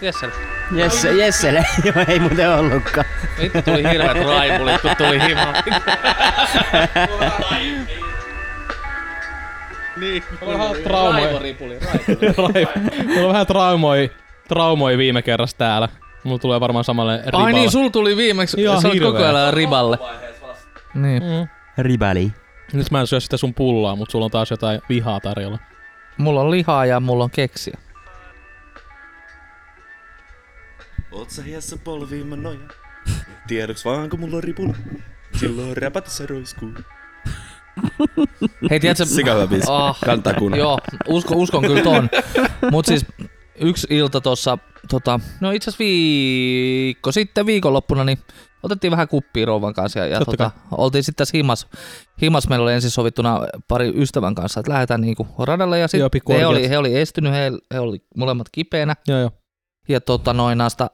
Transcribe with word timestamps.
Jessel. 0.00 0.30
Jesse, 0.72 1.12
Jesselle. 1.12 1.66
Joo, 1.84 2.04
ei 2.08 2.18
muuten 2.20 2.50
ollutkaan. 2.50 3.06
Vittu 3.42 3.62
tuli 3.62 3.90
hirveät 3.90 4.26
raipulit, 4.26 4.80
kun 4.80 4.90
tuli 4.98 5.20
himaan. 5.28 5.54
niin. 10.00 10.22
Mulla 10.40 10.54
on 10.54 10.60
vähän 10.60 10.82
traumoja. 10.82 11.24
Raivoripuli, 11.24 11.78
raivori. 12.36 12.66
Mulla 13.06 13.26
on 13.26 13.32
vähän 13.32 13.46
traumoi, 13.46 14.10
traumoi 14.48 14.98
viime 14.98 15.22
kerrasta 15.22 15.58
täällä. 15.58 15.88
Mulla 16.24 16.38
tulee 16.38 16.60
varmaan 16.60 16.84
samalle 16.84 17.22
riballe. 17.26 17.46
Ai 17.46 17.52
niin, 17.52 17.70
sul 17.70 17.88
tuli 17.88 18.16
viimeksi, 18.16 18.60
Ihan 18.60 18.82
sä 18.82 18.88
olit 18.88 19.02
koko 19.02 19.18
ajan 19.18 19.54
riballe. 19.54 19.98
Niin. 20.94 21.22
Mm. 21.22 21.48
Ribali. 21.78 22.32
Nyt 22.72 22.90
mä 22.90 23.00
en 23.00 23.06
syö 23.06 23.20
sitä 23.20 23.36
sun 23.36 23.54
pullaa, 23.54 23.96
mutta 23.96 24.12
sulla 24.12 24.24
on 24.24 24.30
taas 24.30 24.50
jotain 24.50 24.80
vihaa 24.88 25.20
tarjolla. 25.20 25.58
Mulla 26.16 26.40
on 26.40 26.50
lihaa 26.50 26.86
ja 26.86 27.00
mulla 27.00 27.24
on 27.24 27.30
keksiä. 27.30 27.78
Oot 31.18 31.30
sä 31.30 31.42
hiessä 31.42 31.76
polviin 31.84 32.26
mä 32.26 32.36
noja? 32.36 32.58
Tiedoks 33.48 33.84
vaan 33.84 34.10
kun 34.10 34.20
mulla 34.20 34.36
on 34.36 34.44
ripuli. 34.44 34.72
Silloin 35.40 35.76
räpätässä 35.76 36.26
roiskuu. 36.26 36.70
Hei, 38.70 38.80
tiedätkö? 38.80 39.04
Sika 39.04 39.34
hyvä 39.34 39.46
biisi. 39.46 39.70
Oh, 39.70 39.98
Kantaa 40.04 40.34
kuunnella. 40.34 40.64
Joo, 40.64 40.78
usko, 41.08 41.34
uskon 41.36 41.62
kyllä 41.62 41.82
ton. 41.82 42.10
Mut 42.70 42.86
siis 42.86 43.06
yksi 43.60 43.86
ilta 43.90 44.20
tossa, 44.20 44.58
tota, 44.90 45.20
no 45.40 45.50
itse 45.50 45.70
asiassa 45.70 45.84
viikko 45.84 47.12
sitten 47.12 47.46
viikonloppuna, 47.46 48.04
niin 48.04 48.18
otettiin 48.62 48.90
vähän 48.90 49.08
kuppia 49.08 49.46
rouvan 49.46 49.74
kanssa 49.74 49.98
ja, 49.98 50.06
ja 50.06 50.18
Totta 50.18 50.30
tota, 50.30 50.50
oltiin 50.70 51.04
sitten 51.04 51.16
tässä 51.16 51.36
himas. 51.38 51.66
Himas 52.22 52.48
meillä 52.48 52.64
oli 52.64 52.72
ensin 52.72 52.90
sovittuna 52.90 53.40
pari 53.68 53.92
ystävän 53.94 54.34
kanssa, 54.34 54.60
että 54.60 54.72
lähdetään 54.72 55.00
niinku 55.00 55.26
radalle 55.38 55.78
ja 55.78 55.88
Joo, 55.98 56.08
sitten 56.12 56.36
he 56.38 56.46
oli, 56.46 56.68
he 56.68 56.78
oli 56.78 56.98
estynyt, 56.98 57.32
he, 57.32 57.52
he 57.74 57.80
oli 57.80 58.02
molemmat 58.16 58.46
kipeänä 58.52 58.96
Joo, 59.08 59.18
joo. 59.18 59.30
Ja 59.88 60.00
tota 60.00 60.32
noin 60.32 60.58
naasta, 60.58 60.90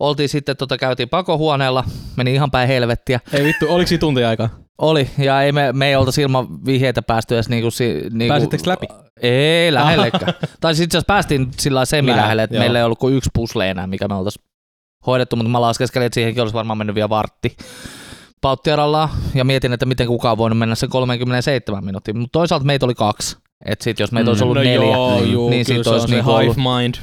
oltiin 0.00 0.28
sitten, 0.28 0.56
tota, 0.56 0.76
käytiin 0.76 1.08
pakohuoneella, 1.08 1.84
meni 2.16 2.34
ihan 2.34 2.50
päin 2.50 2.68
helvettiä. 2.68 3.20
Ei 3.32 3.44
vittu, 3.44 3.66
oliko 3.68 3.88
siinä 3.88 4.00
tunti 4.00 4.24
aikaa? 4.24 4.48
Oli, 4.78 5.10
ja 5.18 5.42
ei 5.42 5.52
me, 5.52 5.72
me 5.72 5.88
ei 5.88 5.96
oltaisi 5.96 6.22
ilman 6.22 6.64
vihjeitä 6.64 7.02
päästy 7.02 7.34
edes 7.34 7.48
niinku, 7.48 7.70
si, 7.70 8.02
niinku 8.10 8.32
Pääsittekö 8.32 8.70
läpi? 8.70 8.86
Ei 9.22 9.74
lähellekään. 9.74 10.34
tai 10.60 10.74
sitten 10.74 10.84
itse 10.84 10.98
asiassa 10.98 11.06
päästiin 11.06 11.50
sillä 11.58 11.84
semi-lähelle, 11.84 12.42
että 12.42 12.58
meillä 12.58 12.78
ei 12.78 12.84
ollut 12.84 12.98
kuin 12.98 13.14
yksi 13.14 13.30
pusle 13.34 13.70
enää, 13.70 13.86
mikä 13.86 14.08
me 14.08 14.14
oltaisiin 14.14 14.44
hoidettu, 15.06 15.36
mutta 15.36 15.50
mä 15.50 15.60
laskeskelin, 15.60 16.06
että 16.06 16.14
siihenkin 16.14 16.42
olisi 16.42 16.54
varmaan 16.54 16.78
mennyt 16.78 16.94
vielä 16.94 17.08
vartti 17.08 17.56
pauttiaralla 18.40 19.08
ja 19.34 19.44
mietin, 19.44 19.72
että 19.72 19.86
miten 19.86 20.06
kukaan 20.06 20.38
voinut 20.38 20.58
mennä 20.58 20.74
sen 20.74 20.88
37 20.88 21.84
minuuttia, 21.84 22.14
mutta 22.14 22.38
toisaalta 22.38 22.66
meitä 22.66 22.86
oli 22.86 22.94
kaksi. 22.94 23.36
Että 23.64 23.84
sit 23.84 24.00
jos 24.00 24.12
meitä 24.12 24.30
olisi 24.30 24.44
ollut 24.44 24.56
no 24.56 24.62
neljä, 24.62 24.92
joo, 24.92 25.22
juu, 25.22 25.50
niin 25.50 25.64
sit 25.64 25.84
se 25.84 25.90
on 25.90 25.94
olisi 25.94 26.08
se 26.08 26.14
niinku 26.14 26.30
hive 26.30 26.42
ollut. 26.42 26.56
mind. 26.56 26.94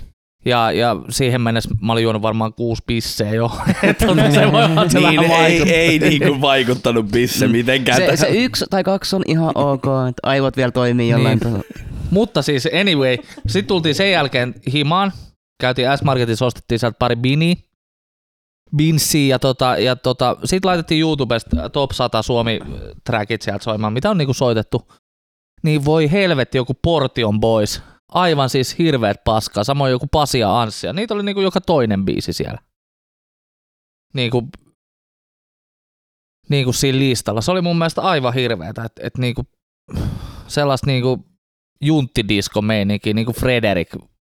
Ja, 0.45 0.71
ja 0.71 0.95
siihen 1.09 1.41
mennessä 1.41 1.69
mä 1.81 1.93
olin 1.93 2.03
juonut 2.03 2.21
varmaan 2.21 2.53
kuusi 2.53 2.83
pisseä 2.87 3.33
jo. 3.33 3.51
että 3.83 4.07
tota, 4.07 4.31
se 4.31 4.51
voi 4.51 4.63
olla, 4.63 4.89
se 4.89 4.99
Niin, 4.99 5.21
vähän 5.21 5.45
ei, 5.45 5.73
ei 5.73 5.99
niinku 5.99 6.41
vaikuttanut 6.41 7.05
bisse 7.05 7.47
mitenkään. 7.47 7.97
Se, 7.97 8.17
se 8.17 8.27
yksi 8.27 8.65
tai 8.69 8.83
kaksi 8.83 9.15
on 9.15 9.21
ihan 9.27 9.51
ok, 9.55 9.83
että 10.09 10.29
aivot 10.29 10.57
vielä 10.57 10.71
toimii 10.71 11.09
jollain 11.09 11.39
Niin. 11.43 11.53
niin. 11.53 11.63
Mutta 12.11 12.41
siis 12.41 12.67
anyway, 12.81 13.17
sitten 13.47 13.67
tultiin 13.67 13.95
sen 13.95 14.11
jälkeen 14.11 14.55
himaan, 14.73 15.11
käytiin 15.61 15.97
S-Marketissa, 15.97 16.45
ostettiin 16.45 16.79
sieltä 16.79 16.95
pari 16.99 17.15
bini, 17.15 17.57
binsiä 18.75 19.27
ja, 19.35 19.39
tota, 19.39 19.77
ja 19.77 19.95
tota, 19.95 20.37
sitten 20.43 20.69
laitettiin 20.69 21.01
YouTubesta 21.01 21.69
Top 21.69 21.91
100 21.91 22.21
Suomi-trackit 22.21 23.41
sieltä 23.41 23.63
soimaan, 23.63 23.93
mitä 23.93 24.09
on 24.09 24.17
niinku 24.17 24.33
soitettu. 24.33 24.87
Niin 25.63 25.85
voi 25.85 26.11
helvetti 26.11 26.57
joku 26.57 26.73
Portion 26.81 27.39
Boys. 27.39 27.81
Aivan 28.11 28.49
siis 28.49 28.77
hirveet 28.77 29.23
paskaa, 29.23 29.63
samoin 29.63 29.91
joku 29.91 30.07
Pasi 30.07 30.39
ja 30.39 30.61
Anssi. 30.61 30.87
Ja 30.87 30.93
niitä 30.93 31.13
oli 31.13 31.23
niinku 31.23 31.41
joka 31.41 31.61
toinen 31.61 32.05
biisi 32.05 32.33
siellä. 32.33 32.59
Niinku, 34.13 34.49
niinku 36.49 36.73
siinä 36.73 36.99
listalla. 36.99 37.41
Se 37.41 37.51
oli 37.51 37.61
mun 37.61 37.77
mielestä 37.77 38.01
aivan 38.01 38.33
hirveetä, 38.33 38.83
että 38.83 39.07
et 39.07 39.17
niinku, 39.17 39.43
sellaista 40.47 40.87
niinku 40.87 41.25
junttidisko 41.81 42.61
meininki, 42.61 43.13
niinku 43.13 43.33
Frederik 43.33 43.89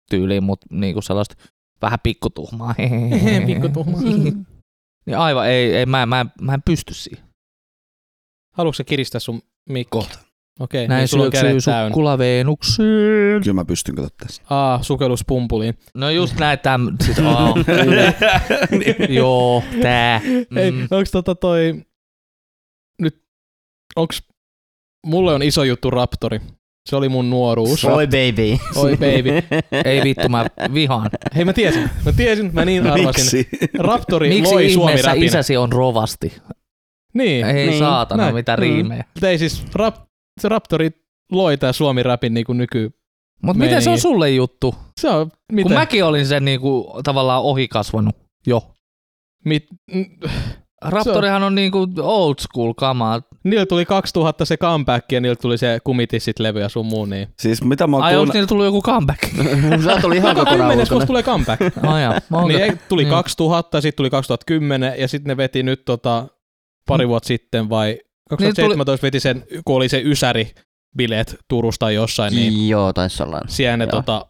tyyliin, 0.09 0.43
mutta 0.43 0.67
niinku 0.71 1.01
sellaista 1.01 1.35
vähän 1.81 1.99
pikkutuhmaa. 2.03 2.75
Pikkutuhmaa. 3.47 4.01
niin 5.05 5.17
aivan, 5.17 5.47
ei, 5.47 5.75
ei 5.75 5.85
mä, 5.85 6.05
mä, 6.05 6.25
mä 6.41 6.53
en 6.53 6.61
pysty 6.61 6.93
siihen. 6.93 7.25
Haluatko 8.53 8.83
kiristää 8.83 9.19
sun 9.19 9.41
mikki? 9.69 9.89
Kohta. 9.91 10.30
Okei, 10.59 10.87
Näin 10.87 10.99
niin 10.99 11.07
syöksyy 11.07 11.41
kädet 11.49 11.63
täynnä. 11.65 11.89
sukkulaveenukseen. 11.89 13.41
Kyllä 13.43 13.53
mä 13.53 13.65
pystyn 13.65 13.95
katsomaan 13.95 14.17
tässä. 14.27 14.43
Aa, 14.49 14.83
sukelluspumpuliin. 14.83 15.77
No 15.95 16.09
just 16.09 16.39
näin 16.39 16.59
täm, 16.59 16.87
siis, 17.05 17.19
oh, 17.19 17.55
joo, 19.09 19.63
tää. 19.81 20.21
Ei, 20.55 20.71
Mm. 20.71 20.87
onks 20.91 21.11
tota 21.11 21.35
toi... 21.35 21.81
Nyt, 23.01 23.23
onks... 23.95 24.23
Mulle 25.05 25.33
on 25.33 25.43
iso 25.43 25.63
juttu 25.63 25.89
Raptori. 25.89 26.39
Se 26.89 26.95
oli 26.95 27.09
mun 27.09 27.29
nuoruus. 27.29 27.85
Oi 27.85 28.07
baby. 28.07 28.57
Oi 28.75 28.91
baby. 28.91 29.57
Ei 29.89 30.03
vittu, 30.03 30.29
mä 30.29 30.45
vihaan. 30.73 31.09
Hei 31.35 31.45
mä 31.45 31.53
tiesin, 31.53 31.89
mä 32.05 32.11
tiesin, 32.11 32.49
mä 32.53 32.65
niin 32.65 32.87
arvasin. 32.87 33.05
Miksi? 33.07 33.47
Raptori 33.77 34.29
Miksi 34.29 34.53
loi 34.53 34.69
Suomi 34.69 34.95
isäsi 35.25 35.57
on 35.57 35.71
rovasti? 35.71 36.33
Niin, 37.13 37.45
Ei 37.45 37.53
Niin, 37.67 37.79
saatana, 37.79 38.23
näin. 38.23 38.35
mitä 38.35 38.55
Mm. 38.57 38.61
riimejä. 38.61 39.03
Mutta 39.15 39.29
ei 39.29 39.37
siis, 39.37 39.65
rap, 39.75 39.95
se 40.39 40.49
Raptori 40.49 40.89
loi 41.31 41.57
tää 41.57 41.73
Suomi 41.73 42.03
Rapin 42.03 42.33
niinku 42.33 42.53
nyky... 42.53 42.91
Mutta 43.43 43.59
miten 43.59 43.81
se 43.81 43.89
on 43.89 43.99
sulle 43.99 44.29
juttu? 44.29 44.75
Se 45.01 45.09
on, 45.09 45.31
miten? 45.51 45.63
Kun 45.63 45.73
mäkin 45.73 46.05
olin 46.05 46.27
sen 46.27 46.45
niinku, 46.45 46.99
tavallaan 47.03 47.41
ohikasvanut 47.41 48.15
jo. 48.47 48.71
Mit, 49.45 49.65
n- 49.95 50.29
Raptorihan 50.81 51.43
on 51.43 51.55
niinku 51.55 51.87
old 52.01 52.35
school 52.39 52.73
kamaa. 52.73 53.21
niillä 53.43 53.65
tuli 53.65 53.85
2000 53.85 54.45
se 54.45 54.57
comeback 54.57 55.11
ja 55.11 55.21
niillä 55.21 55.35
tuli 55.35 55.57
se 55.57 55.79
kumitissit-levy 55.83 56.59
ja 56.59 56.69
sun 56.69 56.85
muu, 56.85 57.05
niin... 57.05 57.27
Siis 57.39 57.63
mitä 57.63 57.87
mä 57.87 57.95
oon 57.97 58.03
Ai 58.03 58.11
onko 58.15 58.17
kuunnellut? 58.17 58.33
niillä 58.33 58.47
tullut 58.47 58.65
joku 58.65 58.81
comeback? 58.81 59.19
Sä 59.85 60.01
tuli 60.01 60.17
ihan 60.17 60.37
Joka 60.37 60.51
kymmenes 60.51 60.91
vuosi 60.91 61.07
tulee 61.07 61.23
comeback. 61.23 61.61
Ai 61.87 62.01
jaa, 62.01 62.13
niin 62.47 62.61
ei, 62.61 62.71
tuli 62.89 63.03
Joo. 63.03 63.11
2000, 63.11 63.81
sitten 63.81 63.97
tuli 63.97 64.09
2010 64.09 64.93
ja 64.97 65.07
sitten 65.07 65.29
ne 65.29 65.37
veti 65.37 65.63
nyt 65.63 65.85
tota, 65.85 66.27
pari 66.87 67.07
vuotta 67.07 67.27
sitten 67.27 67.69
vai 67.69 67.97
2017 68.37 69.05
veti 69.05 69.19
sen, 69.19 69.43
kun 69.65 69.75
oli 69.75 69.89
se 69.89 70.01
Ysäri 70.05 70.51
bileet 70.97 71.35
Turusta 71.47 71.91
jossain, 71.91 72.33
niin 72.35 72.69
Joo, 72.69 72.93
taisi 72.93 73.23
olla. 73.23 73.41
siellä 73.47 73.77
ne 73.77 73.83
Joo. 73.83 73.91
tota, 73.91 74.25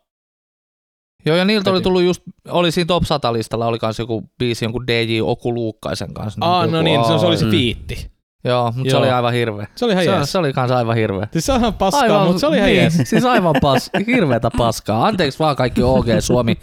Joo, 1.26 1.36
ja 1.38 1.46
niiltä 1.46 1.72
oli 1.72 1.82
tullut 1.82 2.02
just, 2.04 2.22
oli 2.50 2.72
siinä 2.72 2.86
top 2.88 3.04
100 3.06 3.34
listalla, 3.34 3.66
oli 3.68 3.80
kans 3.80 4.00
joku 4.00 4.30
biisi 4.40 4.66
jonkun 4.66 4.88
DJ 4.88 5.22
Oku 5.22 5.54
Luukkaisen 5.54 6.14
kanssa. 6.14 6.38
Aa, 6.46 6.64
joku, 6.64 6.76
no 6.76 6.82
niin, 6.82 7.04
se, 7.06 7.20
se 7.20 7.26
oli 7.26 7.38
se 7.38 7.46
Mm. 7.46 7.52
fiitti. 7.52 8.12
Joo, 8.44 8.72
mutta 8.76 8.92
se 8.92 8.98
oli 8.98 9.10
aivan 9.10 9.34
hirveä. 9.34 9.68
Se 9.76 9.86
oli 9.86 9.92
ihan 9.94 10.04
Se, 10.06 10.12
jees. 10.12 10.32
se 10.32 10.38
oli 10.38 10.54
kans 10.54 10.72
aivan 10.72 10.96
hirveä. 10.96 11.28
Siis 11.32 11.46
se 11.46 11.52
on 11.54 11.60
ihan 11.60 11.74
paskaa, 11.74 12.26
mutta 12.26 12.40
se 12.40 12.48
oli 12.48 12.58
ihan 12.58 12.68
niin, 12.70 12.78
jees. 12.82 12.98
Siis 13.04 13.26
aivan 13.26 13.56
pas, 13.62 13.90
hirveätä 14.08 14.52
paskaa. 14.58 15.06
Anteeksi 15.08 15.40
vaan 15.40 15.56
kaikki 15.56 15.84
OG 15.84 16.06
Suomi 16.20 16.58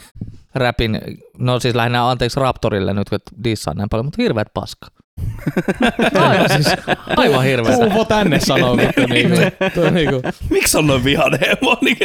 räpin, 0.54 1.00
no 1.38 1.60
siis 1.60 1.74
lähinnä 1.74 2.08
anteeksi 2.10 2.40
Raptorille 2.40 2.94
nyt, 2.94 3.08
kun 3.08 3.18
dissaan 3.44 3.76
näin 3.76 3.88
paljon, 3.88 4.06
mutta 4.06 4.22
hirveät 4.22 4.48
paska. 4.54 4.86
Aivan 6.14 6.48
siis, 6.50 6.66
aivan 7.16 7.44
hirveätä. 7.44 7.84
Uvo 7.86 8.04
tänne 8.04 8.40
sanoo, 8.40 8.76
vittu 8.76 9.06
niinku. 9.06 9.36
On 9.86 9.94
niinku. 9.94 10.22
Miksi 10.50 10.78
on 10.78 10.86
noin 10.86 11.04
vihainen 11.04 11.40
hemoni? 11.40 11.96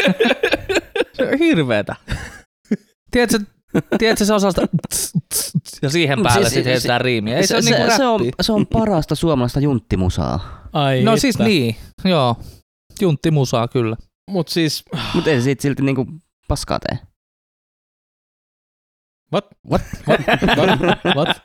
Se 1.14 1.24
on 1.32 1.38
hirveetä. 1.40 1.96
Tiedätkö, 3.12 3.40
tiedätkö 3.98 4.26
se 4.26 4.34
osaa 4.34 4.52
ja 5.82 5.90
siihen 5.90 6.24
päälle 6.24 6.42
Siis- 6.42 6.54
sitten 6.54 6.72
heitetään 6.72 7.02
riimiä. 7.02 7.38
Ei 7.38 7.44
se, 7.44 7.48
se, 7.48 7.56
ole 7.56 7.62
se, 7.64 7.70
niinku 7.72 7.96
se, 7.98 8.06
on, 8.06 8.22
se 8.42 8.52
on 8.52 8.68
parasta 8.68 9.16
suomalaista 9.16 9.60
junttimusaa. 9.60 10.64
Ai 10.74 11.04
No 11.04 11.12
että. 11.12 11.22
siis 11.22 11.40
niin, 11.40 11.76
joo. 12.06 12.36
Juntti 13.02 13.32
musaa 13.32 13.68
kyllä. 13.68 13.96
Mut 14.30 14.48
siis, 14.48 14.84
Mutta 15.14 15.30
ei 15.30 15.36
se 15.38 15.44
siitä 15.44 15.62
silti 15.62 15.82
niinku 15.84 16.06
paskaa 16.48 16.80
tee. 16.80 17.00
What? 19.34 19.46
What? 19.72 19.82
What? 20.08 20.22
What? 20.58 21.16
What? 21.16 21.38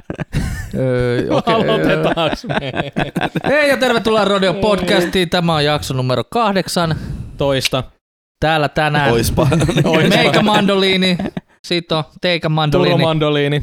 Öö. 0.75 1.29
Aloitetaanko 1.47 2.37
me? 2.49 2.73
Hei 3.49 3.69
ja 3.69 3.77
tervetuloa 3.77 4.25
Radio 4.25 4.55
Podcastiin. 4.55 5.31
Tämä 5.31 5.55
on 5.55 5.65
jakso 5.65 5.95
numero 5.95 6.25
kahdeksan. 6.25 6.97
Toista. 7.37 7.85
Täällä 8.41 8.69
tänään 8.69 9.13
Oispa. 9.13 9.43
Oispa. 9.85 10.17
meikä 10.17 10.43
mandoliini. 10.43 11.19
Sitten 11.67 11.99
on 11.99 12.05
teikä 12.21 12.49
mandoliini. 12.49 12.95
Turomandoliini. 12.95 13.63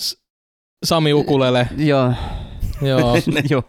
S- 0.00 0.16
Sami 0.84 1.12
Ukulele. 1.12 1.68
Joo. 1.76 2.12
Joo. 2.82 3.16
Joo. 3.50 3.62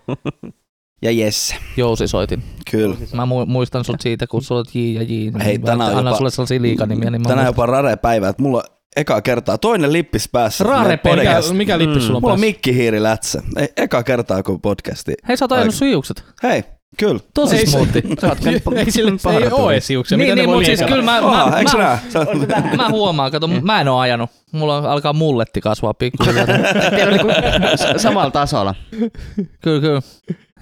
Ja 1.01 1.11
Jesse. 1.11 1.55
Jousi 1.77 2.07
soitin. 2.07 2.43
Kyllä. 2.71 2.95
Mä 3.13 3.23
mu- 3.25 3.45
muistan 3.45 3.83
sut 3.83 4.01
siitä, 4.01 4.27
kun 4.27 4.41
sulla 4.41 4.59
on 4.59 4.65
J 4.73 4.79
ja 4.93 5.03
J. 5.03 5.07
Niin 5.07 5.41
Hei, 5.41 5.57
mä 5.57 5.65
tänään 5.65 5.97
jopa- 5.97 6.17
sulle 6.17 6.29
sellaisia 6.31 6.61
liikanimiä. 6.61 7.09
Niin 7.09 7.21
mä 7.21 7.27
Tänään 7.29 7.47
jopa 7.47 7.65
rare 7.65 7.95
päivä, 7.95 8.29
että 8.29 8.43
mulla 8.43 8.57
on 8.57 8.63
eka 8.95 9.21
kertaa 9.21 9.57
toinen 9.57 9.93
lippis 9.93 10.29
päässä. 10.31 10.63
Rare. 10.63 10.99
Mikä, 11.15 11.41
mikä 11.53 11.77
lippis 11.77 12.03
Mm. 12.03 12.07
sulla 12.07 12.17
on 12.17 12.21
Mulla 12.21 12.33
on 12.33 12.39
mikkihiiri 12.39 13.03
lätsä. 13.03 13.41
Ei, 13.57 13.67
eka 13.77 14.03
kertaa 14.03 14.43
kun 14.43 14.61
podcasti. 14.61 15.13
Hei, 15.27 15.37
sä 15.37 15.45
oot 15.45 15.51
ajanut 15.51 15.75
sun 15.75 15.87
hiukset. 15.87 16.23
Hei, 16.43 16.63
Kyllä. 16.97 17.19
Tosi 17.33 17.55
Ei 17.55 17.65
se- 17.65 17.71
smoothi. 17.71 18.01
Sä 18.21 18.27
oot 18.27 18.39
käynyt 18.39 18.63
ei 18.75 18.91
sille 18.91 19.11
ei 19.41 19.47
ole 19.51 19.75
esiuksia. 19.75 20.17
Niin, 20.17 20.25
Miten 20.25 20.37
niin 20.37 20.47
voi 20.49 20.55
mutta 20.55 20.65
siis 20.77 20.81
kyllä 20.89 21.03
mä, 21.03 21.19
Oha, 21.19 21.45
mä, 21.49 21.77
mä? 21.77 21.99
Sä 22.09 22.19
oot- 22.19 22.75
mä 22.77 22.89
huomaan, 22.89 23.31
kato, 23.31 23.47
mä 23.47 23.81
en 23.81 23.87
oo 23.87 23.99
ajanut. 23.99 24.29
Mulla 24.51 24.77
alkaa 24.77 25.13
mulletti 25.13 25.61
kasvaa 25.61 25.93
pikkuhiljaa. 25.93 26.45
S- 27.97 28.01
samalla 28.03 28.31
tasolla. 28.31 28.75
kyllä, 29.61 29.81
kyllä. 29.81 30.01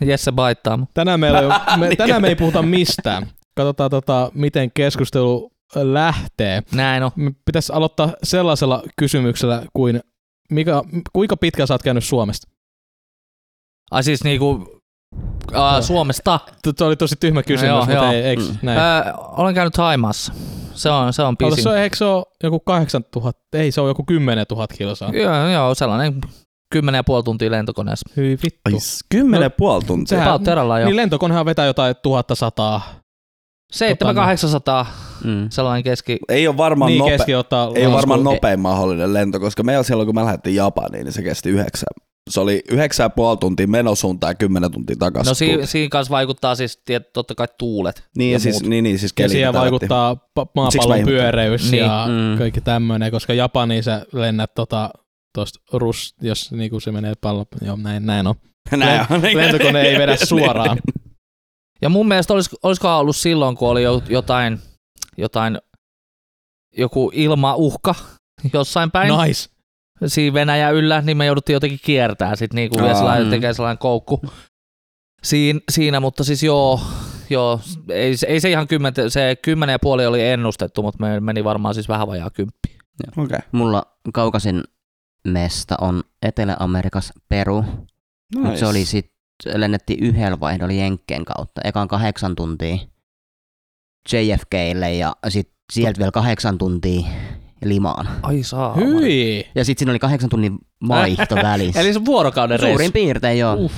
Jesse 0.01 0.31
baittaa. 0.31 0.79
Tänään, 0.93 1.19
meillä 1.19 1.39
ei, 1.39 1.45
ole- 1.45 1.55
me, 1.89 1.95
tänään 1.95 2.21
me 2.21 2.27
ei 2.27 2.35
puhuta 2.35 2.61
mistään. 2.61 3.27
Katsotaan, 3.57 3.89
tota, 3.91 4.31
miten 4.33 4.71
keskustelu 4.71 5.51
lähtee. 5.75 6.61
Näin 6.71 7.03
on. 7.03 7.11
Me 7.15 7.31
pitäisi 7.45 7.73
aloittaa 7.73 8.09
sellaisella 8.23 8.83
kysymyksellä 8.99 9.63
kuin, 9.73 10.01
mikä, 10.51 10.81
kuinka 11.13 11.37
pitkään 11.37 11.67
sä 11.67 11.73
oot 11.73 11.83
käynyt 11.83 12.03
Suomesta? 12.03 12.47
Ai 13.91 14.03
siis 14.03 14.23
niinku 14.23 14.81
äh, 15.55 15.81
Suomesta. 15.83 16.39
Se 16.77 16.83
oli 16.85 16.95
tosi 16.95 17.15
tyhmä 17.19 17.43
kysymys, 17.43 17.69
Joo, 17.69 17.79
mutta 17.79 17.93
joo. 17.93 18.11
ei, 18.11 18.21
eikö 18.21 18.41
Mm. 18.43 18.57
näin? 18.61 18.79
Äh, 18.79 19.13
olen 19.17 19.55
käynyt 19.55 19.73
Taimaassa. 19.73 20.33
Se 20.73 20.89
on, 20.89 21.13
se 21.13 21.21
on 21.21 21.35
Ota, 21.41 21.45
pisin. 21.49 21.63
se 21.63 21.69
on, 21.69 21.77
eikö 21.77 21.95
se 21.97 22.05
ole 22.05 22.25
joku 22.43 22.59
8000, 22.59 23.39
ei 23.53 23.71
se 23.71 23.81
on 23.81 23.87
joku 23.87 24.03
10 24.03 24.45
000 24.51 24.67
kilsaa. 24.67 25.09
Joo, 25.13 25.47
joo, 25.49 25.75
sellainen 25.75 26.21
kymmenen 26.71 26.99
ja 26.99 27.03
puoli 27.03 27.23
tuntia 27.23 27.51
lentokoneessa. 27.51 28.09
Hyi 28.17 28.37
vittu. 28.43 28.61
Ai, 28.65 28.73
Kymmenen 29.09 29.45
ja 29.45 29.49
puoli 29.49 29.83
tuntia. 29.83 30.09
Sehän- 30.17 30.27
Pautteralla 30.27 30.79
jo. 30.79 30.85
Niin 30.85 30.95
lentokonehan 30.95 31.45
vetää 31.45 31.65
jotain 31.65 31.95
1100. 32.03 32.81
700-800, 33.73 34.85
Mm. 35.23 35.47
sellainen 35.49 35.83
keski. 35.83 36.19
Ei 36.29 36.47
ole 36.47 36.57
varmaan, 36.57 36.91
Niin 36.91 37.01
nope- 37.03 37.75
ei 37.75 37.85
ole 37.85 37.93
varmaan 37.95 38.23
nopein 38.23 38.59
mahdollinen 38.59 39.13
lento, 39.13 39.39
koska 39.39 39.63
meillä 39.63 39.83
silloin, 39.83 40.07
kun 40.07 40.15
me 40.15 40.23
lähdettiin 40.23 40.55
Japaniin, 40.55 41.03
niin 41.03 41.13
se 41.13 41.23
kesti 41.23 41.49
yhdeksän. 41.49 41.87
Se 42.29 42.39
oli 42.39 42.61
yhdeksän 42.71 43.03
ja 43.05 43.09
puoli 43.09 43.37
tuntia 43.37 43.67
menosuuntaan 43.67 44.31
ja 44.31 44.35
kymmenen 44.35 44.71
tuntia 44.71 44.95
takaisin. 44.99 45.29
No 45.31 45.33
siinä, 45.35 45.65
siinä 45.65 45.89
kanssa 45.89 46.11
vaikuttaa 46.11 46.55
siis 46.55 46.81
tiet, 46.85 47.13
totta 47.13 47.35
kai 47.35 47.47
tuulet. 47.59 48.03
niin, 48.17 48.31
ja 48.31 48.35
ja 48.35 48.39
siis, 48.39 48.55
muut. 48.55 48.69
niin, 48.69 48.83
niin, 48.83 48.99
siis 48.99 49.11
Ja 49.11 49.15
keli 49.15 49.29
siihen 49.29 49.49
mitä 49.49 49.59
vaikuttaa 49.61 50.17
maapallon 50.55 51.05
pyöreys 51.05 51.71
Niin. 51.71 51.83
ja 51.83 52.07
Mm. 52.09 52.37
kaikki 52.37 52.61
tämmöinen, 52.61 53.11
koska 53.11 53.33
Japaniin 53.33 53.83
sä 53.83 54.05
lennät 54.13 54.51
tota, 54.55 54.89
tosta 55.37 55.59
rus, 55.73 56.15
jos 56.21 56.51
niinku 56.51 56.79
se 56.79 56.91
menee 56.91 57.13
pallo, 57.21 57.45
joo 57.61 57.75
näin, 57.75 58.05
näin 58.05 58.27
on. 58.27 58.35
Näin 58.77 59.05
on. 59.09 59.21
Lentokone 59.21 59.81
ei 59.81 59.99
vedä 59.99 60.15
suoraan. 60.15 60.77
Ja 61.81 61.89
mun 61.89 62.07
mielestä 62.07 62.33
olis, 62.33 62.49
olisikohan 62.63 62.97
ollut 62.99 63.15
silloin, 63.15 63.55
kun 63.57 63.69
oli 63.69 63.83
jo- 63.83 64.01
jotain, 64.09 64.59
jotain 65.17 65.57
joku 66.77 67.11
ilmauhka 67.13 67.95
jossain 68.53 68.91
päin 68.91 69.13
Nice. 69.17 69.49
siinä 70.07 70.33
Venäjän 70.33 70.73
yllä, 70.75 71.01
niin 71.01 71.17
me 71.17 71.25
jouduttiin 71.25 71.53
jotenkin 71.53 71.79
kiertää 71.83 72.35
sit 72.35 72.53
niinku 72.53 72.77
vielä 72.77 72.89
Aa, 72.89 72.95
sellainen, 72.97 73.27
mm. 73.27 73.31
tekee 73.31 73.53
sellainen 73.53 73.77
koukku 73.77 74.21
siinä, 75.23 75.59
siinä, 75.71 75.99
mutta 75.99 76.23
siis 76.23 76.43
joo, 76.43 76.81
joo 77.29 77.59
ei, 77.89 78.17
se- 78.17 78.27
ei 78.27 78.39
se 78.39 78.49
ihan 78.49 78.67
kymmentä, 78.67 79.09
se 79.09 79.37
kymmenen 79.41 79.73
ja 79.73 79.79
puoli 79.79 80.05
oli 80.05 80.23
ennustettu, 80.27 80.81
mutta 80.81 80.99
me 81.05 81.19
meni 81.19 81.43
varmaan 81.43 81.73
siis 81.73 81.87
vähän 81.89 82.07
vajaa 82.07 82.29
kymppi. 82.29 82.77
Okei. 83.17 83.39
Mulla 83.51 83.83
kaukasin 84.13 84.63
mesta 85.29 85.75
on 85.81 86.03
Etelä-Amerikassa 86.21 87.13
Peru, 87.29 87.61
mutta 88.35 88.49
Nice. 88.49 88.59
se 88.59 88.65
oli 88.65 88.85
sit, 88.85 89.11
lennettiin 89.55 90.03
yhdellä 90.03 90.39
vaihdolla 90.39 90.73
Jenkkeen 90.73 91.25
kautta. 91.25 91.61
Ekan 91.63 91.87
kahdeksan 91.87 92.35
tuntia 92.35 92.77
JFKlle 94.13 94.93
ja 94.95 95.13
sit 95.29 95.51
sieltä 95.73 95.99
vielä 95.99 96.11
kahdeksan 96.11 96.57
tuntia 96.57 97.07
Limaan. 97.65 98.07
Ai 98.23 98.43
saa. 98.43 98.73
Hyi. 98.75 99.47
Ja 99.55 99.65
sitten 99.65 99.79
siinä 99.79 99.91
oli 99.91 99.99
kahdeksan 99.99 100.29
tunnin 100.29 100.57
vaihto 100.87 101.35
välissä. 101.43 101.79
Eli 101.81 101.93
se 101.93 102.05
vuorokauden 102.05 102.59
reissu. 102.59 102.73
Suurin 102.77 102.93
piirtein 102.93 103.39
joo. 103.39 103.53
Uff. 103.55 103.75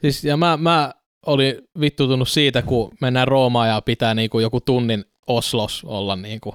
Siis, 0.00 0.24
ja 0.24 0.36
mä, 0.36 0.56
mä 0.56 0.92
olin 1.26 1.54
vittutunut 1.80 2.28
siitä, 2.28 2.62
kun 2.62 2.92
mennään 3.00 3.28
Roomaan 3.28 3.68
ja 3.68 3.80
pitää 3.82 4.14
niinku 4.14 4.38
joku 4.38 4.60
tunnin 4.60 5.04
Oslos 5.26 5.84
olla 5.84 6.16
niinku 6.16 6.54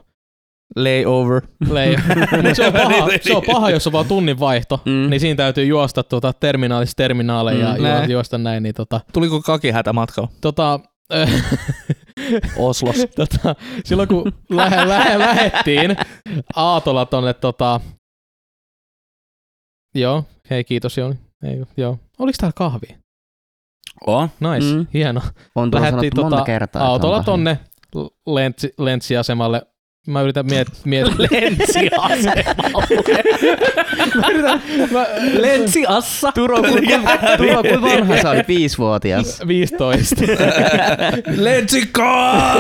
Layover. 0.76 1.42
lei. 1.70 1.98
Mut 2.44 2.56
se, 2.56 2.68
on 2.68 2.74
paha, 2.74 3.08
se 3.22 3.36
on 3.36 3.44
paha, 3.46 3.70
jos 3.70 3.88
on 3.88 3.94
vaan 3.94 4.06
tunnin 4.06 4.40
vaihto, 4.40 4.82
Mm. 4.86 5.10
niin 5.10 5.20
siinä 5.20 5.36
täytyy 5.38 5.66
juosta 5.66 6.04
tuota 6.04 6.34
terminaalista 6.34 6.98
terminaaleja 7.04 7.68
ja 7.70 7.76
Mm, 7.76 7.84
näin. 7.84 8.12
juosta 8.12 8.38
näin. 8.38 8.64
Niin 8.64 8.76
tota, 8.76 9.02
Tuliko 9.14 9.42
kaki 9.42 9.72
hätä 9.72 9.94
matkalla? 9.94 10.30
tota, 10.42 10.80
Oslos. 12.58 12.96
tota, 13.16 13.56
silloin 13.86 14.08
kun 14.10 14.32
lähe, 14.50 14.88
lähe, 14.88 15.20
lähettiin 15.20 15.96
Aatolla 16.56 17.06
tonne 17.06 17.34
tota, 17.34 17.80
joo, 19.96 20.24
hei 20.50 20.64
kiitos 20.64 20.98
Jouni. 20.98 21.16
Ei, 21.44 21.62
joo. 21.78 21.98
Oliko 22.20 22.36
täällä 22.40 22.54
kahvi? 22.56 22.88
On. 24.08 24.30
Nice, 24.40 24.76
Mm. 24.76 24.88
hieno. 24.94 25.22
On 25.56 25.72
Lähettiin 25.74 26.00
sanottu 26.02 26.22
monta 26.22 26.36
tota 26.36 26.46
kertaa. 26.46 26.88
autolla 26.88 27.18
on 27.18 27.26
tonne 27.26 27.60
lentsi, 28.28 28.74
lentsiasemalle. 28.78 29.62
Mä 30.08 30.22
yritän 30.22 30.46
miettiä. 30.46 30.82
Miet, 30.86 31.08
Lentsiasemalle. 31.32 32.44
mä 34.16 34.28
yritän, 34.32 34.62
mä, 34.92 35.06
Lentsiassa. 35.40 36.32
Turo, 36.32 36.58
kuinka 36.64 37.18
Turo, 37.38 37.62
kuinka 37.64 37.82
vanha 37.82 38.22
sä 38.22 38.30
olit? 38.30 38.48
Viisivuotias. 38.48 39.42
15. 39.48 40.16
Lentsikaa! 41.38 42.56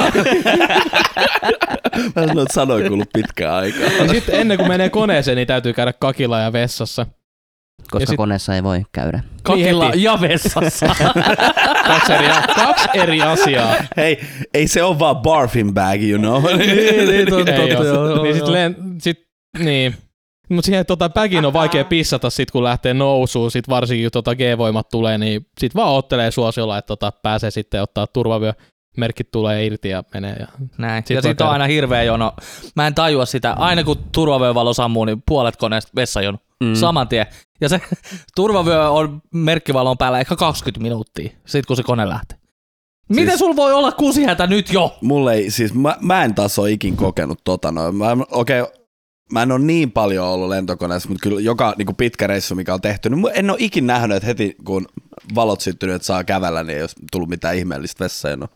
Mä 2.15 2.25
sanoin, 2.27 2.39
että 2.39 2.53
sanoin 2.53 2.88
kuullut 2.88 3.09
pitkään 3.13 3.53
aikaa. 3.55 3.91
ja 3.99 4.07
sitten 4.07 4.35
ennen 4.35 4.57
kuin 4.57 4.67
menee 4.67 4.89
koneeseen, 4.89 5.35
niin 5.35 5.47
täytyy 5.47 5.73
käydä 5.73 5.94
kakilla 5.94 6.39
ja 6.39 6.53
vessassa. 6.53 7.05
Koska 7.92 8.06
sit- 8.06 8.18
koneessa 8.18 8.56
ei 8.56 8.63
voi 8.63 8.81
käydä. 8.92 9.24
Kakilla 9.44 9.86
heti. 9.86 10.04
ja 10.04 10.22
vessassa. 10.22 10.86
Kaksi 11.88 12.13
eri, 12.13 12.28
kaksi 12.56 12.88
eri 12.94 13.22
asiaa. 13.22 13.75
Hei, 13.98 14.19
ei 14.54 14.68
se 14.68 14.83
ole 14.83 15.00
vaan 15.00 15.16
barfin 15.16 15.74
bag, 15.74 16.01
you 16.04 16.19
know. 16.19 16.44
niin, 16.44 17.10
niin, 17.10 17.30
totta, 17.30 17.51
Ei 17.54 17.75
totta, 17.75 17.78
oo. 17.80 17.86
joo, 17.86 18.10
joo, 18.10 18.24
niin 18.24 18.36
sit, 18.36 18.78
sit, 19.01 19.28
niin. 19.60 19.95
Mutta 20.50 20.66
siihen 20.66 20.86
tota 20.86 21.10
päkin 21.10 21.45
on 21.45 21.54
vaikea 21.54 21.83
pissata 21.86 22.30
sit 22.30 22.51
kun 22.51 22.63
lähtee 22.63 22.94
nousuun, 22.94 23.51
sit 23.51 23.69
varsinkin 23.69 24.06
kun 24.06 24.12
tota 24.12 24.36
G-voimat 24.36 24.89
tulee, 24.89 25.18
niin 25.18 25.48
sit 25.60 25.75
vaan 25.75 25.94
ottelee 25.94 26.31
suosiolla, 26.31 26.78
että 26.78 26.88
tota 26.88 27.12
pääsee 27.12 27.51
sitten 27.51 27.81
ottaa 27.81 28.07
turvavyö. 28.07 28.54
Merkit 28.98 29.31
tulee 29.31 29.66
irti 29.66 29.89
ja 29.89 30.04
menee. 30.13 30.36
Ja... 30.39 30.48
Näin. 30.78 31.04
Sit 31.07 31.16
ja 31.16 31.22
sitten 31.22 31.48
on 31.48 31.54
aina 31.54 31.66
hirveä 31.68 32.04
jono. 32.04 32.33
Mä 32.75 32.88
en 32.88 32.95
tajua 32.95 33.25
sitä. 33.25 33.54
Aina 33.54 33.83
kun 33.83 33.98
turvavyövalo 34.12 34.74
sammuu, 34.74 35.06
niin 35.06 35.24
puolet 35.28 35.56
koneesta 35.56 35.92
vessajono. 35.95 36.38
Mm. 36.63 36.75
Saman 36.75 37.07
tien. 37.07 37.25
Ja 37.61 37.69
se 37.69 37.81
turvavyö 38.35 38.89
on 38.89 39.21
merkkivalon 39.33 39.97
päällä 39.97 40.19
ehkä 40.19 40.35
20 40.35 40.81
minuuttia, 40.81 41.31
sit 41.45 41.65
kun 41.65 41.75
se 41.75 41.83
kone 41.83 42.09
lähtee. 42.09 42.37
Miten 43.09 43.27
Siis- 43.27 43.39
sul 43.39 43.55
voi 43.55 43.73
olla 43.73 43.91
kusihätä 43.91 44.47
nyt 44.47 44.73
jo? 44.73 44.97
Mulle 45.01 45.33
ei, 45.33 45.51
siis 45.51 45.73
mä, 45.73 45.97
mä 46.01 46.23
en 46.23 46.35
taas 46.35 46.59
ole 46.59 46.71
ikin 46.71 46.97
kokenut 46.97 47.39
tota 47.44 47.71
noin. 47.71 47.95
Mä, 47.95 48.18
okei, 48.31 48.61
okay, 48.61 48.73
mä 49.31 49.44
en 49.44 49.51
ole 49.51 49.59
niin 49.59 49.91
paljon 49.91 50.27
ollut 50.27 50.49
lentokoneessa, 50.49 51.09
mutta 51.09 51.23
kyllä 51.23 51.41
joka 51.41 51.75
niin 51.77 51.95
pitkä 51.95 52.27
reissu, 52.27 52.56
mikä 52.56 52.73
on 52.73 52.81
tehty, 52.81 53.09
niin 53.09 53.25
en 53.33 53.49
ole 53.49 53.57
ikin 53.61 53.87
nähnyt, 53.87 54.18
että 54.18 54.27
heti 54.27 54.56
kun 54.65 54.85
valot 55.35 55.61
syttynyt, 55.61 55.95
että 55.95 56.06
saa 56.06 56.23
kävellä, 56.23 56.63
niin 56.63 56.75
ei 56.75 56.83
olisi 56.83 56.95
tullut 57.11 57.30
mitään 57.30 57.57
ihmeellistä 57.57 58.03
vessajonoa. 58.03 58.47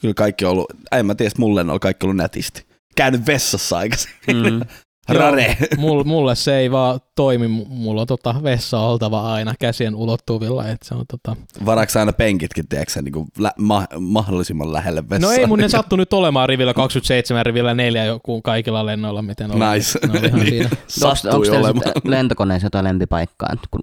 Kyllä 0.00 0.14
kaikki 0.14 0.44
on 0.44 0.50
ollut, 0.50 0.66
en 0.92 1.06
mä 1.06 1.14
tiedä, 1.14 1.32
mulle 1.38 1.60
on 1.60 1.80
kaikki 1.80 2.06
ollut 2.06 2.16
nätisti. 2.16 2.66
Käynyt 2.96 3.26
vessassa 3.26 3.78
aikaisemmin. 3.78 4.54
Mm. 4.54 4.60
Rare. 5.14 5.56
Mulle, 5.78 6.04
mulle 6.04 6.34
se 6.34 6.56
ei 6.56 6.70
vaan 6.70 7.00
toimi. 7.16 7.48
Mulla 7.68 8.00
on 8.00 8.06
tota 8.06 8.34
vessa 8.42 8.78
oltava 8.80 9.32
aina 9.32 9.54
käsien 9.58 9.94
ulottuvilla. 9.94 10.68
Et 10.68 10.82
se 10.82 10.94
on 10.94 11.04
tota... 11.10 11.36
Varaaks 11.66 11.96
aina 11.96 12.12
penkitkin, 12.12 12.68
tiedätkö 12.68 13.02
niin 13.02 13.12
kuin 13.12 13.26
lä- 13.38 13.52
ma- 13.58 13.86
mahdollisimman 14.00 14.72
lähelle 14.72 15.08
vessaa? 15.10 15.30
No 15.30 15.36
ei 15.40 15.46
mun 15.46 15.58
ne 15.58 15.68
sattu 15.68 15.96
nyt 15.96 16.12
olemaan 16.12 16.48
rivillä 16.48 16.74
27, 16.74 17.46
rivillä 17.46 17.74
4 17.74 18.04
joku 18.04 18.42
kaikilla 18.42 18.86
lennoilla, 18.86 19.22
miten 19.22 19.50
oli. 19.50 19.74
Nice. 19.74 19.98
Ne 20.06 20.18
oli 20.18 20.26
ihan 20.28 20.40
siinä. 20.40 20.68
Sattui 20.88 21.30
Onko 21.30 21.42
teillä 21.50 21.58
olemaan. 21.68 21.92
lentokoneessa 22.04 22.66
jotain 22.66 22.84
lempipaikkaa? 22.84 23.48
Et 23.52 23.60
Kun 23.70 23.80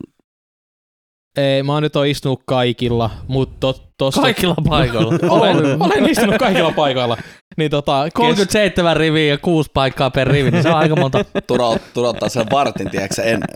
Ei, 1.38 1.64
mä 1.64 1.74
oon 1.74 1.84
nyt 1.84 1.96
on 1.96 2.08
istunut 2.08 2.42
kaikilla, 2.46 3.10
mutta 3.28 3.74
tossa... 3.98 4.22
Kaikilla 4.22 4.56
paikoilla. 4.70 5.13
Olen, 5.39 5.82
olen 5.82 6.10
istunut 6.10 6.38
kaikilla 6.46 6.72
paikoilla. 6.72 7.18
Niin 7.58 7.72
tota, 7.72 8.04
kes... 8.04 8.13
37 8.13 8.98
riviä 8.98 9.34
ja 9.34 9.38
6 9.38 9.72
paikkaa 9.74 10.12
per 10.12 10.27
rivi, 10.27 10.51
niin 10.51 10.63
se 10.63 10.70
on 10.70 10.75
aika 10.75 10.96
monta. 10.96 11.25
Turo, 11.48 11.77
turottaa 11.94 12.30
sen 12.30 12.46
vartin, 12.51 12.89
tiedätkö 12.89 13.24
ennen. 13.24 13.50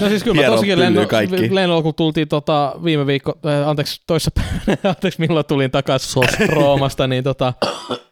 No 0.00 0.08
siis 0.08 0.24
kyllä 0.24 0.42
mä 0.42 0.46
tosikin 0.46 0.78
lenno, 0.78 1.00
lennolla, 1.50 1.82
kun 1.82 1.94
tultiin 1.94 2.28
tota, 2.28 2.74
viime 2.84 3.06
viikko, 3.06 3.38
äh, 3.46 3.68
anteeksi 3.68 4.02
toissapäivänä, 4.06 4.78
anteeksi 4.84 5.20
milloin 5.20 5.46
tulin 5.46 5.70
takaisin 5.70 6.22
Roomasta, 6.48 7.06
niin 7.06 7.24
tota, 7.24 7.52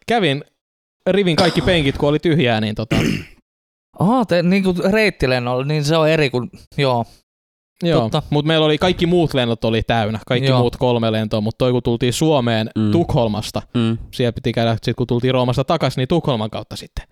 kävin 0.07 0.43
rivin 1.09 1.35
kaikki 1.35 1.61
penkit, 1.61 1.97
kun 1.97 2.09
oli 2.09 2.19
tyhjää, 2.19 2.61
niin 2.61 2.75
tota, 2.75 2.95
Aha, 3.99 4.25
te, 4.25 4.43
niin 4.43 4.63
kuin 4.63 4.77
reittilennolla, 4.93 5.65
niin 5.65 5.83
se 5.83 5.97
on 5.97 6.09
eri 6.09 6.29
kuin, 6.29 6.49
joo. 6.77 7.05
Joo, 7.83 8.09
mutta 8.29 8.47
meillä 8.47 8.65
oli 8.65 8.77
kaikki 8.77 9.05
muut 9.05 9.33
lennot 9.33 9.65
oli 9.65 9.83
täynnä, 9.83 10.19
kaikki 10.27 10.49
Joo. 10.49 10.59
muut 10.59 10.75
kolme 10.75 11.11
lentoa, 11.11 11.41
mutta 11.41 11.57
toi 11.57 11.71
kun 11.71 11.83
tultiin 11.83 12.13
Suomeen 12.13 12.69
Mm. 12.75 12.91
Tukholmasta, 12.91 13.61
mm, 13.73 13.97
siellä 14.13 14.31
piti 14.33 14.53
käydä, 14.53 14.77
sit 14.83 14.95
kun 14.97 15.07
tultiin 15.07 15.33
Roomasta 15.33 15.63
takaisin, 15.63 15.97
niin 16.01 16.07
Tukholman 16.07 16.49
kautta 16.49 16.75
sitten. 16.75 17.05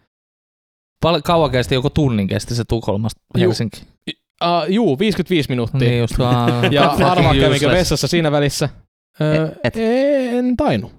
Pal- 1.06 1.22
kauan 1.24 1.52
kesti, 1.52 1.76
joko 1.76 1.90
tunnin 1.90 2.28
kesti 2.28 2.56
se 2.56 2.64
Tukholmasta 2.64 3.22
Juu. 3.38 3.42
Helsinki. 3.50 3.82
Uh, 4.44 4.70
juu, 4.70 5.00
55 5.00 5.50
minuuttia. 5.50 5.80
Niin 5.90 6.00
just 6.00 6.20
vaan. 6.20 6.74
Ja 6.74 6.90
arvaa 6.90 7.36
kävinkö 7.36 7.70
vessassa 7.70 8.08
siinä 8.08 8.32
välissä. 8.32 8.70
Öö, 9.22 9.50
Et- 9.64 9.74
en 9.78 10.58
tainnut. 10.58 10.92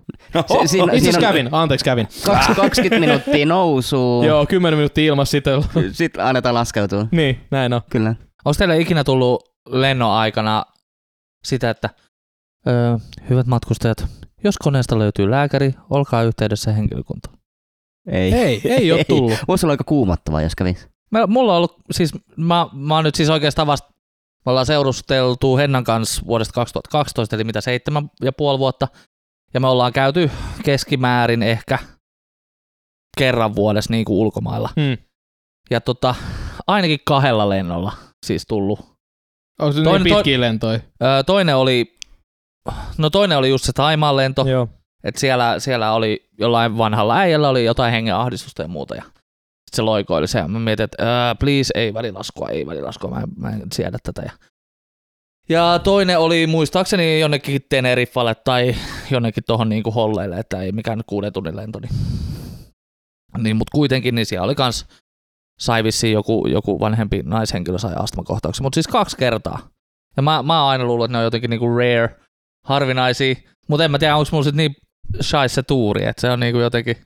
Si- 0.62 0.68
siinä, 0.68 0.92
Itse 0.92 1.04
siinä 1.04 1.18
on 1.18 1.32
kävin, 1.32 1.48
anteeksi 1.52 1.84
kävin. 1.84 2.08
kaksi- 2.24 2.54
20 2.54 3.00
minuuttia 3.00 3.46
nousuu. 3.46 4.24
Joo, 4.24 4.46
10 4.46 4.78
minuuttia 4.78 5.04
ilmassa 5.04 5.30
sitten. 5.30 5.64
Sitten 5.92 6.24
annetaan 6.24 6.54
laskeutua. 6.54 7.06
niin, 7.10 7.40
näin 7.50 7.72
on. 7.72 7.80
Kyllä. 7.90 8.08
Onko 8.44 8.54
teille 8.58 8.80
ikinä 8.80 9.04
tullut 9.04 9.53
lennon 9.68 10.10
aikana 10.10 10.64
sitä, 11.44 11.70
että 11.70 11.90
öö, 12.68 12.96
hyvät 13.30 13.46
matkustajat, 13.46 14.06
jos 14.44 14.58
koneesta 14.58 14.98
löytyy 14.98 15.30
lääkäri, 15.30 15.74
olkaa 15.90 16.22
yhteydessä 16.22 16.72
henkilökuntaan. 16.72 17.38
Ei. 18.06 18.32
Ei, 18.32 18.60
ei 18.64 18.92
ole 18.92 19.04
tullut. 19.08 19.38
Voisi 19.48 19.66
olla 19.66 19.72
aika 19.72 19.84
kuumottavaa, 19.84 20.42
jos 20.42 20.54
kävisi. 20.54 20.88
Mä, 21.10 21.26
mulla 21.26 21.52
on 21.52 21.56
ollut, 21.56 21.76
siis 21.90 22.12
mä, 22.36 22.66
mä 22.72 22.94
oon 22.94 23.04
nyt 23.04 23.14
siis 23.14 23.30
oikeastaan 23.30 23.66
vasta, 23.66 23.88
me 24.46 24.50
ollaan 24.50 24.66
seurusteltu 24.66 25.56
Hennan 25.56 25.84
kanssa 25.84 26.22
vuodesta 26.26 26.52
2012, 26.52 27.36
eli 27.36 27.44
mitä 27.44 27.60
seitsemän 27.60 28.10
ja 28.22 28.32
puoli 28.32 28.58
vuotta, 28.58 28.88
ja 29.54 29.60
me 29.60 29.66
ollaan 29.66 29.92
käyty 29.92 30.30
keskimäärin 30.64 31.42
ehkä 31.42 31.78
kerran 33.18 33.54
vuodessa 33.54 33.92
niin 33.92 34.04
kuin 34.04 34.16
ulkomailla. 34.16 34.70
Hmm. 34.80 34.98
Ja 35.70 35.80
tota, 35.80 36.14
ainakin 36.66 37.00
kahdella 37.06 37.48
lennolla 37.48 37.92
siis 38.26 38.44
tullut. 38.48 38.93
On 39.60 39.72
se 39.74 39.80
Toinen- 39.82 40.04
niin 40.04 40.16
pitkiä 40.16 40.40
lentoja. 40.40 40.80
Öö, 41.02 41.22
toinen 41.22 41.56
oli, 41.56 41.96
no 42.98 43.10
toinen 43.10 43.38
oli 43.38 43.48
just 43.48 43.64
se 43.64 43.72
Taimaan 43.72 44.16
lento, 44.16 44.44
Joo. 44.48 44.68
että 45.04 45.20
siellä, 45.20 45.58
siellä 45.58 45.92
oli 45.92 46.28
jollain 46.38 46.78
vanhalla 46.78 47.16
äijällä 47.16 47.48
oli 47.48 47.64
jotain 47.64 47.92
hengen 47.92 48.14
ahdistusta 48.14 48.62
ja 48.62 48.68
muuta. 48.68 48.94
Ja 48.94 49.02
sit 49.02 49.74
se 49.74 49.82
loikoili 49.82 50.26
se 50.28 50.38
ja 50.38 50.48
mä 50.48 50.58
mietin, 50.58 50.84
että 50.84 50.96
uh, 51.02 51.38
please, 51.38 51.72
ei 51.74 51.94
välilaskua, 51.94 52.48
ei 52.48 52.66
välilaskua, 52.66 53.10
mä 53.10 53.20
en, 53.20 53.28
mä 53.36 53.50
en 53.50 53.62
siedä 53.72 53.98
tätä. 54.02 54.22
Ja, 54.22 54.32
ja 55.48 55.78
toinen 55.78 56.18
oli 56.18 56.46
muistaakseni 56.46 57.20
jonnekin 57.20 57.62
Teneriffalle 57.68 58.34
tai 58.34 58.74
jonnekin 59.10 59.44
tuohon 59.46 59.68
niinku 59.68 59.90
holleille, 59.90 60.38
että 60.38 60.62
ei 60.62 60.72
mikään 60.72 61.00
kuuden 61.06 61.32
tunnin 61.32 61.56
lento. 61.56 61.80
Niin, 61.80 61.92
niin 63.38 63.56
mutta 63.56 63.70
kuitenkin 63.74 64.14
niin 64.14 64.26
siellä 64.26 64.44
oli 64.44 64.54
kans, 64.54 64.86
sai 65.58 65.84
vissiin 65.84 66.12
joku, 66.12 66.46
joku 66.46 66.80
vanhempi 66.80 67.22
naishenkilö 67.24 67.78
sai 67.78 67.94
astmakohtauksen, 67.96 68.62
mutta 68.64 68.74
siis 68.74 68.86
kaksi 68.86 69.16
kertaa. 69.16 69.58
Ja 70.16 70.22
mä, 70.22 70.42
mä 70.42 70.60
oon 70.62 70.70
aina 70.70 70.84
luullut, 70.84 71.04
että 71.04 71.12
ne 71.12 71.18
on 71.18 71.24
jotenkin 71.24 71.50
niinku 71.50 71.76
rare, 71.76 72.16
harvinaisia, 72.64 73.34
mutta 73.68 73.84
en 73.84 73.90
mä 73.90 73.98
tiedä, 73.98 74.16
onko 74.16 74.28
mulla 74.32 74.44
sit 74.44 74.54
niin 74.54 74.76
shais 75.22 75.54
se 75.54 75.62
tuuri, 75.62 76.04
että 76.04 76.20
se 76.20 76.30
on 76.30 76.40
niinku 76.40 76.60
jotenkin 76.60 76.96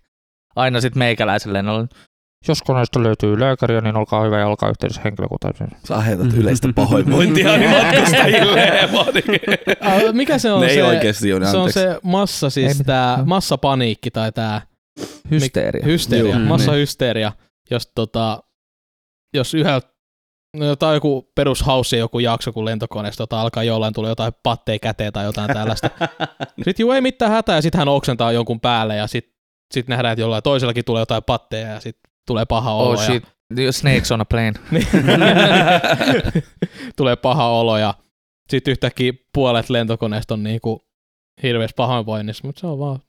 aina 0.57 0.81
sit 0.81 0.95
meikäläisen 0.95 1.53
lennolla. 1.53 1.87
Jos 2.49 2.63
koneesta 2.63 3.03
löytyy 3.03 3.41
lääkäriä, 3.41 3.81
niin 3.81 3.97
olkaa 3.97 4.25
hyvä 4.25 4.39
ja 4.39 4.47
olkaa 4.47 4.69
yhteydessä 4.71 5.01
henkilökuntaan. 5.05 5.55
Sä 5.89 6.01
heität 6.01 6.33
yleistä 6.33 6.69
pahoinvointia 6.75 7.57
niin 7.59 7.71
matkustajille. 7.71 8.73
Mikä 10.13 10.39
se 10.39 10.53
on 10.53 10.61
ne 10.61 10.69
se? 10.69 10.75
ei 10.75 10.83
oikeesti 10.83 11.33
ole, 11.33 11.45
se 11.47 11.57
on 11.57 11.63
anteeksi. 11.63 11.81
se 11.81 12.01
massa, 12.03 12.51
siis 12.51 12.83
tää 12.87 13.17
Joo. 13.17 13.27
massapaniikki 13.27 14.11
tai 14.11 14.33
tää 14.33 14.61
Hysteeria. 15.31 15.85
hysteeria, 15.87 16.39
massahysteeria, 16.39 17.33
jos 17.71 17.93
tota, 17.95 18.43
jos 19.35 19.55
yhä, 19.55 19.81
no, 20.57 20.77
tai 20.77 20.97
joku 20.97 21.33
perushaussi 21.35 21.97
joku 21.97 22.19
jakso, 22.19 22.53
kun 22.53 22.65
lentokoneesta 22.65 23.23
tota, 23.23 23.41
alkaa 23.41 23.63
jollain 23.63 23.95
tulee 23.95 24.09
jotain 24.09 24.33
patteja 24.43 24.79
käteen 24.79 25.13
tai 25.13 25.25
jotain 25.25 25.51
tällaista. 25.53 25.91
sitten 26.65 26.85
juu, 26.85 26.93
ei 26.93 27.01
mitään 27.01 27.31
hätää, 27.31 27.57
ja 27.57 27.63
sitten 27.63 27.79
hän 27.79 27.89
oksentaa 27.89 28.33
jonkun 28.33 28.61
päälle, 28.61 28.97
ja 28.97 29.07
sitten 29.07 29.39
sit 29.75 29.89
nähdään, 29.89 30.13
että 30.13 30.21
jollain 30.21 30.43
toisellakin 30.43 30.85
tulee 30.85 31.03
jotain 31.03 31.23
patteja, 31.23 31.69
ja 31.69 31.81
sitten 31.81 32.13
tulee 32.27 32.45
paha 32.45 32.75
olo. 32.75 32.91
Oh 32.91 33.05
shit, 33.05 33.25
snakes 33.71 34.13
on 34.13 34.21
a 34.21 34.25
plane. 34.25 34.53
Ja, 34.73 34.81
tulee 36.97 37.17
paha 37.17 37.49
olo, 37.49 37.79
ja 37.79 37.95
sitten 38.51 38.73
yhtäkkiä 38.73 39.13
puolet 39.35 39.71
lentokoneesta 39.71 40.35
on 40.35 40.43
niinku 40.43 40.89
hirveässä 41.43 41.75
pahoinvoinnissa, 41.77 42.47
mutta 42.47 42.61
se 42.61 42.67
on 42.67 42.79
vaan, 42.79 43.01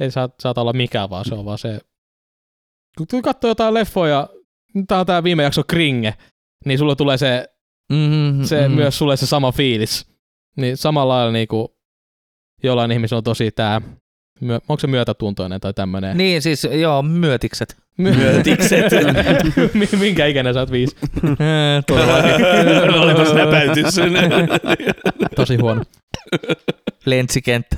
ei 0.00 0.10
saa, 0.10 0.28
saata 0.40 0.60
olla 0.60 0.72
mikään, 0.72 1.10
vaan 1.10 1.24
se 1.24 1.34
on 1.34 1.44
vaan 1.44 1.58
se, 1.58 1.80
kun 3.10 3.22
katsoo 3.22 3.50
jotain 3.50 3.74
leffoja, 3.74 4.28
tää 4.88 5.00
on 5.00 5.06
tää 5.06 5.24
viime 5.24 5.42
jakso 5.42 5.62
Kringe, 5.64 6.14
niin 6.64 6.78
sulla 6.78 6.96
tulee 6.96 7.18
se, 7.18 7.48
Mm-hmm, 7.92 8.44
se 8.44 8.68
myös 8.68 8.98
sulle 8.98 9.16
se 9.16 9.26
sama 9.26 9.52
fiilis. 9.52 10.06
Niin 10.56 10.76
samalla 10.76 11.14
lailla 11.14 11.32
niinku 11.32 11.76
jollain 12.62 12.92
ihmisellä 12.92 13.18
on 13.18 13.24
tosi 13.24 13.50
tää, 13.50 13.80
myö, 14.40 14.58
onko 14.68 14.80
se 14.80 14.86
myötätuntoinen 14.86 15.60
tai 15.60 15.74
tämmönen? 15.74 16.16
Niin 16.16 16.42
siis, 16.42 16.64
joo, 16.72 17.02
myötikset. 17.02 17.76
My- 17.98 18.16
Myötikset. 18.16 18.84
Mi- 19.74 19.98
Minkä 19.98 20.26
ikäinen 20.26 20.54
sä 20.54 20.60
oot 20.60 20.70
viisi? 20.72 20.96
Olipas 23.00 23.34
näpäytys. 23.34 23.94
Tosi 25.36 25.56
huono. 25.56 25.82
Lentsikenttä. 27.06 27.76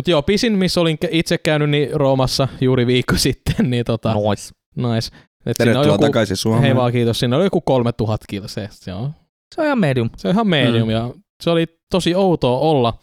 Mutta 0.00 0.10
joo, 0.10 0.22
pisin, 0.22 0.52
missä 0.58 0.80
olin 0.80 0.98
itse 1.10 1.38
käynyt 1.38 1.70
niin 1.70 1.90
Roomassa 1.92 2.48
juuri 2.60 2.86
viikko 2.86 3.16
sitten, 3.26 3.70
niin 3.70 3.84
tota, 3.84 4.14
Nois. 4.14 4.54
nice. 4.76 5.16
Et 5.46 5.56
Tervetuloa 5.56 5.86
joku, 5.86 6.02
takaisin 6.04 6.36
Suomeen. 6.36 6.62
hei 6.62 6.76
vaan 6.76 6.92
kiitos, 6.92 7.18
siinä 7.20 7.36
oli 7.36 7.44
joku 7.44 7.60
3000 7.60 8.26
kilseä. 8.28 8.68
Se 8.70 8.92
on, 8.94 9.10
Se 9.54 9.60
on 9.60 9.66
ihan 9.66 9.78
medium. 9.78 10.10
se 10.16 10.28
on 10.28 10.34
ihan 10.34 10.46
medium 10.46 10.88
Mm. 10.88 10.90
ja 10.90 11.10
se 11.42 11.50
oli 11.50 11.66
tosi 11.90 12.14
outoa 12.14 12.58
olla 12.58 12.98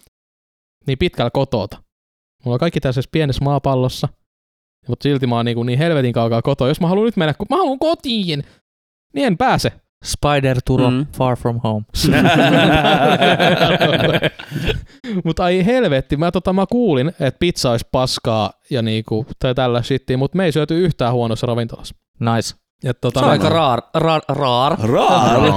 niin 0.88 0.98
pitkällä 0.98 1.30
kotota. 1.34 1.78
Mulla 2.46 2.56
on 2.56 2.60
kaikki 2.60 2.80
tässä 2.80 3.02
pienessä 3.12 3.44
maapallossa, 3.44 4.10
mutta 4.88 5.04
silti 5.04 5.28
mä 5.28 5.36
oon 5.36 5.46
niin, 5.46 5.66
niin 5.66 5.80
helvetin 5.80 6.14
kaukaa 6.14 6.42
kotoa. 6.42 6.68
Jos 6.68 6.82
mä 6.82 6.88
haluan 6.88 7.06
nyt 7.06 7.18
mennä, 7.18 7.34
kun 7.34 7.48
mä 7.50 7.58
haluan 7.58 7.80
kotiin, 7.80 8.44
niin 9.14 9.28
en 9.28 9.38
pääse. 9.38 9.72
Spider 10.06 10.58
Turo, 10.66 10.90
Mm. 10.90 11.06
Far 11.18 11.38
From 11.38 11.60
Home. 11.64 11.86
mutta 15.26 15.44
ai 15.44 15.66
helvetti, 15.66 16.18
mä, 16.18 16.32
tota, 16.32 16.54
mä 16.54 16.66
kuulin, 16.72 17.08
että 17.08 17.40
pizza 17.40 17.72
olisi 17.72 17.88
paskaa 17.92 18.52
ja 18.70 18.82
niinku, 18.82 19.26
tai 19.40 19.56
tällä 19.56 19.82
shittiä, 19.82 20.18
mutta 20.18 20.38
me 20.38 20.46
ei 20.46 20.52
syöty 20.52 20.80
yhtään 20.86 21.14
huonossa 21.14 21.48
ravintolassa. 21.48 21.96
Nice. 22.20 22.56
Ja 22.84 22.94
tota, 22.94 23.20
Se 23.20 23.26
on 23.26 23.32
aika 23.32 23.50
raar. 23.50 23.82
Raar. 23.96 24.22
raar. 24.30 24.78
Raar. 24.80 25.42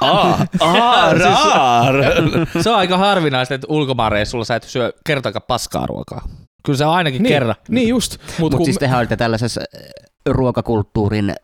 Aa, 0.00 0.46
aa, 0.60 1.14
raar. 1.14 1.94
Se 2.62 2.70
on 2.70 2.76
aika 2.76 2.98
harvinaista, 2.98 3.54
että 3.54 3.66
ulkomaanreissulla 3.70 4.44
sä 4.44 4.56
et 4.56 4.62
syö 4.62 4.92
kertaakaan 5.06 5.42
paskaa 5.48 5.86
ruokaa. 5.86 6.28
Kyllä 6.64 6.76
se 6.76 6.86
on 6.86 6.94
ainakin 6.94 7.22
niin, 7.22 7.32
kerran. 7.32 7.54
Niin 7.68 7.88
just. 7.88 8.16
Mut 8.20 8.38
Mutta 8.38 8.56
kun 8.56 8.66
siis 8.66 8.78
tehän 8.78 8.98
olitte 8.98 9.16
tällaisessa 9.16 9.60
äh, 9.60 9.80
ruokakulttuurin 10.28 11.34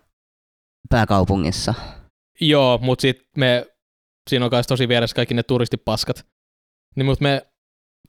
pääkaupungissa. 0.90 1.74
Joo, 2.40 2.78
mutta 2.82 3.02
sitten 3.02 3.26
me, 3.36 3.66
siinä 4.30 4.44
on 4.44 4.50
kai 4.50 4.62
tosi 4.62 4.88
vieressä 4.88 5.16
kaikki 5.16 5.34
ne 5.34 5.42
turistipaskat. 5.42 6.26
Niin 6.96 7.06
mut 7.06 7.20
me 7.20 7.46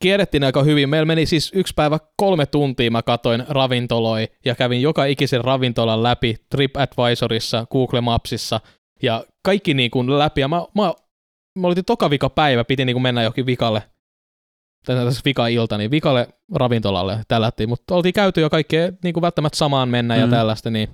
kierrettiin 0.02 0.44
aika 0.44 0.64
hyvin. 0.64 0.90
Meillä 0.90 1.06
meni 1.06 1.26
siis 1.26 1.52
yksi 1.56 1.74
päivä 1.74 2.00
kolme 2.18 2.46
tuntia, 2.46 2.92
mä 2.92 3.02
katoin 3.02 3.44
ravintoloi 3.50 4.28
ja 4.46 4.56
kävin 4.56 4.82
joka 4.82 5.06
ikisen 5.06 5.44
ravintolan 5.44 6.04
läpi 6.04 6.36
TripAdvisorissa, 6.50 7.68
Google 7.72 8.02
Mapsissa 8.02 8.60
ja 9.02 9.26
kaikki 9.46 9.74
niin 9.74 9.92
kuin 9.92 10.20
läpi. 10.20 10.42
Ja 10.42 10.48
mä, 10.48 10.66
mä, 10.76 10.94
mä 11.60 11.68
olin 11.68 11.86
toka 11.86 12.10
vika 12.10 12.30
päivä, 12.30 12.64
piti 12.64 12.86
niin 12.86 12.94
kuin 12.94 13.04
mennä 13.04 13.22
johonkin 13.22 13.46
vikalle, 13.46 13.84
tai 14.86 14.96
tässä 14.96 15.22
vika-ilta, 15.26 15.78
niin 15.78 15.92
vikalle 15.92 16.28
ravintolalle 16.56 17.20
tällättiin, 17.28 17.70
mutta 17.70 17.96
oltiin 17.96 18.14
käyty 18.14 18.42
jo 18.42 18.50
kaikkea 18.50 18.92
niin 19.04 19.14
kuin 19.14 19.22
välttämättä 19.22 19.58
samaan 19.58 19.90
mennä 19.90 20.16
ja 20.16 20.26
Mm. 20.26 20.32
tällaista, 20.32 20.70
niin 20.70 20.90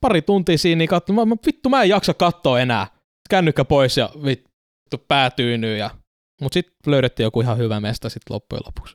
pari 0.00 0.22
tuntia 0.22 0.58
siinä, 0.58 0.78
niin 0.78 0.88
katso, 0.88 1.12
mä, 1.12 1.24
mä, 1.24 1.36
vittu 1.46 1.68
mä 1.68 1.82
en 1.82 1.88
jaksa 1.88 2.14
katsoa 2.14 2.60
enää. 2.60 2.86
Kännykkä 3.30 3.64
pois 3.64 3.96
ja 3.96 4.10
vittu 4.24 4.98
päätyynyy 5.08 5.76
ja 5.76 5.90
Mut 6.40 6.52
sitten 6.52 6.90
löydettiin 6.92 7.24
joku 7.24 7.40
ihan 7.40 7.58
hyvä 7.58 7.80
mesta 7.80 8.08
sitten 8.08 8.34
loppujen 8.34 8.62
lopuksi. 8.66 8.94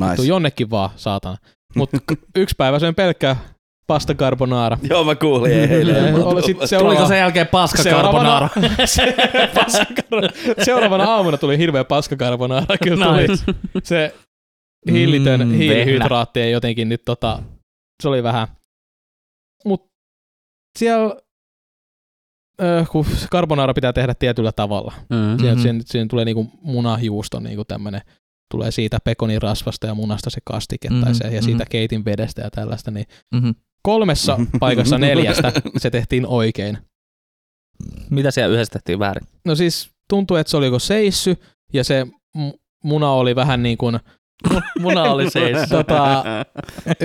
Vittu 0.00 0.22
Nice. 0.22 0.28
jonnekin 0.28 0.70
vaan, 0.70 0.90
saatana. 0.96 1.36
Mut 1.74 1.90
yksi 2.36 2.54
päivä 2.58 2.78
söin 2.78 2.94
pelkkää 2.94 3.36
pasta 3.86 4.14
carbonara. 4.14 4.78
Joo, 4.90 5.04
mä 5.04 5.14
kuulin 5.14 5.52
eilen. 5.70 6.14
oli 6.14 6.42
sit 6.42 6.46
Tuliko 6.56 6.66
seuraava, 6.66 7.08
sen 7.08 7.18
jälkeen 7.18 7.46
paska 7.48 7.82
seuraavana, 7.82 8.28
carbonara? 8.48 8.86
se, 8.86 9.14
paska 9.54 9.84
carbonara. 9.94 10.32
seuraavana 10.64 11.04
aamuna 11.04 11.36
tuli 11.38 11.58
hirveä 11.58 11.84
paska 11.84 12.16
carbonara. 12.16 12.76
Kyllä 12.84 13.06
tuli. 13.06 13.26
Nice. 13.28 13.44
Se 13.84 14.14
hillitön 14.90 15.40
Mm, 15.40 15.52
hiilihydraatti 15.54 16.40
ei 16.40 16.52
jotenkin 16.52 16.88
nyt 16.88 17.02
tota, 17.04 17.42
se 18.02 18.08
oli 18.08 18.22
vähän. 18.22 18.48
Mut 19.64 19.91
siellä, 20.78 21.16
äh, 22.62 22.88
kun 22.90 23.06
carbonara 23.32 23.74
pitää 23.74 23.92
tehdä 23.92 24.14
tietyllä 24.14 24.52
tavalla. 24.52 24.92
Mm. 25.10 25.38
Siihen, 25.38 25.54
Mhm. 25.56 25.62
siihen, 25.62 25.80
siihen 25.86 26.08
tulee 26.08 26.24
niinku 26.24 26.50
munahiusto 26.62 27.40
niinku 27.40 27.64
tämmönen, 27.64 28.00
tulee 28.50 28.70
siitä 28.70 28.98
pekonin 29.04 29.42
rasvasta 29.42 29.86
ja 29.86 29.94
munasta 29.94 30.30
se 30.30 30.40
kastike 30.44 30.88
mm-hmm, 30.88 31.04
tai 31.04 31.14
se, 31.14 31.24
ja 31.24 31.30
mhm. 31.40 31.44
siitä 31.44 31.64
keitin 31.70 32.04
vedestä 32.04 32.42
ja 32.42 32.50
tällaista, 32.50 32.90
niin 32.90 33.06
Mm-hmm. 33.34 33.54
kolmessa 33.82 34.38
paikassa 34.60 34.98
neljästä 34.98 35.52
se 35.76 35.90
tehtiin 35.90 36.26
oikein. 36.26 36.78
Mitä 38.10 38.30
siellä 38.30 38.54
yhdessä 38.54 38.72
tehtiin 38.72 38.98
väärin? 38.98 39.26
No 39.44 39.54
siis 39.54 39.90
tuntui, 40.08 40.40
että 40.40 40.50
se 40.50 40.56
oli 40.56 40.66
joko 40.66 40.78
seissy 40.78 41.36
ja 41.72 41.84
se 41.84 42.06
mu- 42.38 42.58
muna 42.84 43.10
oli 43.12 43.36
vähän 43.36 43.62
niin 43.62 43.78
kuin 43.78 43.98
Muna 44.80 45.02
oli 45.02 45.30
seis. 45.30 45.68
tota, 45.68 46.24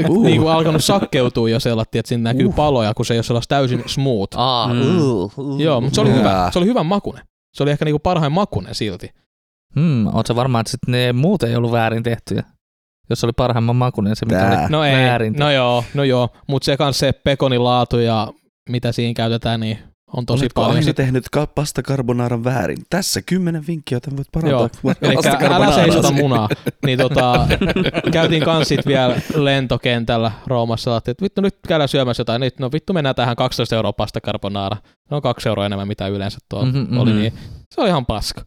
uh. 0.10 0.24
niin 0.24 0.42
kuin 0.42 0.54
alkanut 0.54 0.84
sakkeutua 0.84 1.50
jo 1.50 1.60
sellainen, 1.60 1.90
että 2.00 2.10
siinä 2.10 2.24
näkyy 2.34 2.46
uh. 2.48 2.56
paloja, 2.56 2.94
kun 2.94 3.06
se 3.06 3.14
ei 3.14 3.18
ole 3.18 3.24
sellaista 3.24 3.56
täysin 3.56 3.84
smooth. 3.86 4.38
Aa, 4.40 4.74
Mm. 4.74 5.02
uh, 5.02 5.32
uh. 5.38 5.60
Joo, 5.60 5.82
mutta 5.82 5.96
se 5.96 6.02
oli, 6.02 6.10
Hyvä. 6.10 6.20
hyvä. 6.20 6.50
se 6.54 6.60
oli 6.60 6.66
hyvän 6.68 6.86
makunen. 6.86 7.24
Se 7.54 7.64
oli 7.64 7.72
ehkä 7.72 7.86
niinku 7.86 8.00
parhain 8.00 8.32
makunen 8.32 8.76
silti. 8.76 9.10
Hmm, 9.76 10.08
oot 10.16 10.28
sä 10.28 10.36
varma, 10.36 10.60
että 10.60 10.72
sit 10.72 10.80
ne 10.88 11.14
muut 11.14 11.44
ei 11.44 11.56
ollut 11.56 11.72
väärin 11.72 12.04
tehtyjä? 12.04 12.44
Jos 13.10 13.24
oli 13.24 13.34
parhaimman 13.34 13.76
makunen 13.76 14.16
se, 14.16 14.26
mikä 14.26 14.40
Tää. 14.40 14.60
oli 14.62 14.70
No 14.70 14.84
ei, 14.84 14.96
väärin 14.96 15.34
no 15.40 15.52
joo, 15.52 15.84
no 15.94 16.04
joo, 16.04 16.30
mutta 16.48 16.66
se 16.66 16.78
kanssa 16.78 17.00
se 17.00 17.12
pekonin 17.12 17.64
laatu 17.64 18.00
ja 18.00 18.28
mitä 18.70 18.92
siinä 18.92 19.14
käytetään, 19.14 19.60
niin 19.60 19.78
on 20.14 20.26
tosi 20.26 20.44
Oletko 20.44 20.62
paljon. 20.62 20.84
Sit, 20.84 20.96
tehnyt 20.96 21.26
pasta 21.56 21.82
carbonaaran 21.84 22.44
väärin? 22.44 22.78
Tässä 22.90 23.22
kymmenen 23.22 23.68
vinkkiä, 23.68 23.96
joita 23.96 24.18
voit 24.18 24.28
parantaa. 24.32 24.70
eli 25.02 25.16
pasta 25.16 25.38
älä 25.42 25.76
seisota 25.76 26.12
munaa. 26.12 26.50
Niin 26.86 27.00
tota, 27.00 27.48
käytiin 28.12 28.44
kans 28.44 28.68
sit 28.68 28.86
vielä 28.88 29.16
lentokentällä 29.36 30.32
Roomassa, 30.48 30.98
että 30.98 31.14
vittu 31.24 31.42
nyt 31.42 31.56
käydään 31.68 31.90
syömässä 31.90 32.22
jotain, 32.22 32.40
nyt 32.40 32.60
no 32.60 32.72
vittu 32.72 32.94
mennään 32.94 33.16
tähän 33.16 33.36
12 33.36 33.76
euroa 33.76 33.94
pasta 33.94 34.22
carbonara. 34.22 34.78
No 35.12 35.22
kaksi 35.22 35.50
euroa 35.50 35.66
enemmän 35.66 35.88
mitä 35.88 36.08
yleensä 36.08 36.38
tuolla 36.50 36.66
Mhm, 36.68 36.78
mm-hmm, 36.78 36.98
oli, 36.98 37.14
niin 37.14 37.34
se 37.76 37.82
oli 37.82 37.90
ihan 37.90 38.06
paska. 38.06 38.42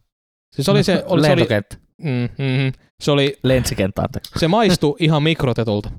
Siis 0.55 0.69
oli 0.69 0.83
se, 0.83 0.93
oli, 0.93 1.01
se, 1.01 1.05
oli, 1.07 1.21
Lentokenttä. 1.21 1.77
mm, 2.03 2.29
mm, 2.37 2.71
se, 3.03 3.11
oli, 3.11 3.39
Lentsikenttä, 3.43 4.01
anteeksi. 4.01 4.31
se 4.37 4.47
maistui 4.47 4.95
ihan 4.99 5.23
mikrotetulta. 5.23 5.91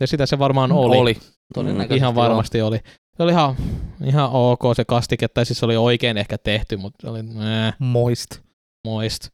Ja 0.00 0.06
sitä 0.06 0.26
se 0.26 0.38
varmaan 0.38 0.72
oli. 0.72 0.96
Oli. 0.96 1.16
Todennäköisesti 1.54 1.96
ihan 1.96 2.14
varmasti 2.14 2.62
oli. 2.62 2.80
Se 3.20 3.24
oli 3.24 3.32
ihan, 3.32 3.56
ihan 4.04 4.30
ok 4.32 4.60
se 4.76 4.84
kastike, 4.84 5.28
tai 5.28 5.46
siis 5.46 5.58
se 5.58 5.64
oli 5.64 5.76
oikein 5.76 6.16
ehkä 6.16 6.38
tehty, 6.38 6.76
mutta 6.76 6.98
se 7.02 7.10
oli 7.10 7.18
äh, 7.18 7.76
Moist. 7.78 8.40
moist. 8.86 9.28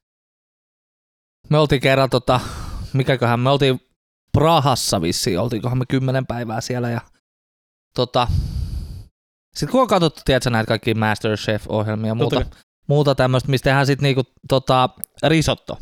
Me 1.50 1.58
oltiin 1.58 1.80
kerran 1.80 2.10
tota, 2.10 2.40
mikäköhän, 2.92 3.40
me 3.40 3.50
oltiin 3.50 3.80
Prahassa 4.32 5.02
vissiin, 5.02 5.40
oltiinkohan 5.40 5.78
me 5.78 5.84
kymmenen 5.88 6.26
päivää 6.26 6.60
siellä 6.60 6.90
ja 6.90 7.00
tota, 7.94 8.28
sitten 9.56 9.72
kun 9.72 9.80
on 9.82 9.88
katsottu, 9.88 10.20
tiedätkö, 10.24 10.50
näitä 10.50 10.68
kaikki 10.68 10.94
Masterchef-ohjelmia 10.94 12.06
ja 12.06 12.14
muuta, 12.14 12.36
Totta 12.36 12.56
muuta 12.88 13.14
tämmöistä, 13.14 13.50
mistä 13.50 13.64
tehdään 13.64 13.86
sitten 13.86 14.02
niinku 14.02 14.22
tota, 14.48 14.88
risotto. 15.22 15.78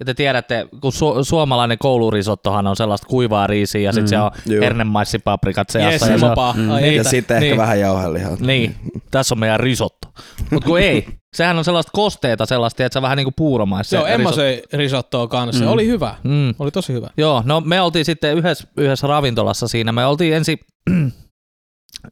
Ja 0.00 0.04
te 0.06 0.14
tiedätte, 0.14 0.66
kun 0.80 0.92
su- 0.92 1.24
suomalainen 1.24 1.78
koulurisottohan 1.78 2.66
on 2.66 2.76
sellaista 2.76 3.06
kuivaa 3.06 3.46
riisiä 3.46 3.80
ja 3.80 3.92
sitten 3.92 4.04
Mm. 4.04 4.08
se 4.08 4.18
on 4.18 4.30
Joo. 4.46 4.62
hernemaisipaprikat 4.64 5.70
seassa. 5.70 6.06
Yes, 6.06 6.12
ja 6.12 6.18
se 6.18 6.26
on. 6.40 6.56
Mm. 6.56 6.70
Ai, 6.70 6.96
Ja 6.96 7.04
sitten 7.04 7.36
ehkä 7.36 7.46
niin. 7.46 7.56
vähän 7.56 7.80
jauhelihaa. 7.80 8.36
niin, 8.40 8.76
tässä 9.10 9.34
on 9.34 9.38
meidän 9.38 9.60
risotto. 9.60 10.08
Mutta 10.50 10.66
kun 10.66 10.80
ei, 10.80 11.06
sehän 11.36 11.58
on 11.58 11.64
sellaista 11.64 11.92
kosteita 11.94 12.46
sellaista, 12.46 12.84
että 12.84 12.94
se 12.98 13.02
vähän 13.02 13.16
niin 13.16 13.24
kuin 13.24 13.34
puuromaista. 13.36 13.96
Joo, 13.96 14.04
se 14.06 14.12
Emma 14.14 14.30
risotto. 14.30 14.36
söi 14.36 14.62
risottoa 14.72 15.26
kanssa. 15.28 15.64
Mm. 15.64 15.70
Oli 15.70 15.86
hyvä. 15.86 16.14
Mm. 16.24 16.54
Oli 16.58 16.70
tosi 16.70 16.92
hyvä. 16.92 17.10
Joo, 17.16 17.42
no 17.46 17.60
me 17.60 17.80
oltiin 17.80 18.04
sitten 18.04 18.36
yhdessä, 18.36 18.68
yhdessä 18.76 19.06
ravintolassa 19.06 19.68
siinä. 19.68 19.92
Me 19.92 20.06
oltiin 20.06 20.34
ensin, 20.34 20.58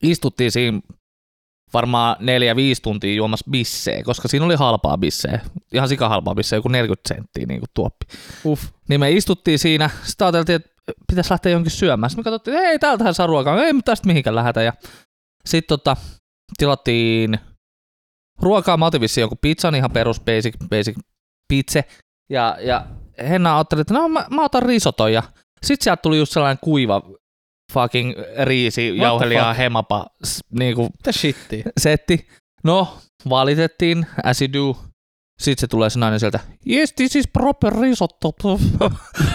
istuttiin 0.02 0.52
siinä 0.52 0.80
varmaan 1.74 2.16
neljä, 2.20 2.56
viisi 2.56 2.82
tuntia 2.82 3.14
juomassa 3.14 3.50
bissejä, 3.50 4.02
koska 4.02 4.28
siinä 4.28 4.46
oli 4.46 4.54
halpaa 4.54 4.98
bissejä. 4.98 5.40
Ihan 5.72 5.88
sika 5.88 6.08
halpaa 6.08 6.34
bissejä, 6.34 6.58
joku 6.58 6.68
40 6.68 7.14
senttiä 7.14 7.46
niin 7.46 7.60
kuin 7.60 7.70
tuoppi. 7.74 8.06
Uff. 8.44 8.64
Niin 8.88 9.00
me 9.00 9.10
istuttiin 9.10 9.58
siinä, 9.58 9.90
sitten 10.02 10.24
ajateltiin, 10.24 10.56
että 10.56 10.70
pitäisi 11.08 11.30
lähteä 11.30 11.52
jonkin 11.52 11.70
syömään. 11.70 12.10
Sitten 12.10 12.20
me 12.20 12.24
katsottiin, 12.24 12.56
että 12.56 12.68
ei, 12.68 12.78
täältähän 12.78 13.14
saa 13.14 13.26
ruokaa, 13.26 13.62
ei 13.62 13.72
me 13.72 13.80
tästä 13.84 14.06
mihinkään 14.06 14.36
lähetä. 14.36 14.62
Ja 14.62 14.72
sitten 15.46 15.68
tota, 15.68 15.96
tilattiin 16.58 17.38
ruokaa, 18.42 18.76
mä 18.76 18.86
otin 18.86 19.00
vissiin 19.00 19.22
joku 19.22 19.36
pizzan, 19.40 19.74
ihan 19.74 19.90
perus 19.90 20.20
basic, 20.20 20.54
basic 20.68 20.96
pizza. 21.48 21.82
Ja, 22.30 22.56
ja 22.60 22.86
Henna 23.28 23.56
ajatteli, 23.56 23.80
että 23.80 23.94
no 23.94 24.08
mä, 24.08 24.26
mä 24.30 24.44
otan 24.44 24.62
risoton 24.62 25.12
ja 25.12 25.22
sitten 25.62 25.84
sieltä 25.84 26.02
tuli 26.02 26.18
just 26.18 26.32
sellainen 26.32 26.58
kuiva 26.60 27.02
fucking 27.72 28.14
riisi, 28.44 28.96
jauhelia, 28.96 29.44
fuck? 29.44 29.58
hemapa, 29.58 30.06
niinku 30.58 30.82
Mitä 30.82 31.12
shittiä? 31.12 31.64
setti. 31.80 32.28
No, 32.64 32.98
valitettiin, 33.28 34.06
as 34.24 34.42
you 34.42 34.48
do. 34.52 34.76
Sitten 35.40 35.60
se 35.60 35.66
tulee 35.66 35.90
se 35.90 35.98
nainen 35.98 36.20
sieltä, 36.20 36.40
yes, 36.70 36.92
this 36.92 37.16
is 37.16 37.28
proper 37.28 37.72
risotto. 37.80 38.32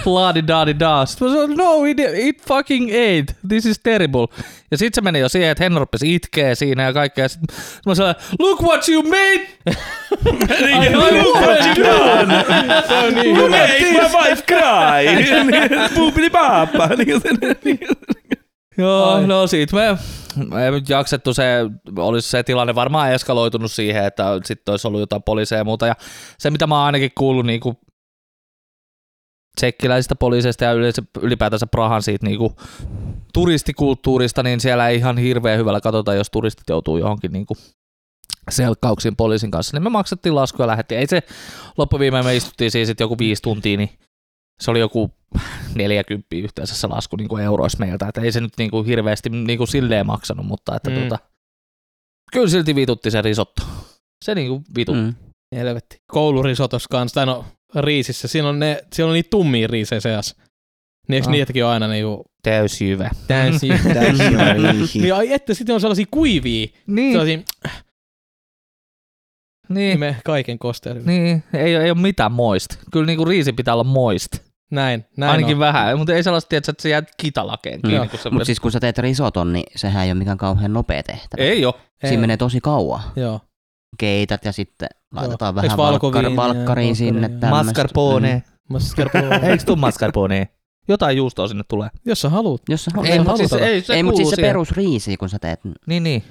Laadi 0.06 0.44
daadi 0.48 0.80
da. 0.80 0.98
Mä 1.00 1.06
sanoin, 1.06 1.58
no, 1.58 1.86
it, 1.86 1.98
it 2.16 2.42
fucking 2.48 2.90
ain't. 2.90 3.34
This 3.48 3.66
is 3.66 3.80
terrible. 3.80 4.28
Ja 4.72 4.78
sitten 4.78 4.96
se 4.96 5.02
meni 5.02 5.20
jo 5.20 5.30
siihen, 5.30 5.50
että 5.52 5.64
Henna 5.64 5.80
rupesi 5.80 6.16
itkee 6.16 6.56
siinä 6.56 6.84
ja 6.84 6.94
kaikkea. 6.94 7.28
Sitten 7.28 7.56
mä 7.86 7.96
sanoin, 7.96 8.16
look 8.40 8.62
what 8.62 8.90
you 8.90 9.04
made! 9.04 9.48
I 10.86 10.90
know 10.90 11.42
what 11.42 11.66
you 11.66 11.86
done! 11.86 12.46
Se 12.88 12.94
on 12.94 13.14
niin 13.14 13.36
You 13.38 13.46
hyvä. 13.46 13.58
made 13.58 13.80
my 13.92 14.30
wife 14.30 14.44
cry! 14.48 15.96
Boopidi 15.96 16.30
paappa! 16.30 16.90
Joo, 18.80 19.10
Ai. 19.10 19.28
no 19.28 19.48
siitä 19.48 19.76
me 19.76 19.98
me 20.50 20.66
ei 20.66 20.72
nyt 20.72 20.90
jaksettu 20.90 21.34
se, 21.34 21.44
olisi 21.98 22.30
se 22.30 22.44
tilanne 22.44 22.76
varmaan 22.76 23.12
eskaloitunut 23.12 23.72
siihen, 23.72 24.06
että 24.06 24.24
sitten 24.46 24.72
olisi 24.74 24.88
ollut 24.88 25.00
jotain 25.00 25.24
poliiseja 25.24 25.60
ja 25.60 25.64
muuta. 25.64 25.88
Ja 25.88 25.96
se, 26.38 26.50
mitä 26.50 26.68
mä 26.68 26.76
oon 26.76 26.86
ainakin 26.86 27.12
kuullut 27.18 27.46
niin 27.46 27.60
kuin 27.60 27.78
tsekkiläisistä 29.56 30.16
poliiseista 30.16 30.64
ja 30.64 30.72
ylipäätänsä 31.22 31.68
Prahan 31.68 32.04
siitä 32.04 32.26
niin 32.26 32.38
kuin 32.38 32.54
turistikulttuurista, 33.34 34.44
niin 34.44 34.60
siellä 34.60 34.90
ei 34.90 34.98
ihan 34.98 35.18
hirveän 35.18 35.60
hyvällä 35.60 35.82
katsota, 35.82 36.14
jos 36.14 36.30
turistit 36.30 36.70
joutuu 36.70 36.98
johonkin 36.98 37.32
niin 37.32 37.46
kuin 37.46 37.58
selkkauksiin 38.50 39.16
poliisin 39.16 39.52
kanssa, 39.52 39.78
niin 39.78 39.84
me 39.84 39.90
maksettiin 39.90 40.36
laskuja 40.36 40.64
ja 40.64 40.68
lähdettiin. 40.68 41.00
Ei 41.00 41.08
se 41.08 41.24
loppuviimeen 41.78 42.26
me 42.26 42.36
istuttiin 42.36 42.72
siis 42.72 42.94
joku 43.00 43.18
viisi 43.18 43.42
tuntia, 43.42 43.78
niin 43.78 43.90
se 44.62 44.72
oli 44.72 44.80
joku 44.80 45.12
40 45.76 46.28
yhteensä 46.36 46.76
se 46.76 46.88
lasku 46.88 47.16
niin 47.16 47.28
kuin 47.28 47.44
euroissa 47.44 47.78
meiltä, 47.80 48.08
että 48.08 48.22
ei 48.22 48.32
se 48.32 48.42
nyt 48.42 48.54
niin 48.58 48.72
kuin 48.72 48.86
hirveästi 48.86 49.30
niin 49.30 49.58
kuin 49.58 49.68
silleen 49.68 50.06
maksanut, 50.06 50.46
mutta 50.46 50.76
että 50.76 50.90
Mm. 50.90 50.96
tota, 50.96 51.20
kyllä 52.32 52.48
silti 52.50 52.76
vitutti 52.76 53.12
se 53.12 53.22
risotto. 53.22 53.64
Se 54.26 54.36
niin 54.36 54.48
kuin 54.48 54.64
vitutti. 54.76 55.02
Mm. 55.02 55.14
Helvetti. 55.56 56.02
Koulurisotos 56.12 56.88
kanssa, 56.88 57.14
tai 57.16 57.26
no 57.26 57.46
riisissä, 57.76 58.28
siinä 58.28 58.50
on, 58.50 58.60
ne, 58.60 58.84
siellä 58.94 59.10
on 59.10 59.14
niitä 59.14 59.30
tummia 59.30 59.68
riisejä 59.68 60.00
seassa. 60.00 60.36
Niin 61.08 61.16
eikö 61.16 61.28
Ah. 61.28 61.32
niitäkin 61.32 61.66
ole 61.66 61.72
aina 61.74 61.88
niinku 61.88 62.26
Täys 62.44 62.82
jyvä. 62.82 63.10
täysin? 63.28 63.72
niin 65.02 65.14
ai 65.16 65.34
että 65.34 65.54
sitten 65.54 65.74
on 65.76 65.82
sellaisia 65.82 66.06
kuivia, 66.12 66.68
Niin, 66.88 67.12
sellaisia, 67.12 67.40
niin, 69.70 70.00
me 70.00 70.16
kaiken 70.26 70.60
kosteuden. 70.60 71.06
niin, 71.06 71.44
ei, 71.54 71.76
ei 71.76 71.92
ole 71.92 72.02
mitään 72.02 72.32
moist. 72.32 72.76
Kyllä 72.92 73.06
niin 73.06 73.18
kuin 73.18 73.28
riisi 73.28 73.54
pitää 73.54 73.74
olla 73.74 73.84
moist. 73.84 74.32
Näin, 74.72 75.06
näin 75.18 75.32
Ainakin 75.32 75.56
on. 75.56 75.60
vähän, 75.60 75.98
mutta 75.98 76.14
ei 76.14 76.24
sellaista, 76.24 76.56
että 76.56 76.74
se 76.80 76.90
jää 76.90 77.04
kitalakeen 77.18 77.82
kiinni. 77.82 78.10
Se 78.18 78.30
Mutta 78.30 78.46
siis 78.46 78.60
kun 78.60 78.72
sä 78.72 78.80
teet 78.80 78.98
risoton, 78.98 79.54
niin 79.54 79.66
sehän 79.76 80.06
ei 80.06 80.12
ole 80.12 80.20
mikään 80.20 80.38
kauhean 80.38 80.74
nopea 80.74 81.04
tehtävä. 81.04 81.44
Ei 81.44 81.66
ole. 81.66 81.74
Ei. 82.04 82.10
Siinä 82.10 82.22
menee 82.22 82.38
tosi 82.38 82.62
kauan. 82.62 83.02
Joo. 83.16 83.42
Keität 83.98 84.46
ja 84.46 84.52
sitten 84.52 84.90
laitetaan 85.14 85.56
Joo. 85.56 85.64
vähän 85.64 85.78
valkkar, 85.78 86.36
valkkariin 86.36 86.96
sinne. 86.96 87.22
valkkaria? 87.22 87.40
tämmöstä. 87.40 87.66
Mascarpone. 87.66 88.44
Mascarpone. 88.70 89.40
Eikö 89.50 89.64
tuu 89.64 89.76
mascarpone? 89.76 90.48
Jotain 90.88 91.18
juustoa 91.18 91.48
sinne 91.48 91.64
tulee. 91.68 91.90
Jos 92.06 92.22
sä 92.22 92.30
haluat. 92.30 92.62
Jos 92.70 92.86
sä 92.86 92.92
haluat. 92.96 93.12
Ei, 93.12 93.20
mutta 93.20 93.38
siis, 93.38 93.52
haluta. 93.52 93.68
ei, 93.68 93.82
se 93.82 93.94
ei 93.94 94.04
mutta 94.04 94.18
siis 94.18 94.30
se 94.30 94.42
perusriisi, 94.42 95.18
kun 95.18 95.30
sä 95.30 95.40
teet. 95.40 95.60
Niin, 95.88 96.04
niin. 96.04 96.24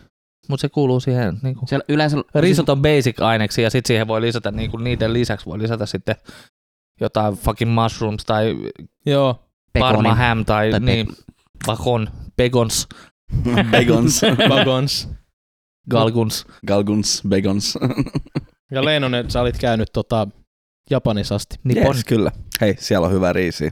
Mutta 0.49 0.61
se 0.61 0.69
kuuluu 0.69 1.01
siihen. 1.01 1.39
Niin 1.43 1.55
kuin. 1.55 1.69
Siellä 1.69 1.85
yleensä... 1.89 2.17
Risot 2.35 2.69
on 2.69 2.83
basic-aineksi 2.83 3.63
ja 3.63 3.71
sitten 3.71 3.89
siihen 3.89 4.09
voi 4.09 4.21
lisätä, 4.21 4.51
niin 4.51 4.71
kuin 4.71 4.85
niiden 4.85 5.13
lisäksi 5.13 5.47
voi 5.47 5.59
lisätä 5.59 5.87
sitten 5.87 6.17
jotain 7.01 7.35
fucking 7.35 7.75
mushrooms 7.83 8.25
tai 8.25 8.57
Joo. 9.07 9.45
pekoni. 9.73 9.93
parma 9.93 10.15
ham 10.15 10.45
tai, 10.45 10.71
Tai 10.71 10.71
tai 10.71 10.81
pe- 10.81 10.87
niin, 10.87 11.09
bacon, 11.67 12.09
pegons, 12.37 12.89
Bagons. 13.73 14.21
Galguns. 15.91 16.47
Galguns, 16.67 17.23
bagons. 17.29 17.79
Ja 18.73 18.85
Leinonen, 18.85 19.31
sä 19.31 19.41
olit 19.41 19.59
käynyt 19.59 19.89
tota 19.93 20.29
Japanissa 20.91 21.35
asti. 21.35 21.57
Nippon, 21.65 21.95
Yes, 21.97 22.05
kyllä. 22.05 22.31
Hei, 22.61 22.75
siellä 22.79 23.07
on 23.07 23.13
hyvä 23.13 23.33
riisi. 23.33 23.71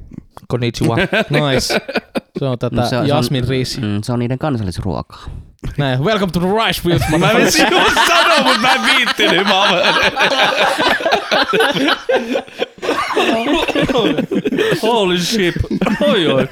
konnichiwa. 0.49 0.97
Nice. 0.97 1.81
Se 2.39 2.45
on 2.45 2.59
tätä 2.59 2.77
No 2.77 2.83
se 2.83 2.85
on- 2.99 3.07
se 3.07 3.13
on- 3.13 3.19
Jasmin 3.19 3.49
riisi. 3.49 3.81
Mm, 3.81 4.03
se 4.03 4.13
on 4.13 4.19
niiden 4.19 4.39
kansallisruokaa. 4.39 5.25
Näin. 5.77 6.05
Welcome 6.05 6.33
to 6.33 6.41
the 6.41 6.49
rice 6.67 6.83
wheels. 6.85 7.03
Mä 7.11 7.19
menisin 7.19 7.67
just 7.71 7.95
sanoa, 8.07 8.43
mutta 8.43 8.61
mä 8.61 8.73
en 8.73 8.81
viittinyt. 8.97 9.47
Mä 9.47 9.83
Holy 14.83 15.19
shit. 15.19 15.55
Oi, 16.01 16.27
oi. 16.27 16.49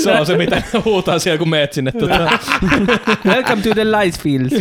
Se 0.00 0.12
on 0.12 0.26
se, 0.26 0.36
mitä 0.36 0.62
huutaa 0.84 1.18
siellä, 1.18 1.38
kun 1.38 1.48
meet 1.48 1.72
sinne. 1.72 1.92
Tota. 1.92 2.38
Welcome 3.24 3.62
to 3.62 3.70
the 3.74 3.84
light 3.84 4.20
fields. 4.20 4.54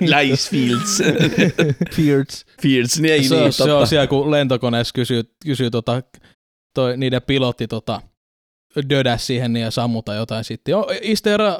Licefields. 0.00 1.02
Fields. 1.94 2.46
Fields, 2.62 3.00
niin 3.00 3.14
ei 3.14 3.24
se, 3.24 3.34
niin, 3.34 3.44
on, 3.44 3.52
se 3.52 3.58
totta. 3.58 3.78
on 3.78 3.86
siellä, 3.86 4.06
kun 4.06 4.30
lentokoneessa 4.30 4.92
kysyy, 4.94 5.22
kysyy 5.44 5.70
tota, 5.70 6.02
toi, 6.74 6.96
niiden 6.96 7.22
pilotti 7.22 7.68
tota, 7.68 8.00
dödäs 8.90 9.26
siihen 9.26 9.52
niin 9.52 9.64
ja 9.64 9.70
sammuta 9.70 10.14
jotain 10.14 10.44
sitten. 10.44 10.74
Is 11.02 11.22
there 11.22 11.48
a 11.48 11.58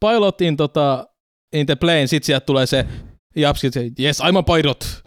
pilot 0.00 0.40
in, 0.40 0.56
tota, 0.56 1.06
in 1.52 1.66
the 1.66 1.74
plane? 1.74 2.06
Sitten 2.06 2.26
sieltä 2.26 2.46
tulee 2.46 2.66
se 2.66 2.86
japsi, 3.36 3.70
se, 3.70 3.90
yes, 4.00 4.20
I'm 4.20 4.38
a 4.38 4.42
pilot. 4.42 5.02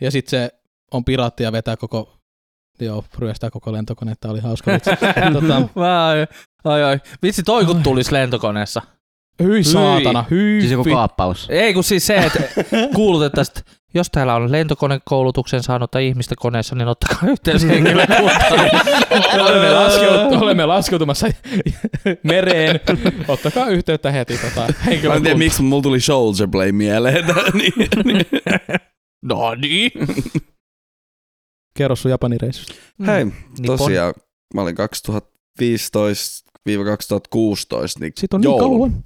Ja 0.00 0.10
sitten 0.10 0.30
se 0.30 0.50
on 0.92 1.04
piraatti 1.04 1.42
ja 1.42 1.52
vetää 1.52 1.76
koko 1.76 2.18
joo, 2.80 3.04
ryöstää 3.18 3.50
koko 3.50 3.72
lentokone, 3.72 4.14
tämä 4.20 4.32
oli 4.32 4.40
hauska 4.40 4.72
vitsi. 4.72 4.90
tota, 5.40 5.56
Ai, 5.76 6.26
ai, 6.64 6.82
ai. 6.82 7.00
Vitsi, 7.22 7.42
toi 7.42 7.64
kun 7.64 7.82
tulisi 7.82 8.12
lentokoneessa. 8.12 8.82
hyi 9.42 9.64
saatana, 9.64 10.24
hyi 10.30 10.60
Siis 10.60 10.72
joku 10.72 10.90
kaappaus. 10.90 11.46
Ei 11.50 11.74
kun 11.74 11.84
siis 11.84 12.06
se, 12.06 12.16
että 12.16 12.40
kuulutettaisiin, 12.94 13.64
jos 13.94 14.10
täällä 14.10 14.34
on 14.34 14.52
lentokonekoulutuksen 14.52 15.62
saanutta 15.62 15.98
ihmistä 15.98 16.34
koneessa, 16.38 16.74
niin 16.74 16.88
ottakaa 16.88 17.28
yhteys 17.28 17.62
henkilökuntaan. 17.66 18.70
olemme, 19.40 19.70
laskeut, 19.70 20.32
olemme 20.42 20.66
laskeutumassa 20.66 21.28
mereen. 22.22 22.80
Ottakaa 23.28 23.66
yhteyttä 23.68 24.10
heti 24.10 24.38
tota, 24.38 24.72
Mä 25.08 25.14
en 25.14 25.22
tiedä, 25.22 25.38
miksi 25.38 25.62
mulla 25.62 25.82
tuli 25.82 26.00
Soldier 26.00 26.48
Play 26.48 26.72
mieleen. 26.72 27.24
niin, 27.58 27.72
niin. 28.04 28.26
no 29.24 29.54
niin. 29.54 29.90
Kerro 31.76 31.96
sun 31.96 32.10
Japanin 32.10 32.40
reissusta. 32.40 32.74
Hei, 33.06 33.24
Nippon. 33.24 33.78
tosiaan 33.78 34.14
mä 34.54 34.62
olin 34.62 34.76
2015-2016, 34.76 34.80
niin 38.00 38.12
Siitä 38.16 38.36
on 38.36 38.42
joulu, 38.42 38.86
niin 38.86 38.92
kauan. 38.92 39.04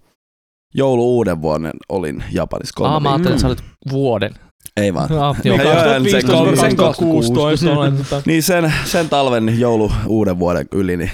joulu 0.75 1.17
uuden 1.17 1.43
vuoden 1.43 1.73
olin 1.89 2.25
Japanissa 2.33 2.73
kolme 2.77 2.95
Ah, 2.95 3.03
mä 3.03 3.09
viikkoa. 3.09 3.13
ajattelin, 3.31 3.35
että 3.35 3.41
sä 3.43 3.49
olit 3.49 3.93
vuoden. 3.93 4.35
Ei 4.77 4.95
vaan. 4.95 5.13
Ah, 5.13 5.37
Niin, 5.45 5.55
joo, 5.55 5.63
joo, 5.63 5.73
sen- 5.73 5.83
2015, 5.83 6.61
sen- 6.61 6.77
2016 6.77 7.73
olen 7.79 7.97
tota, 7.97 8.23
Niin 8.27 8.43
sen, 8.43 8.73
sen 8.85 9.09
talven 9.09 9.61
joulu 9.61 9.93
uuden 10.07 10.39
vuoden 10.39 10.67
yli, 10.73 10.97
niin 10.97 11.11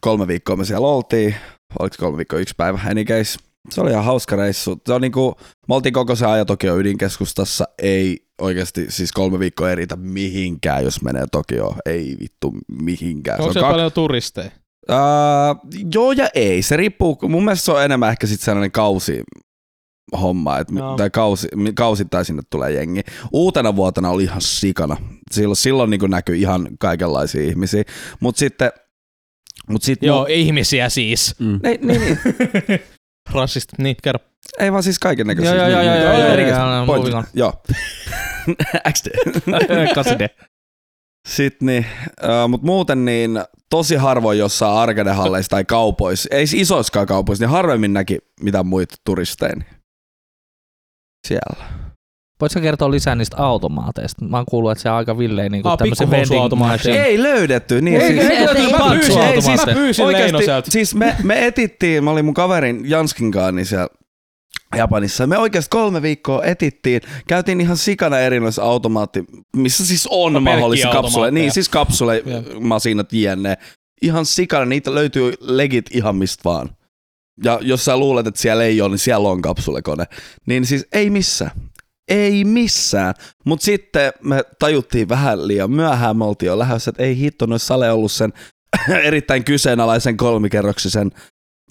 kolme 0.00 0.26
viikkoa 0.26 0.56
me 0.56 0.64
siellä 0.64 0.86
oltiin. 0.88 1.34
Oliko 1.78 1.96
kolme 1.98 2.16
viikkoa 2.16 2.38
yksi 2.38 2.54
päivä? 2.56 2.80
Any 2.90 3.04
case. 3.04 3.38
Se 3.70 3.80
oli 3.80 3.90
ihan 3.90 4.04
hauska 4.04 4.36
reissu. 4.36 4.78
Se 4.86 4.92
on 4.92 5.00
niinku, 5.00 5.34
me 5.68 5.74
oltiin 5.74 5.92
koko 5.92 6.14
se 6.16 6.26
ajan 6.26 6.46
Tokio 6.46 6.76
ydinkeskustassa. 6.78 7.64
Ei 7.82 8.18
oikeasti, 8.40 8.86
siis 8.88 9.12
kolme 9.12 9.38
viikkoa 9.38 9.70
ei 9.70 9.76
riitä 9.76 9.96
mihinkään, 9.96 10.84
jos 10.84 11.02
menee 11.02 11.24
Tokioon. 11.32 11.76
Ei 11.86 12.16
vittu 12.20 12.54
mihinkään. 12.82 13.40
onko 13.40 13.52
se 13.52 13.58
on 13.58 13.64
kak- 13.64 13.70
paljon 13.70 13.92
turisteja? 13.92 14.50
Uh, 14.90 14.96
joo 15.94 16.12
ja 16.12 16.28
ei. 16.34 16.62
Se 16.62 16.76
riippuu, 16.76 17.18
mun 17.28 17.44
mielestä 17.44 17.64
se 17.64 17.72
on 17.72 17.82
enemmän 17.84 18.10
ehkä 18.10 18.26
sitten 18.26 18.44
sellainen 18.44 18.72
kausi 18.72 19.22
homma, 20.20 20.58
että 20.58 20.74
Joo. 20.76 20.96
tai 20.96 21.10
kausi, 21.10 21.48
kausittain 21.74 22.24
sinne 22.24 22.42
tulee 22.50 22.72
jengi. 22.72 23.00
Uutena 23.32 23.76
vuotena 23.76 24.10
oli 24.10 24.22
ihan 24.24 24.40
sikana. 24.40 24.96
Silloin, 25.30 25.56
silloin 25.56 25.90
niin 25.90 26.00
näkyy 26.08 26.36
ihan 26.36 26.68
kaikenlaisia 26.78 27.42
ihmisiä. 27.42 27.84
Mutta 28.20 28.38
sitten, 28.38 28.70
mut 29.68 29.82
sit 29.82 30.02
Joo, 30.02 30.24
mu- 30.24 30.30
ihmisiä 30.30 30.88
siis. 30.88 31.34
Mm. 31.38 31.60
ei, 31.62 31.78
niin, 31.82 32.00
niin. 32.00 32.18
Rassist, 33.32 33.68
niin 33.78 33.96
kerro. 34.02 34.20
ei 34.58 34.72
vaan 34.72 34.82
siis 34.82 34.98
kaiken 34.98 35.26
näköisiä. 35.26 35.54
Joo, 35.54 35.68
joo, 35.68 35.82
joo, 35.82 35.94
joo, 35.94 36.12
joo, 36.12 36.12
joo, 36.12 37.06
joo, 37.08 37.24
joo. 37.34 37.52
XD. 38.92 39.08
Kaside. 39.94 40.30
Sitten 41.28 41.66
niin, 41.66 41.86
äh, 42.24 42.48
mutta 42.48 42.66
muuten 42.66 43.04
niin 43.04 43.40
tosi 43.70 43.96
harvoin 43.96 44.38
jossain 44.38 44.78
arcade-halleissa 44.78 45.50
tai 45.50 45.64
kaupoissa, 45.64 46.28
ei 46.32 46.46
siis 46.46 46.62
isoissakaan 46.62 47.06
kaupoissa, 47.06 47.44
niin 47.44 47.50
harvemmin 47.50 47.92
näki 47.92 48.18
mitään 48.40 48.66
muita 48.66 48.94
turisteja. 49.04 49.56
Siellä. 51.26 51.64
Voitko 52.40 52.60
kertoa 52.60 52.90
lisää 52.90 53.14
niistä 53.14 53.36
automaateista? 53.36 54.24
Mä 54.24 54.36
oon 54.36 54.46
kuullut, 54.48 54.70
että 54.72 54.82
se 54.82 54.90
on 54.90 54.96
aika 54.96 55.18
villeen 55.18 55.52
niin 55.52 55.66
Ah, 55.66 55.78
tämmöisen 55.78 56.10
vending 56.10 56.54
machine. 56.54 57.02
Ei 57.04 57.22
löydetty. 57.22 57.80
Niin, 57.80 58.00
Ei, 58.00 58.08
siis, 58.12 58.30
ei, 58.30 58.36
ei, 58.36 58.46
ei, 58.56 58.72
mä 58.72 58.90
pyysin, 58.90 59.18
ei, 59.18 59.42
siis 59.42 59.66
mä 59.66 59.72
pyysin 59.74 60.06
Leino 60.12 60.38
sieltä. 60.38 60.70
siis 60.70 60.94
me, 60.94 61.16
me 61.22 61.46
etittiin, 61.46 62.04
mä 62.04 62.10
olin 62.10 62.24
mun 62.24 62.34
kaverin 62.34 62.90
Janskin 62.90 63.32
kanssa 63.32 63.52
niin 63.52 63.66
siellä 63.66 63.88
Japanissa. 64.76 65.26
Me 65.26 65.38
oikeasti 65.38 65.68
kolme 65.70 66.02
viikkoa 66.02 66.44
etittiin. 66.44 67.00
Käytiin 67.28 67.60
ihan 67.60 67.76
sikana 67.76 68.18
erinäisissä 68.18 68.62
automaatti, 68.62 69.24
missä 69.56 69.86
siis 69.86 70.08
on 70.10 70.32
No, 70.32 70.40
mahdollisia 70.40 70.90
kapsule. 70.90 71.30
Niin, 71.30 71.52
siis 71.52 71.68
kapsule, 71.68 72.22
masinat 72.60 73.12
jne. 73.12 73.56
Ihan 74.02 74.26
sikana, 74.26 74.64
niitä 74.64 74.94
löytyy 74.94 75.32
legit 75.40 75.86
ihan 75.94 76.16
mistä 76.16 76.40
vaan. 76.44 76.68
Ja 77.44 77.58
jos 77.62 77.84
sä 77.84 77.96
luulet, 77.96 78.26
että 78.26 78.40
siellä 78.40 78.64
ei 78.64 78.80
ole, 78.80 78.90
niin 78.90 78.98
siellä 78.98 79.28
on 79.28 79.42
kapsulekone. 79.42 80.04
Niin 80.46 80.66
siis 80.66 80.86
ei 80.92 81.10
missään. 81.10 81.50
Ei 82.08 82.44
missään. 82.44 83.14
Mutta 83.44 83.64
sitten 83.64 84.12
me 84.22 84.44
tajuttiin 84.58 85.08
vähän 85.08 85.48
liian 85.48 85.70
myöhään, 85.70 86.16
me 86.16 86.24
oltiin 86.24 86.46
jo 86.46 86.58
lähdössä, 86.58 86.88
että 86.90 87.02
ei 87.02 87.16
hitto, 87.18 87.46
noissa 87.46 87.66
sale 87.66 87.90
ollut 87.92 88.12
sen 88.12 88.32
erittäin 89.02 89.44
kyseenalaisen 89.44 90.16
kolmikerroksisen 90.16 91.10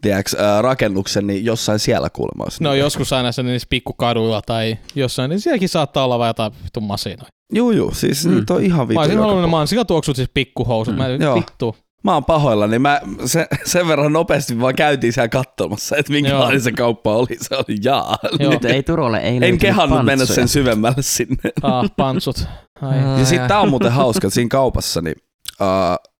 tiedätkö, 0.02 0.38
ää, 0.44 0.62
rakennuksen, 0.62 1.28
niin 1.28 1.46
jossain 1.46 1.80
siellä 1.80 2.10
kuulemma 2.10 2.44
olisi. 2.44 2.64
No 2.64 2.74
joskus 2.74 3.14
aina 3.14 3.32
se 3.32 3.44
niissä 3.44 3.68
pikkukaduilla 3.70 4.42
tai 4.42 4.78
jossain, 4.96 5.30
niin 5.30 5.40
sielläkin 5.40 5.70
saattaa 5.70 6.06
olla 6.06 6.28
jotain 6.28 6.52
vittu 6.64 6.82
masinoita. 6.82 7.28
Juu, 7.54 7.72
juu, 7.72 7.94
siis 7.94 8.26
Mm. 8.26 8.32
mm. 8.32 8.38
niitä 8.38 8.54
on 8.54 8.64
ihan 8.64 8.80
Mä 8.80 8.88
vittu. 8.88 9.00
olisin 9.00 9.14
joka 9.14 9.22
halunnut 9.24 9.42
ne 9.42 9.46
paikassa. 9.46 9.58
mansikatuoksut 9.58 10.16
siis 10.16 10.30
pikkuhousut. 10.34 10.94
Mm. 10.96 10.98
Mä 10.98 11.08
Joo. 11.08 11.36
vittu. 11.36 11.76
Mä 12.06 12.14
oon 12.14 12.26
pahoilla, 12.26 12.68
niin 12.68 12.82
mä 12.82 13.02
se, 13.26 13.48
sen 13.66 13.88
verran 13.88 14.14
nopeasti 14.14 14.60
vaan 14.60 14.76
käytiin 14.76 15.14
siellä 15.14 15.28
katsomassa, 15.30 15.98
että 15.98 16.14
minkälainen 16.14 16.54
Joo. 16.56 16.64
se 16.64 16.72
kauppa 16.72 17.16
oli. 17.16 17.38
Se 17.42 17.56
oli 17.56 17.78
jaa. 17.84 18.18
Joo. 18.40 18.52
Nyt 18.52 18.66
ei 18.66 18.84
Turulle 18.84 19.18
ei 19.18 19.40
En 19.42 19.58
kehannut 19.58 20.06
mennä 20.06 20.22
pantsuja. 20.22 20.36
sen 20.36 20.48
syvemmälle 20.48 21.02
sinne. 21.02 21.52
Ah, 21.62 21.86
pantsut. 21.98 22.46
Ai. 22.82 23.00
Ah, 23.00 23.20
Ja 23.20 23.26
sitten 23.26 23.48
tää 23.48 23.60
on 23.60 23.70
muuten 23.70 23.92
hauska, 23.92 24.30
siinä 24.30 24.48
kaupassa, 24.50 25.02
niin, 25.02 25.16
uh, 25.62 26.12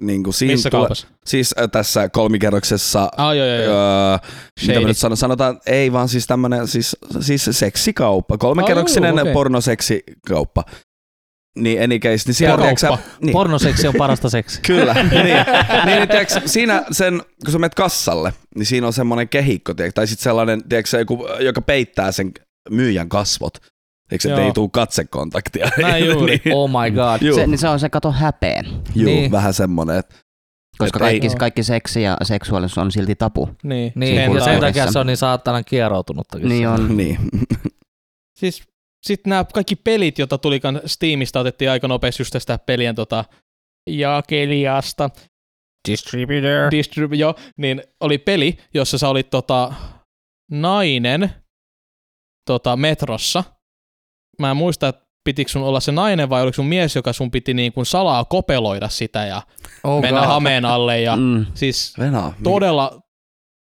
niin 0.00 0.22
kuin 0.24 0.34
siinä 0.34 0.54
Missä 0.54 0.70
tulee, 0.70 0.80
kaupassa? 0.82 1.06
siis 1.26 1.54
äh, 1.60 1.68
tässä 1.72 2.08
kolmikerroksessa 2.08 3.08
Ah, 3.16 3.36
joo, 3.36 3.46
joo, 3.46 3.56
joo. 3.64 3.74
Öö, 3.74 4.18
mitä 4.66 4.80
nyt 4.80 4.96
sanon, 4.96 5.16
sanotaan, 5.16 5.60
ei 5.66 5.92
vaan 5.92 6.08
siis 6.08 6.26
tämmönen 6.26 6.66
siis, 6.68 6.96
siis 7.20 7.48
seksikauppa, 7.50 8.38
kolmekerroksinen 8.38 9.18
Ah, 9.18 9.22
okei. 9.22 9.32
pornoseksikauppa. 9.32 10.64
Niin 11.58 11.82
any 11.82 11.98
case, 11.98 12.24
niin 12.26 12.34
siellä 12.34 12.56
Kauppa. 12.56 12.76
tiedätkö 12.76 13.02
sä- 13.10 13.18
niin, 13.20 13.32
Pornoseksi 13.32 13.88
on 13.88 13.94
parasta 13.98 14.30
seksiä. 14.30 14.60
Kyllä, 14.66 14.94
niin. 14.94 15.10
niin, 15.10 15.36
niin 15.86 16.08
tiedätkö, 16.08 16.40
siinä 16.46 16.84
sen, 16.90 17.22
kun 17.44 17.52
sä 17.52 17.58
menet 17.58 17.74
kassalle, 17.74 18.32
niin 18.56 18.66
siinä 18.66 18.86
on 18.86 18.92
semmoinen 18.92 19.28
kehikko, 19.28 19.74
tiedätkö, 19.74 19.94
tai 19.94 20.06
sitten 20.06 20.22
sellainen, 20.24 20.68
tiedätkö, 20.68 20.98
joku, 20.98 21.26
joka 21.40 21.60
peittää 21.62 22.12
sen 22.12 22.32
myyjän 22.70 23.08
kasvot. 23.08 23.58
Että 24.12 24.28
Joo. 24.28 24.40
ei 24.40 24.52
tule 24.52 24.68
katsekontaktia. 24.72 25.70
Näin 25.82 26.06
juuri. 26.10 26.40
niin, 26.44 26.54
Oh 26.56 26.70
my 26.70 26.90
god. 26.90 27.22
juu, 27.22 27.34
Se, 27.36 27.46
niin 27.46 27.58
se 27.58 27.68
on 27.68 27.80
se 27.80 27.88
kato 27.88 28.12
häpeä, 28.12 28.62
juu, 28.94 29.06
Niin. 29.06 29.30
vähän 29.32 29.54
semmoinen, 29.54 29.96
että 29.98 30.14
koska 30.78 30.98
Et 30.98 31.02
ei- 31.02 31.08
kaikki, 31.10 31.26
Joo. 31.26 31.36
kaikki 31.38 31.62
seksi 31.62 32.02
ja 32.02 32.16
seksuaalisuus 32.22 32.78
on 32.78 32.92
silti 32.92 33.14
tapu. 33.14 33.48
Niin, 33.62 33.92
Niin, 33.94 34.16
Sen 34.16 34.32
ja 34.34 34.40
sen 34.44 34.54
takia. 34.54 34.60
takia 34.60 34.92
se 34.92 34.98
on 34.98 35.06
niin 35.06 35.16
saatanan 35.16 35.64
kieroutunutta. 35.64 36.38
Niin 36.38 36.68
on. 36.68 36.96
niin. 36.96 37.18
Siis 38.38 38.62
sitten 39.02 39.30
nämä 39.30 39.44
kaikki 39.54 39.76
pelit, 39.76 40.18
joita 40.18 40.38
tuli 40.38 40.60
kan- 40.60 40.80
Steamista, 40.86 41.40
otettiin 41.40 41.70
aika 41.70 41.88
nopeasti 41.88 42.20
just 42.20 42.32
tästä 42.32 42.58
pelien 42.58 42.94
tota, 42.94 43.24
jakelijasta. 43.90 45.10
Distributor. 45.88 46.70
Distrib- 46.74 47.14
joo, 47.14 47.34
niin 47.56 47.82
oli 48.00 48.18
peli, 48.18 48.58
jossa 48.74 48.98
sä 48.98 49.08
olit 49.08 49.30
tota, 49.30 49.72
nainen 50.50 51.30
tota, 52.46 52.76
metrossa. 52.76 53.44
Mä 54.38 54.50
en 54.50 54.56
muista, 54.56 54.88
että 54.88 55.06
pitikö 55.24 55.50
sun 55.50 55.62
olla 55.62 55.80
se 55.80 55.92
nainen 55.92 56.30
vai 56.30 56.42
oliko 56.42 56.54
sun 56.54 56.66
mies, 56.66 56.96
joka 56.96 57.12
sun 57.12 57.30
piti 57.30 57.54
niin 57.54 57.72
kuin 57.72 57.86
salaa 57.86 58.24
kopeloida 58.24 58.88
sitä 58.88 59.26
ja 59.26 59.42
Oh 59.84 60.02
mennä 60.02 60.20
god. 60.20 60.28
hameen 60.28 60.64
alle. 60.64 61.00
Ja 61.00 61.16
Mm. 61.16 61.46
siis 61.54 61.94
Venä, 61.98 62.32
todella, 62.42 63.00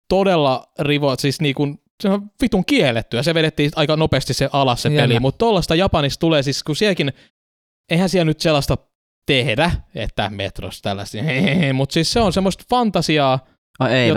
todella 0.08 0.66
rivo, 0.80 1.14
siis 1.18 1.40
niin 1.40 1.54
kuin, 1.54 1.78
se 2.02 2.08
on 2.08 2.30
vitun 2.42 2.64
kiellettyä. 2.64 3.22
Se 3.22 3.34
vedettiin 3.34 3.70
aika 3.76 3.96
nopeasti 3.96 4.34
se 4.34 4.48
alas 4.52 4.82
se 4.82 4.88
Jännä. 4.88 5.02
peli, 5.02 5.20
mutta 5.20 5.38
tuollaista 5.38 5.74
Japanissa 5.74 6.20
tulee 6.20 6.42
siis, 6.42 6.62
kun 6.62 6.76
sielläkin, 6.76 7.12
eihän 7.90 8.08
siellä 8.08 8.24
nyt 8.24 8.40
sellaista 8.40 8.76
tehdä, 9.26 9.70
että 9.94 10.30
metros 10.30 10.82
tällaista, 10.82 11.18
mutta 11.74 11.92
siis 11.92 12.12
se 12.12 12.20
on 12.20 12.32
semmoista 12.32 12.64
fantasiaa, 12.70 13.38
Oh, 13.80 13.86
ei, 13.86 14.08
Jo- 14.08 14.14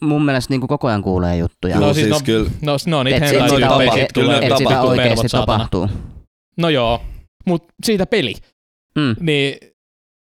mun 0.00 0.24
mielestä 0.24 0.52
niin 0.54 0.60
koko 0.60 0.88
ajan 0.88 1.02
kuulee 1.02 1.36
juttuja. 1.36 1.76
Joo, 1.76 1.86
No 1.86 1.94
siis 1.94 2.06
siis 2.06 2.20
no- 2.20 2.24
kyllä. 2.24 2.50
no, 2.62 2.76
no 2.86 3.02
niitä 3.02 3.16
Et 3.16 3.28
sit 3.28 3.40
hentai 3.40 3.48
sitä, 3.48 3.60
tapahtuu. 3.60 3.84
tyyppejä 3.84 4.04
et, 4.04 4.10
tulee, 4.14 4.26
Kyllä 4.40 4.46
et 4.46 4.58
sitä 4.58 4.68
tapahtuu. 4.70 4.90
oikeasti 4.90 5.28
tapahtuu. 5.28 5.88
No 6.56 6.68
joo, 6.68 7.02
mutta 7.46 7.74
siitä 7.84 8.06
peli, 8.06 8.34
Mm. 8.98 9.16
niin 9.20 9.56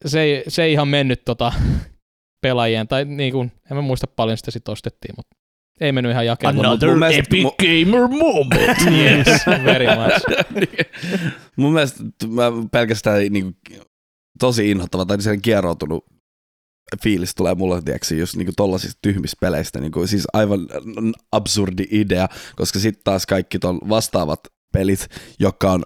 se 0.06 0.20
ei, 0.20 0.44
se 0.48 0.62
ei 0.62 0.72
ihan 0.72 0.88
mennyt 0.88 1.24
tota 1.24 1.52
pelaajien, 2.42 2.88
tai 2.88 3.04
niin 3.04 3.32
kuin, 3.32 3.52
en 3.70 3.76
mä 3.76 3.80
muista 3.80 4.06
paljon 4.06 4.38
sitä 4.38 4.50
sitten 4.50 4.72
ostettiin, 4.72 5.14
mutta 5.16 5.35
ei 5.80 5.92
mennyt 5.92 6.12
ihan 6.12 6.26
jakeluun. 6.26 6.66
Another 6.66 6.88
Mun 6.88 6.98
mielestä- 6.98 7.20
epic 7.20 7.44
mu- 7.46 7.54
gamer 7.58 8.08
moment. 8.08 8.78
Yes, 9.02 9.46
very 9.64 9.86
much. 9.86 10.24
Mun 11.56 11.72
mielestä 11.72 12.04
mä 12.28 12.44
pelkästään 12.72 13.20
niinku, 13.30 13.52
tosi 14.38 14.70
inhottava 14.70 15.04
tai 15.06 15.22
sen 15.22 15.42
kieroutunut 15.42 16.04
fiilis 17.02 17.34
tulee 17.34 17.54
mulle, 17.54 17.82
tiedätkö, 17.82 18.14
just 18.14 18.36
niinku 18.36 18.52
tollasista 18.56 18.98
tyhmistä 19.02 19.36
peleistä, 19.40 19.80
niinku, 19.80 20.06
siis 20.06 20.24
aivan 20.32 20.60
absurdi 21.32 21.84
idea, 21.90 22.28
koska 22.56 22.78
sitten 22.78 23.04
taas 23.04 23.26
kaikki 23.26 23.58
ton 23.58 23.78
vastaavat 23.88 24.40
pelit, 24.72 25.06
jotka 25.38 25.72
on 25.72 25.82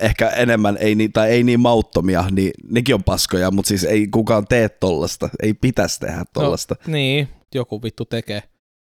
ehkä 0.00 0.28
enemmän, 0.28 0.76
ei, 0.80 0.94
niin, 0.94 1.12
tai 1.12 1.30
ei 1.30 1.42
niin 1.42 1.60
mauttomia, 1.60 2.24
niin 2.30 2.50
nekin 2.70 2.94
on 2.94 3.04
paskoja, 3.04 3.50
mutta 3.50 3.68
siis 3.68 3.84
ei 3.84 4.08
kukaan 4.08 4.46
tee 4.48 4.68
tollasta, 4.68 5.28
ei 5.42 5.54
pitäisi 5.54 6.00
tehdä 6.00 6.24
tollasta. 6.32 6.76
Niin, 6.86 7.28
joku 7.54 7.82
vittu 7.82 8.04
tekee. 8.04 8.42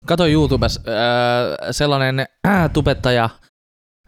Kato 0.05 0.25
YouTubessa 0.27 0.81
äh, 0.87 1.57
sellainen 1.71 2.19
äh, 2.47 2.69
tubettaja 2.73 3.29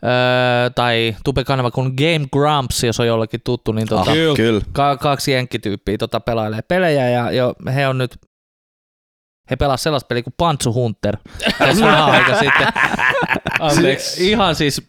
öö, 0.04 0.70
tai 0.76 1.16
tubekanava 1.24 1.72
kuin 1.72 1.94
Game 1.98 2.28
Grumps, 2.34 2.84
jos 2.84 3.00
on 3.00 3.08
jollekin 3.08 3.42
tuttu, 3.44 3.72
niin 3.72 3.88
tota, 3.88 4.02
Ah, 4.12 4.16
Kyllä. 4.16 4.36
kyllä. 4.36 4.62
ka- 4.72 4.98
kaksi 4.98 5.32
jenkkityyppiä 5.32 5.98
tota, 5.98 6.20
pelailee 6.20 6.62
pelejä 6.62 7.10
ja 7.10 7.32
jo, 7.32 7.54
he 7.76 7.88
on 7.88 7.98
nyt 7.98 8.16
he 9.50 9.56
pelasivat 9.56 9.82
sellaista 9.84 10.08
peliä 10.08 10.24
kuin 10.24 10.34
Pantsu 10.38 10.74
Hunter 10.74 11.18
tässä 11.58 11.86
vähän 11.86 12.04
aika 12.12 12.40
sitten. 12.40 12.68
Anteeksi. 13.60 14.30
Ihan 14.30 14.56
siis, 14.56 14.82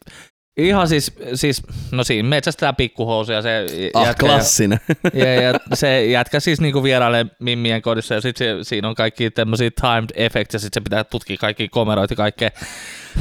ihan 0.56 0.88
siis, 0.88 1.12
siis 1.34 1.62
no 1.90 2.04
siinä 2.04 2.28
metsästetään 2.28 2.76
pikkuhousuja 2.76 3.42
se 3.42 3.66
Ah, 3.94 4.06
jätkä, 4.06 4.26
klassinen. 4.26 4.80
ja, 5.14 5.42
ja, 5.42 5.54
se 5.74 6.06
jätkä 6.06 6.40
siis 6.40 6.60
niinku 6.60 6.82
vierailee 6.82 7.26
mimmien 7.40 7.82
kodissa 7.82 8.14
ja 8.14 8.20
sitten 8.20 8.64
siinä 8.64 8.88
on 8.88 8.94
kaikki 8.94 9.30
tämmöisiä 9.30 9.70
timed 9.70 10.10
effects 10.14 10.54
ja 10.54 10.58
sitten 10.58 10.80
se 10.80 10.84
pitää 10.84 11.04
tutkia 11.04 11.36
kaikki 11.36 11.68
komeroita 11.68 12.12
ja 12.12 12.16
kaikkea. 12.16 12.50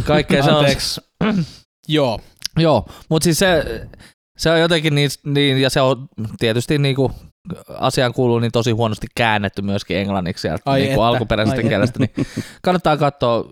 kaikkea 0.05 0.43
se 0.43 0.51
on. 0.51 0.65
Joo. 1.87 2.19
Joo, 2.59 2.85
mutta 3.09 3.23
siis 3.23 3.39
se, 3.39 3.81
se 4.37 4.49
on 4.49 4.59
jotenkin 4.59 4.95
niin, 4.95 5.09
niin, 5.25 5.61
ja 5.61 5.69
se 5.69 5.81
on 5.81 6.07
tietysti 6.39 6.77
niinku 6.77 7.11
asiaan 7.69 8.13
kuuluu 8.13 8.39
niin 8.39 8.51
tosi 8.51 8.71
huonosti 8.71 9.07
käännetty 9.15 9.61
myöskin 9.61 9.97
englanniksi 9.97 10.41
sieltä 10.41 10.73
niinku 10.73 10.91
että, 10.91 11.07
alkuperäisestä 11.07 11.61
ai 11.61 11.67
kielestä, 11.69 11.99
niin 11.99 12.11
kannattaa 12.63 12.97
katsoa 12.97 13.45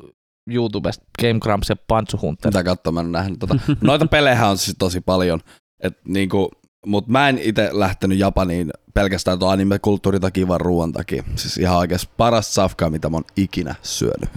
YouTubesta 0.51 1.05
Game 1.21 1.39
Grumps 1.39 1.69
ja 1.69 1.75
Pantsu 1.87 2.17
Hunter. 2.21 2.51
Mitä 2.51 2.63
katsoa, 2.63 2.93
mä 2.93 2.99
en 2.99 3.11
nähnyt. 3.11 3.39
Tota. 3.39 3.55
Noita 3.81 4.05
pelejä 4.05 4.47
on 4.47 4.57
siis 4.57 4.75
tosi 4.79 5.01
paljon. 5.01 5.39
Et 5.79 5.97
niinku, 6.07 6.51
mutta 6.85 7.11
mä 7.11 7.29
en 7.29 7.37
itse 7.37 7.69
lähtenyt 7.71 8.17
Japaniin 8.17 8.71
pelkästään 8.93 9.39
tuon 9.39 9.53
anime-kulttuurin 9.53 10.21
takia, 10.21 10.47
vaan 10.47 10.61
ruoan 10.61 10.91
takia. 10.91 11.23
Siis 11.35 11.57
ihan 11.57 11.77
oikeasti 11.77 12.09
parasta 12.17 12.53
safkaa, 12.53 12.89
mitä 12.89 13.09
mä 13.09 13.17
oon 13.17 13.25
ikinä 13.37 13.75
syönyt. 13.81 14.29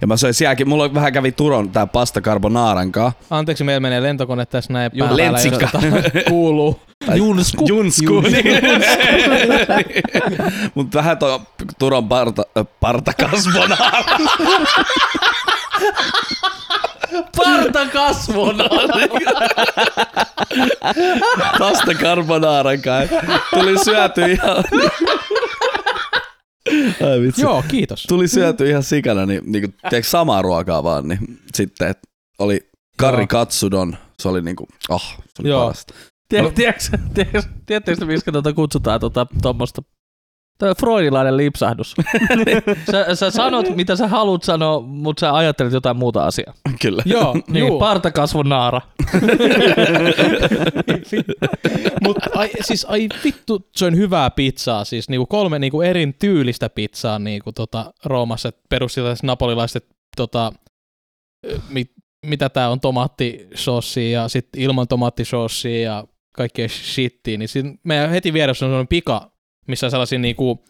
Ja 0.00 0.06
mä 0.06 0.16
söin 0.16 0.34
sielläkin, 0.34 0.68
mulla 0.68 0.94
vähän 0.94 1.12
kävi 1.12 1.32
Turon 1.32 1.70
tää 1.70 1.86
pasta 1.86 2.20
carbonaaran 2.20 2.92
kanssa. 2.92 3.18
Anteeksi, 3.30 3.64
meillä 3.64 3.80
menee 3.80 4.02
lentokone 4.02 4.46
tässä 4.46 4.72
näin 4.72 4.92
pään 4.98 5.08
päällä, 5.08 5.32
lentsikka. 5.32 5.68
kuuluu. 6.28 6.80
Junsku. 7.14 7.64
Junsku. 7.68 8.22
Mutta 10.74 10.98
vähän 10.98 11.18
tuo 11.18 11.42
Turon 11.78 12.08
parta, 12.08 12.42
äh, 12.58 12.66
parta 12.80 13.12
kasvonaara. 13.14 14.16
Parta 17.36 17.86
kasvona. 17.86 18.64
Pasta 21.58 21.94
carbonaaran 21.94 22.82
kanssa. 22.82 23.16
Tuli 23.50 23.84
syöty 23.84 24.32
ihan... 24.32 24.64
Ai 27.10 27.20
vitsi. 27.20 27.42
Joo, 27.42 27.64
kiitos. 27.68 28.02
tuli 28.08 28.28
syöty 28.28 28.70
ihan 28.70 28.82
sikana, 28.82 29.26
niin, 29.26 29.52
niin 29.52 29.62
kuin, 29.62 29.74
tiedätkö, 29.90 30.08
samaa 30.08 30.42
ruokaa 30.42 30.82
vaan, 30.82 31.08
niin 31.08 31.40
sitten 31.54 31.88
et 31.88 31.98
oli 32.38 32.70
kari 32.96 33.18
Joo. 33.18 33.26
katsudon, 33.26 33.96
se 34.18 34.28
oli 34.28 34.42
niinku, 34.42 34.66
oh, 34.88 35.14
se 35.18 35.42
oli 35.42 35.48
Joo. 35.48 35.60
parasta. 35.60 35.94
Tiedätkö, 36.28 36.54
tiedätkö, 36.60 36.98
tiedätkö, 37.14 37.42
tiedättekö 37.66 38.06
miksi 38.06 38.32
tuota 38.32 38.52
kutsutaan 38.52 39.00
tuota, 39.00 39.26
tuommoista 39.42 39.82
On 40.62 40.74
freudilainen 40.80 41.36
lipsahdus. 41.36 41.94
sä, 42.92 43.14
sä 43.14 43.30
sanot, 43.30 43.76
mitä 43.76 43.96
sä 43.96 44.08
haluat 44.08 44.42
sanoa, 44.42 44.80
mutta 44.80 45.20
sä 45.20 45.34
ajattelet 45.34 45.72
jotain 45.72 45.96
muuta 45.96 46.24
asiaa. 46.26 46.54
Kyllä. 46.80 47.02
Joo, 47.06 47.34
Niin, 47.48 47.66
juu. 47.66 47.78
partakasvon 47.78 48.48
naara. 48.48 48.80
Mutta 52.04 52.30
ai, 52.34 52.50
siis 52.60 52.84
ai 52.84 53.08
vittu, 53.24 53.68
söin 53.76 53.96
hyvää 53.96 54.30
pizzaa, 54.30 54.84
siis 54.84 55.08
niinku 55.08 55.26
kolme 55.26 55.58
niinku 55.58 55.82
eri 55.82 56.12
tyylistä 56.18 56.68
pizzaa 56.68 57.18
niinku 57.18 57.52
tota 57.52 57.92
Roomassa, 58.04 58.48
että 58.48 58.60
perustilaiset 58.68 59.22
napolilaiset 59.22 59.86
tota, 60.16 60.52
mit, 61.68 61.92
mitä 62.26 62.48
tää 62.48 62.70
on, 62.70 62.80
tomaattisossia 62.80 64.22
ja 64.22 64.28
sitten 64.28 64.62
ilman 64.62 64.88
tomaattisossia 64.88 65.80
ja 65.80 66.04
kaikkea 66.32 66.68
shittiä, 66.68 67.38
niin 67.38 67.48
siinä 67.48 67.74
meidän 67.84 68.10
heti 68.10 68.32
vieressä 68.32 68.64
on 68.66 68.68
sellainen 68.68 68.88
pika, 68.88 69.30
missä 69.68 69.86
on 69.86 69.90
sellaisia 69.90 70.18
niinku 70.18 70.64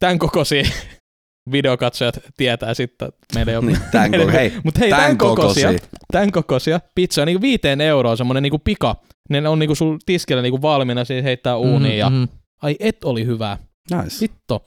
tämän 0.00 0.18
kokoisia 0.18 0.64
videokatsojat 1.52 2.18
tietää 2.36 2.74
sitten, 2.74 3.08
että 3.08 3.26
meillä 3.34 3.52
ei 3.52 3.58
ole 3.58 3.66
Niin, 3.66 3.78
tän 3.92 4.14
ko- 4.14 4.30
hei, 4.38 4.52
mutta 4.64 4.80
hei, 4.80 4.90
tän 4.90 5.00
tämän 5.00 5.18
kokoisia, 5.18 5.70
tämän 6.12 6.32
kokoisia 6.32 6.80
pizzoja, 6.94 7.24
niinku 7.26 7.42
viiteen 7.42 7.80
euroa 7.80 8.16
semmonen 8.16 8.42
niinku 8.42 8.58
pika. 8.58 8.96
Ne 9.28 9.48
on 9.48 9.58
niinku 9.58 9.74
sul 9.74 9.98
tiskillä 10.06 10.42
niinku 10.42 10.62
valmiina, 10.62 11.04
siis 11.04 11.24
heittää 11.24 11.56
uuniin 11.56 11.98
ja 11.98 12.10
Mhm. 12.10 12.22
ai 12.62 12.76
et 12.80 13.04
oli 13.04 13.26
hyvää. 13.26 13.58
Nice. 13.90 14.16
Vitto. 14.20 14.64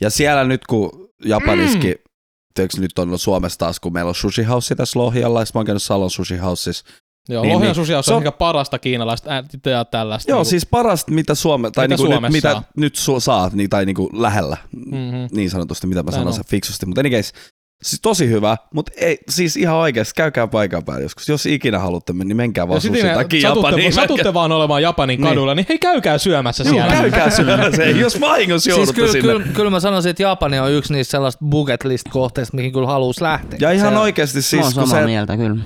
Ja 0.00 0.10
siellä 0.10 0.44
nyt 0.44 0.60
kun 0.66 1.08
Japaniskin, 1.24 1.90
Mm. 1.90 2.10
tiedätkö, 2.54 2.80
nyt 2.80 2.98
on 2.98 3.18
Suomessa 3.18 3.58
taas, 3.58 3.80
kun 3.80 3.92
meillä 3.92 4.08
on 4.08 4.14
sushi 4.14 4.42
house 4.42 4.74
tässä 4.74 4.98
Lohjalla, 4.98 5.40
ja 5.40 5.46
mä 5.54 5.58
oon 5.58 5.66
käynyt 5.66 5.82
Salon 5.82 6.10
sushi 6.10 6.36
houseissa. 6.36 6.84
Joo, 7.28 7.42
Niin, 7.42 7.48
niin, 7.48 7.54
Lohjan 7.54 7.68
niin. 7.68 7.74
susiaus 7.74 8.06
Se 8.06 8.12
on 8.12 8.16
on- 8.16 8.22
ehkä 8.22 8.32
parasta 8.32 8.78
kiinalaista 8.78 9.30
ää, 9.30 9.42
ja 9.70 9.84
tällaista. 9.84 10.30
Joo, 10.30 10.38
niinku. 10.38 10.50
siis 10.50 10.66
parasta, 10.66 11.12
mitä, 11.12 11.34
Suome, 11.34 11.70
tai 11.70 11.84
Mitä 11.88 11.92
niinku 11.96 12.04
nyt, 12.04 12.12
Suomessa 12.14 12.32
mitä 12.50 12.62
nyt 12.76 12.98
su- 12.98 13.20
saat, 13.20 13.52
niin, 13.52 13.70
tai 13.70 13.84
niinku 13.86 14.10
lähellä, 14.12 14.56
Mhm. 14.76 14.96
niin 15.32 15.50
sanotusti, 15.50 15.86
mitä 15.86 16.02
mä 16.02 16.10
Näin 16.10 16.14
sanon 16.14 16.26
on. 16.28 16.34
sen 16.34 16.44
fiksusti. 16.48 16.86
Mutta 16.86 17.00
anyways, 17.00 17.32
siis 17.82 18.00
tosi 18.02 18.28
hyvä, 18.28 18.56
mutta 18.74 18.92
ei, 18.96 19.18
siis 19.30 19.56
ihan 19.56 19.76
oikeasti, 19.76 20.12
käykää 20.16 20.46
paikan 20.46 20.84
päällä 20.84 21.02
joskus. 21.02 21.28
Jos 21.28 21.46
ikinä 21.46 21.78
haluatte 21.78 22.12
mennä, 22.12 22.28
niin 22.28 22.36
menkää 22.36 22.68
vaan 22.68 22.80
Ja 22.84 23.14
takia 23.14 23.40
satutte, 23.48 23.68
Japaniin. 23.68 23.92
satutte 23.92 24.34
vaan 24.34 24.52
olemaan 24.52 24.82
Japanin 24.82 25.20
Niin. 25.20 25.28
kadulla, 25.28 25.54
niin 25.54 25.66
hei 25.68 25.78
käykää 25.78 26.18
syömässä 26.18 26.64
Joo, 26.64 26.72
siellä. 26.72 26.92
käykää 26.92 27.30
syömässä, 27.30 27.82
jos 28.04 28.20
vahingossa 28.20 28.64
Siis 28.64 28.76
joudutte 28.76 29.00
kyllä, 29.00 29.12
sinne. 29.12 29.32
kyllä, 29.32 29.46
kyllä 29.54 29.70
mä 29.70 29.80
sanoisin, 29.80 30.10
että 30.10 30.22
Japani 30.22 30.58
on 30.58 30.72
yksi 30.72 30.92
niistä 30.92 31.10
sellaista 31.10 31.44
bucket 31.50 31.84
list 31.84 32.08
kohteista, 32.10 32.56
mihin 32.56 32.72
kyllä 32.72 32.86
haluaisi 32.86 33.22
lähteä. 33.22 33.58
Ja 33.60 33.70
ihan 33.70 33.92
Se- 33.92 33.98
oikeasti 33.98 34.38
Mä 34.38 34.38
oon 34.38 34.42
siis, 34.42 34.74
kun 34.74 34.86
samaa 34.88 35.00
se, 35.00 35.06
mieltä, 35.06 35.36
kyllä. 35.36 35.56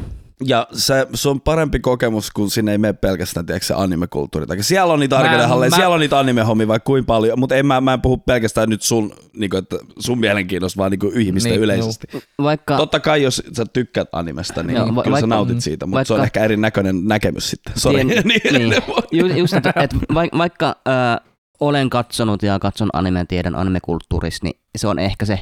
Ja 0.44 0.66
se, 0.72 1.06
se, 1.14 1.28
on 1.28 1.40
parempi 1.40 1.80
kokemus, 1.80 2.30
kun 2.30 2.50
sinne 2.50 2.72
ei 2.72 2.78
mene 2.78 2.92
pelkästään 2.92 3.46
tiedätkö, 3.46 3.66
se 3.66 3.74
anime-kulttuuri. 3.74 4.46
Tai 4.46 4.62
Siellä 4.62 4.92
on 4.92 5.00
niitä 5.00 5.16
mä- 5.18 5.76
siellä 5.76 5.94
on 5.94 6.00
niitä 6.00 6.18
anime-hommia 6.18 6.68
vaikka 6.68 6.86
kuin 6.86 7.04
paljon, 7.04 7.40
mutta 7.40 7.54
en, 7.54 7.66
mä, 7.66 7.80
mä 7.80 7.92
en 7.92 8.00
puhu 8.00 8.16
pelkästään 8.18 8.68
nyt 8.70 8.82
sun, 8.82 9.12
niin 9.36 9.50
kuin, 9.50 9.58
että 9.58 9.76
sun 9.98 10.18
mielenkiinnosta, 10.20 10.78
vaan 10.78 10.90
niin 10.90 10.98
kuin 10.98 11.20
ihmisten 11.20 11.52
Niin, 11.52 11.62
yleisesti. 11.62 12.06
Vaikka, 12.42 12.76
Totta 12.76 13.00
kai, 13.00 13.22
jos 13.22 13.42
sä 13.56 13.64
tykkäät 13.72 14.08
animesta, 14.12 14.62
niin 14.62 14.76
Joo, 14.76 14.94
va- 14.94 15.02
kyllä 15.02 15.16
sä 15.16 15.20
vaikka- 15.22 15.26
nautit 15.36 15.60
siitä, 15.60 15.86
mutta 15.86 16.04
se 16.04 16.12
on 16.12 16.18
vaikka- 16.18 16.26
ehkä 16.40 16.44
erinäköinen 16.44 17.04
näkemys 17.04 17.50
sitten. 17.50 17.72
Sori. 17.76 18.02
Tien- 18.02 18.22
niin, 18.28 18.68
niin. 18.70 18.82
Ju, 19.12 19.26
just, 19.26 19.52
että, 19.54 19.72
että 19.76 19.96
vaikka, 20.14 20.38
vaikka 20.38 20.66
äh, 20.68 21.30
olen 21.60 21.90
katsonut 21.90 22.42
ja 22.42 22.58
katson 22.58 22.88
anime 22.92 23.24
tiedän 23.28 23.54
animekulttuurista, 23.54 24.46
niin 24.46 24.60
se 24.76 24.88
on 24.88 24.98
ehkä 24.98 25.24
se 25.24 25.38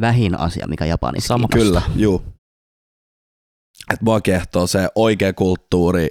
vähin 0.00 0.38
asia, 0.38 0.66
mikä 0.68 0.84
Japanissa 0.84 1.28
Sama. 1.28 1.48
Kyllä, 1.54 1.82
juu. 1.96 2.22
Että 3.92 4.04
mua 4.04 4.20
kehtoo 4.20 4.66
se 4.66 4.88
oikea 4.94 5.32
kulttuuri 5.32 6.08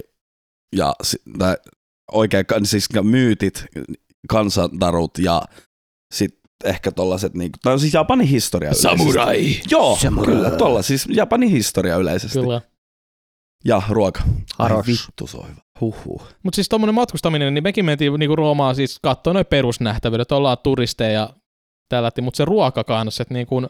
ja 0.76 0.94
tai 1.38 1.56
oikea, 2.12 2.42
siis 2.64 2.88
myytit, 3.02 3.66
kansantarut 4.28 5.18
ja 5.18 5.42
sitten 6.14 6.38
ehkä 6.64 6.92
tollaset, 6.92 7.34
niinku, 7.34 7.58
tai 7.62 7.78
siis 7.78 7.94
Japanin 7.94 8.26
historia 8.28 8.70
yleisesti. 8.70 9.62
Joo, 9.70 9.98
Samurai. 10.02 10.34
kyllä, 10.34 10.50
tolla, 10.50 10.82
siis 10.82 11.06
Japanin 11.10 11.50
historia 11.50 11.96
yleisesti. 11.96 12.38
Kyllä. 12.38 12.60
Ja 13.64 13.82
ruoka. 13.88 14.20
Ai 14.58 14.66
Aros. 14.66 14.86
vittu, 14.86 15.26
se 15.26 15.36
on 15.36 15.48
hyvä. 15.48 15.60
Huhhuh. 15.80 16.22
Mutta 16.42 16.54
siis 16.54 16.68
tuommoinen 16.68 16.94
matkustaminen, 16.94 17.54
niin 17.54 17.62
mekin 17.62 17.84
mentiin 17.84 18.12
niinku 18.18 18.36
Roomaan 18.36 18.74
siis 18.74 18.98
katsoa 19.02 19.32
noin 19.32 19.46
perusnähtävyydet, 19.46 20.32
ollaan 20.32 20.58
turisteja 20.62 21.10
ja 21.10 21.34
tällä, 21.88 22.10
mutta 22.22 22.36
se 22.36 22.44
ruoka 22.44 22.84
kanssa, 22.84 23.22
että 23.22 23.34
niinku, 23.34 23.62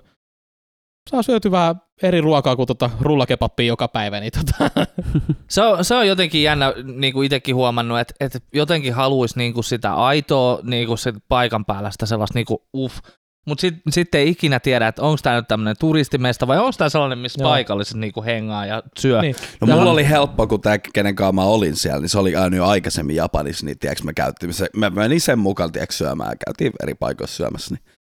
saa 1.08 1.22
syöty 1.22 1.50
vähän 1.50 1.82
eri 2.02 2.20
ruokaa 2.20 2.56
kuin 2.56 2.66
tota 2.66 2.90
rullakepappia 3.00 3.66
joka 3.66 3.88
päivä, 3.88 4.20
niin 4.20 4.32
tota, 4.32 4.70
Se 5.50 5.62
on, 5.62 5.84
se 5.84 5.94
on 5.94 6.08
jotenkin 6.08 6.42
jännä, 6.42 6.72
niin 6.94 7.12
kuin 7.12 7.26
itsekin 7.26 7.54
huomannut, 7.54 7.98
että, 7.98 8.14
että 8.20 8.38
jotenkin 8.54 8.94
haluaisi 8.94 9.38
niin 9.38 9.54
kuin 9.54 9.64
sitä 9.64 9.94
aitoa 9.94 10.58
niin 10.62 10.86
kuin 10.86 10.98
sen 10.98 11.14
paikan 11.28 11.64
päällä 11.64 11.90
sitä 11.90 12.06
sellaista 12.06 12.38
niin 12.38 12.46
kuin 12.46 12.58
uff. 12.76 12.98
Mutta 13.46 13.60
sitten 13.60 13.92
sit 13.92 14.14
ei 14.14 14.28
ikinä 14.28 14.60
tiedä, 14.60 14.88
että 14.88 15.02
onko 15.02 15.18
tämä 15.22 15.36
nyt 15.36 15.48
tämmöinen 15.48 15.76
turistimesta 15.80 16.46
vai 16.46 16.58
onko 16.58 16.72
tämä 16.78 16.88
sellainen, 16.88 17.18
missä 17.18 17.42
Joo. 17.42 17.50
paikalliset 17.50 17.96
niin 17.96 18.12
kuin 18.12 18.24
hengaa 18.24 18.66
ja 18.66 18.82
syö. 18.98 19.22
niin. 19.22 19.36
No 19.60 19.68
Ja- 19.68 19.76
mulla 19.76 19.90
oli 19.90 20.08
helppo, 20.08 20.46
kun 20.46 20.60
tämä, 20.60 20.78
kenen 20.78 21.14
kanssa 21.14 21.32
mä 21.32 21.42
olin 21.42 21.76
siellä, 21.76 22.00
niin 22.00 22.08
se 22.08 22.18
oli 22.18 22.36
aina 22.36 22.56
jo 22.56 22.66
aikaisemmin 22.66 23.16
Japanissa, 23.16 23.66
niin 23.66 23.78
tiedätkö, 23.78 24.04
me 24.04 24.12
käytiin, 24.14 24.52
se, 24.54 24.66
mä 24.76 24.90
menin 24.90 25.20
sen 25.20 25.38
mukaan, 25.38 25.72
tiedätkö, 25.72 25.94
syömään, 25.94 26.36
käytiin 26.46 26.72
eri 26.82 26.94
paikoissa 26.94 27.36
syömässä. 27.36 27.74
Niin. 27.74 27.94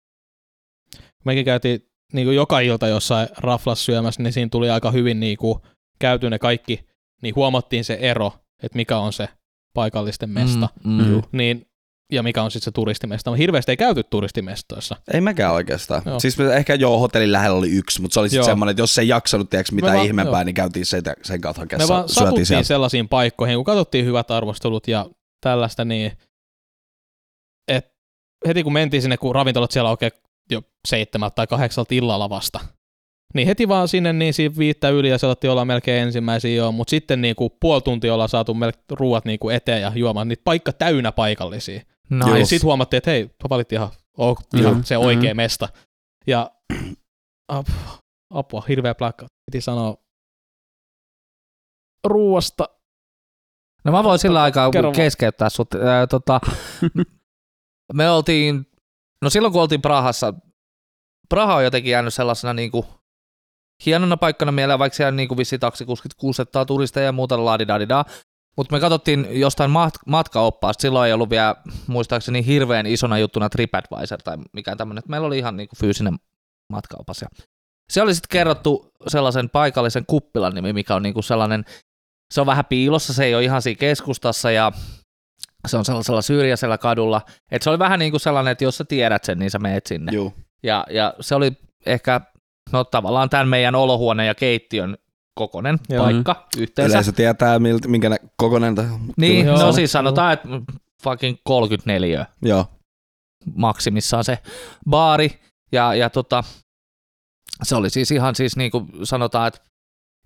mekin 1.25 1.45
käytiin 1.45 1.81
niin 2.13 2.27
kuin 2.27 2.37
joka 2.37 2.61
ilta 2.61 2.89
jossain 2.89 3.29
raflas 3.39 3.85
syömässä, 3.85 4.23
niin 4.23 4.33
siinä 4.33 4.49
tuli 4.51 4.71
aika 4.71 4.91
hyvin 4.91 5.21
niin 5.21 5.37
kuin 5.37 5.59
käyty 5.99 6.31
ne 6.31 6.39
kaikki, 6.39 6.87
niin 7.23 7.35
huomattiin 7.37 7.85
se 7.85 7.95
ero, 8.01 8.33
että 8.63 8.77
mikä 8.77 8.99
on 8.99 9.13
se 9.13 9.29
paikallisten 9.75 10.31
mesta, 10.31 10.69
Mm, 10.85 11.05
mm. 11.05 11.23
Niin, 11.33 11.67
ja 12.13 12.23
mikä 12.23 12.43
on 12.43 12.51
sitten 12.51 12.65
se 12.65 12.71
turistimesta. 12.71 13.31
Mutta 13.31 13.39
hirveästi 13.39 13.73
ei 13.73 13.77
käyty 13.77 14.03
turistimestoissa. 14.03 14.97
Ei 15.15 15.21
mekään 15.21 15.53
oikeastaan. 15.55 16.03
Joo. 16.07 16.21
Siis 16.21 16.39
me, 16.39 16.55
ehkä 16.57 16.75
joo, 16.75 16.99
hotellin 16.99 17.33
lähellä 17.33 17.59
oli 17.59 17.71
yksi, 17.71 18.01
mutta 18.03 18.15
se 18.15 18.21
oli 18.21 18.29
sitten 18.29 18.45
semmoinen, 18.45 18.71
että 18.71 18.83
jos 18.83 18.99
ei 18.99 19.09
jaksanut, 19.09 19.51
tiedätkö, 19.51 19.75
mitä 19.75 19.89
Me 19.89 19.95
vaan- 19.95 20.07
ihmeempää, 20.07 20.39
joo. 20.41 20.45
niin 20.45 20.55
käytiin 20.55 20.87
sen, 20.87 21.03
sen 21.23 21.41
kautta 21.41 21.61
Me 21.61 21.65
hakemassa, 21.65 21.95
vaan 21.95 22.09
syötiin 22.09 22.25
satuttiin 22.25 22.47
siellä. 22.47 22.63
sellaisiin 22.65 23.09
paikkoihin, 23.09 23.57
kun 23.57 23.65
katsottiin 23.65 24.05
hyvät 24.05 24.31
arvostelut 24.31 24.89
ja 24.89 25.07
tällaista, 25.41 25.85
niin 25.85 26.13
et 27.69 27.87
heti 28.47 28.63
kun 28.63 28.73
mentiin 28.73 29.03
sinne, 29.03 29.17
kun 29.17 29.35
ravintolat 29.35 29.71
siellä 29.71 29.91
oikein 29.91 30.13
jo 30.51 30.63
seitsemältä 30.89 31.35
tai 31.35 31.47
kahdeksalta 31.47 31.95
illalla 31.95 32.31
vasta, 32.31 32.61
Niin 33.35 33.47
heti 33.49 33.69
vaan 33.69 33.89
sinne 33.89 34.13
niin 34.13 34.35
siinä 34.35 34.55
viittä 34.59 34.89
yli 34.89 35.09
ja 35.09 35.19
saatettiin 35.19 35.51
olla 35.51 35.65
melkein 35.65 36.03
ensimmäisiä 36.03 36.55
joo, 36.55 36.73
mutta 36.73 36.91
sitten 36.91 37.21
niin 37.21 37.37
kuin 37.37 37.51
puoli 37.61 37.83
tuntia 37.83 38.15
ollaan 38.15 38.29
saatu 38.29 38.55
melkein 38.55 38.85
ruuat 38.91 39.25
niin 39.25 39.39
kuin 39.39 39.57
eteen 39.57 39.83
ja 39.83 39.93
juomaan 39.95 40.29
niitä 40.29 40.43
paikka 40.45 40.73
täynnä 40.73 41.13
paikallisia. 41.13 41.81
Nice. 42.11 42.39
Ja 42.39 42.47
sitten 42.47 42.67
huomattiin, 42.67 42.99
että 42.99 43.11
hei, 43.11 43.31
valittiin 43.51 43.77
ihan, 43.77 43.91
oh, 44.19 44.39
ihan 44.59 44.77
Mm. 44.77 44.85
se 44.85 44.99
oikea 44.99 45.35
Mm. 45.35 45.37
mesta. 45.37 45.69
Ja 46.27 46.51
ap, 47.49 47.67
apua, 48.35 48.63
hirveä 48.69 48.95
plakka. 48.95 49.27
Piti 49.47 49.61
sanoa 49.61 49.97
ruuasta. 52.07 52.69
No 53.85 53.93
mä 53.93 54.05
voin 54.05 54.19
sillä 54.19 54.43
aikaa 54.43 54.71
Kerro 54.71 54.93
keskeyttää 54.93 55.49
sut. 55.49 55.75
Ää, 55.75 56.07
tota, 56.07 56.41
me 57.95 58.11
oltiin, 58.11 58.67
no 59.25 59.31
silloin 59.31 59.53
kun 59.53 59.63
oltiin 59.63 59.83
Prahassa, 59.83 60.35
Praha 61.29 61.55
on 61.55 61.65
jotenkin 61.65 61.91
jäänyt 61.91 62.15
sellaisena 62.15 62.55
niinku 62.55 62.87
hienona 63.87 64.17
paikkana 64.17 64.53
mieleen, 64.53 64.79
vaikka 64.79 64.97
siellä 64.97 65.11
niinku 65.11 65.37
vissi 65.37 65.59
taksikuskit 65.59 66.15
kuusettaa 66.15 66.65
turisteja 66.65 67.07
ja 67.07 67.13
muuta 67.13 67.45
ladidadida. 67.45 68.05
Mutta 68.57 68.75
me 68.77 68.81
katsottiin 68.81 69.27
jostain 69.31 69.71
mat- 69.71 70.03
matkaoppaasta, 70.07 70.83
silloin 70.83 71.07
ei 71.07 71.13
ollut 71.13 71.31
vielä 71.31 71.57
muistaakseni 71.87 72.47
hirveän 72.47 72.87
isona 72.87 73.19
juttuna 73.19 73.49
TripAdvisor 73.49 74.23
tai 74.23 74.37
mikään 74.53 74.79
tämmöinen, 74.79 75.03
meillä 75.09 75.27
oli 75.27 75.39
ihan 75.39 75.57
niinku 75.57 75.77
fyysinen 75.77 76.17
matkaopas. 76.69 77.23
Ja 77.23 77.29
se 77.91 78.03
oli 78.03 78.15
sitten 78.15 78.29
kerrottu 78.39 78.93
sellaisen 79.09 79.51
paikallisen 79.51 80.07
kuppilan 80.07 80.55
nimi, 80.55 80.73
mikä 80.73 80.95
on 80.95 81.03
niinku 81.03 81.23
sellainen 81.23 81.65
se 82.31 82.41
on 82.41 82.47
vähän 82.47 82.65
piilossa, 82.65 83.13
se 83.13 83.25
ei 83.25 83.35
ole 83.35 83.45
ihan 83.45 83.63
siinä 83.63 83.79
keskustassa 83.79 84.51
ja 84.51 84.73
se 85.67 85.77
on 85.77 85.85
sellaisella 85.85 86.23
syrjäisellä 86.23 86.79
kadulla. 86.79 87.23
Et 87.51 87.63
se 87.63 87.71
oli 87.71 87.79
vähän 87.79 87.99
niin 87.99 88.11
kuin 88.13 88.21
sellainen, 88.21 88.53
että 88.53 88.65
jos 88.65 88.77
sä 88.77 88.85
tiedät 88.85 89.25
sen, 89.25 89.39
niin 89.39 89.51
sä 89.51 89.59
meet 89.59 89.87
sinne. 89.87 90.13
Juu. 90.13 90.35
Ja, 90.63 90.87
ja 90.91 91.15
se 91.21 91.35
oli 91.35 91.53
ehkä, 91.87 92.21
no 92.73 92.85
tavallaan 92.85 93.31
tämän 93.31 93.49
meidän 93.49 93.75
olohuoneen 93.75 94.27
ja 94.27 94.35
keittiön 94.35 94.97
kokonen 95.35 95.79
Joo. 95.89 96.05
paikka 96.05 96.49
yhteensä. 96.59 96.95
Yleisö 96.97 97.13
tietää, 97.13 97.59
miltä, 97.59 97.89
minkä 97.89 98.09
nä- 98.09 98.17
kokoinen 98.37 98.75
tämä 98.75 98.89
Niin, 99.17 99.47
Joo. 99.47 99.59
no 99.59 99.73
siis 99.73 99.93
sanotaan, 99.93 100.33
että 100.33 100.49
fucking 101.03 101.39
34 101.45 102.27
Joo. 102.43 102.67
maksimissaan 103.55 104.25
se 104.25 104.39
baari. 104.91 105.41
Ja, 105.73 105.95
ja 105.95 106.11
tota, 106.11 106.45
se 107.63 107.77
oli 107.77 107.91
siis 107.91 108.11
ihan 108.11 108.35
siis 108.35 108.57
niin 108.57 108.71
kuin 108.71 108.89
sanotaan, 109.03 109.49
että 109.49 109.61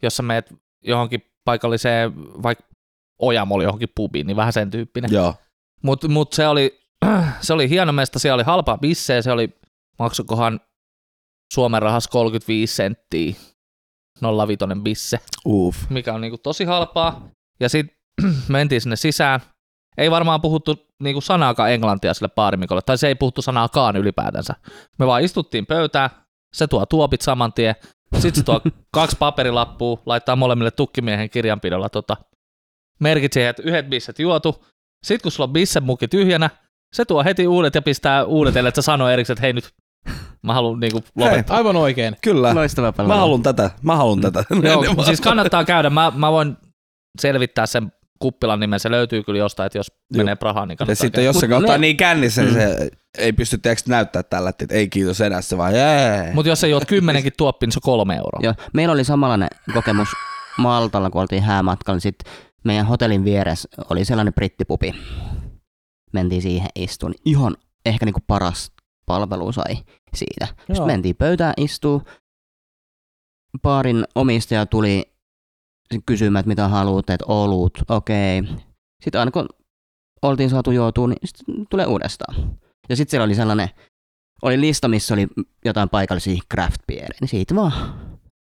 jos 0.02 0.16
sä 0.16 0.22
meet 0.22 0.54
johonkin 0.84 1.22
paikalliseen, 1.44 2.16
vaikka 2.42 2.64
Ojamoli 3.18 3.64
johonkin 3.64 3.92
pubiin, 3.94 4.26
niin 4.26 4.36
vähän 4.36 4.52
sen 4.52 4.70
tyyppinen. 4.70 5.12
Joo. 5.12 5.34
Mutta 5.82 6.08
mut 6.08 6.32
se, 6.32 6.48
oli, 6.48 6.80
se 7.40 7.52
oli 7.52 7.68
hieno 7.68 7.92
mesta, 7.92 8.18
siellä 8.18 8.34
oli 8.34 8.42
halpaa 8.42 8.78
bisseä, 8.78 9.22
se 9.22 9.32
oli, 9.32 9.58
maksukohan 9.98 10.60
Suomen 11.52 11.82
rahas 11.82 12.08
35 12.08 12.74
senttiä 12.74 13.34
05 14.46 14.64
bisse, 14.82 15.18
Uff. 15.46 15.90
mikä 15.90 16.14
on 16.14 16.20
niinku 16.20 16.38
tosi 16.38 16.64
halpaa. 16.64 17.28
Ja 17.60 17.68
sitten 17.68 17.96
mentiin 18.48 18.80
sinne 18.80 18.96
sisään. 18.96 19.40
Ei 19.98 20.10
varmaan 20.10 20.40
puhuttu 20.40 20.86
niinku 21.02 21.20
sanaakaan 21.20 21.72
englantia 21.72 22.14
sille 22.14 22.28
baarimikolle, 22.28 22.82
tai 22.82 22.98
se 22.98 23.08
ei 23.08 23.14
puhuttu 23.14 23.42
sanaakaan 23.42 23.96
ylipäätänsä. 23.96 24.54
Me 24.98 25.06
vaan 25.06 25.22
istuttiin 25.22 25.66
pöytään, 25.66 26.10
se 26.54 26.66
tuo 26.66 26.86
tuopit 26.86 27.20
saman 27.20 27.52
tien, 27.52 27.74
sitten 28.14 28.34
se 28.34 28.42
tuo 28.42 28.60
kaksi 28.94 29.16
paperilappua, 29.18 30.02
laittaa 30.06 30.36
molemmille 30.36 30.70
tukkimiehen 30.70 31.30
kirjanpidolla 31.30 31.88
tota, 31.88 32.16
merkit 33.00 33.32
siihen, 33.32 33.50
että 33.50 33.62
yhdet 33.62 33.88
bisset 33.90 34.18
juotu. 34.18 34.64
Sitten 35.06 35.22
kun 35.22 35.32
sulla 35.32 35.46
on 35.48 35.52
bissemukki 35.52 36.08
tyhjänä, 36.08 36.50
se 36.92 37.04
tuo 37.04 37.24
heti 37.24 37.46
uudet 37.46 37.74
ja 37.74 37.82
pistää 37.82 38.24
uudet, 38.24 38.56
ellei 38.56 38.72
sä 38.76 38.82
sano 38.82 39.08
erikseen, 39.10 39.34
että 39.34 39.42
hei 39.42 39.52
nyt, 39.52 39.70
mä 40.42 40.54
haluan 40.54 40.80
niinku 40.80 41.02
lopettaa. 41.16 41.56
Aivan 41.56 41.76
oikein. 41.76 42.16
Kyllä. 42.22 42.54
Loistava 42.54 42.92
palvelu. 42.92 43.14
Mä 43.14 43.20
haluan 43.20 43.42
tätä. 43.42 43.70
Mä 43.82 43.96
haluan 43.96 44.20
tätä. 44.20 44.44
Joo, 44.62 45.04
siis 45.04 45.20
kannattaa 45.20 45.64
käydä. 45.64 45.90
Mä, 45.90 46.12
mä 46.16 46.32
voin 46.32 46.56
selvittää 47.20 47.66
sen 47.66 47.92
kuppilan 48.18 48.60
nimen. 48.60 48.80
Se 48.80 48.90
löytyy 48.90 49.22
kyllä 49.22 49.38
jostain, 49.38 49.66
että 49.66 49.78
jos 49.78 49.86
Joo. 50.12 50.16
menee 50.18 50.36
Prahaan, 50.36 50.68
niin 50.68 50.74
Ja 50.74 50.76
kannattaa 50.76 51.02
sitten 51.04 51.18
käydä. 51.18 51.28
jos 51.28 51.40
se 51.40 51.72
ne- 51.72 51.78
niin 51.78 51.96
kännissä, 51.96 52.42
niin 52.42 52.54
Mm. 52.54 52.60
se 52.60 52.90
ei 53.18 53.32
pysty 53.32 53.58
tiedätkö, 53.58 53.90
näyttää 53.90 54.22
tällä, 54.22 54.50
että 54.50 54.74
ei 54.74 54.88
kiitos 54.88 55.20
enää, 55.20 55.40
se 55.42 55.56
vaan 55.58 55.74
jee. 55.74 56.30
Mutta 56.34 56.48
jos 56.48 56.60
sä 56.60 56.66
juot 56.66 56.84
kymmenenkin 56.86 57.32
tuoppi, 57.36 57.66
niin 57.66 57.72
se 57.72 57.78
on 57.78 57.82
kolme 57.92 58.16
euroa. 58.16 58.40
Joo, 58.42 58.54
meillä 58.74 58.92
oli 58.92 59.04
samanlainen 59.04 59.48
kokemus 59.74 60.08
Maltalla, 60.58 61.10
kun 61.10 61.20
oltiin 61.20 61.42
häämatkalla, 61.42 61.96
niin 61.96 62.00
sitten 62.02 62.32
meidän 62.64 62.86
hotellin 62.86 63.24
vieressä 63.24 63.68
oli 63.90 64.04
sellainen 64.04 64.34
brittipupi. 64.34 64.94
Mentiin 66.12 66.42
siihen 66.42 66.68
istuun. 66.74 67.14
Ihan 67.24 67.56
ehkä 67.86 68.06
niinku 68.06 68.20
paras 68.26 68.72
palvelu 69.06 69.52
sai 69.52 69.76
siitä. 70.14 70.46
Sitten 70.46 70.76
Joo. 70.76 70.86
mentiin 70.86 71.16
pöytään 71.16 71.54
istuu. 71.56 72.02
Baarin 73.62 74.04
omistaja 74.14 74.66
tuli 74.66 75.12
kysymään, 76.06 76.40
että 76.40 76.48
mitä 76.48 76.68
haluat, 76.68 77.10
että 77.10 77.26
olut, 77.28 77.78
okei. 77.88 78.42
Sitten 79.04 79.18
aina 79.18 79.30
kun 79.30 79.48
oltiin 80.22 80.50
saatu 80.50 80.70
joutua, 80.70 81.08
niin 81.08 81.18
sitten 81.24 81.66
tulee 81.70 81.86
uudestaan. 81.86 82.58
Ja 82.88 82.96
sitten 82.96 83.10
siellä 83.10 83.24
oli 83.24 83.34
sellainen, 83.34 83.68
oli 84.42 84.60
lista, 84.60 84.88
missä 84.88 85.14
oli 85.14 85.26
jotain 85.64 85.88
paikallisia 85.88 86.42
craft 86.54 86.80
beereja, 86.86 87.18
niin 87.20 87.28
siitä 87.28 87.54
vaan 87.54 87.72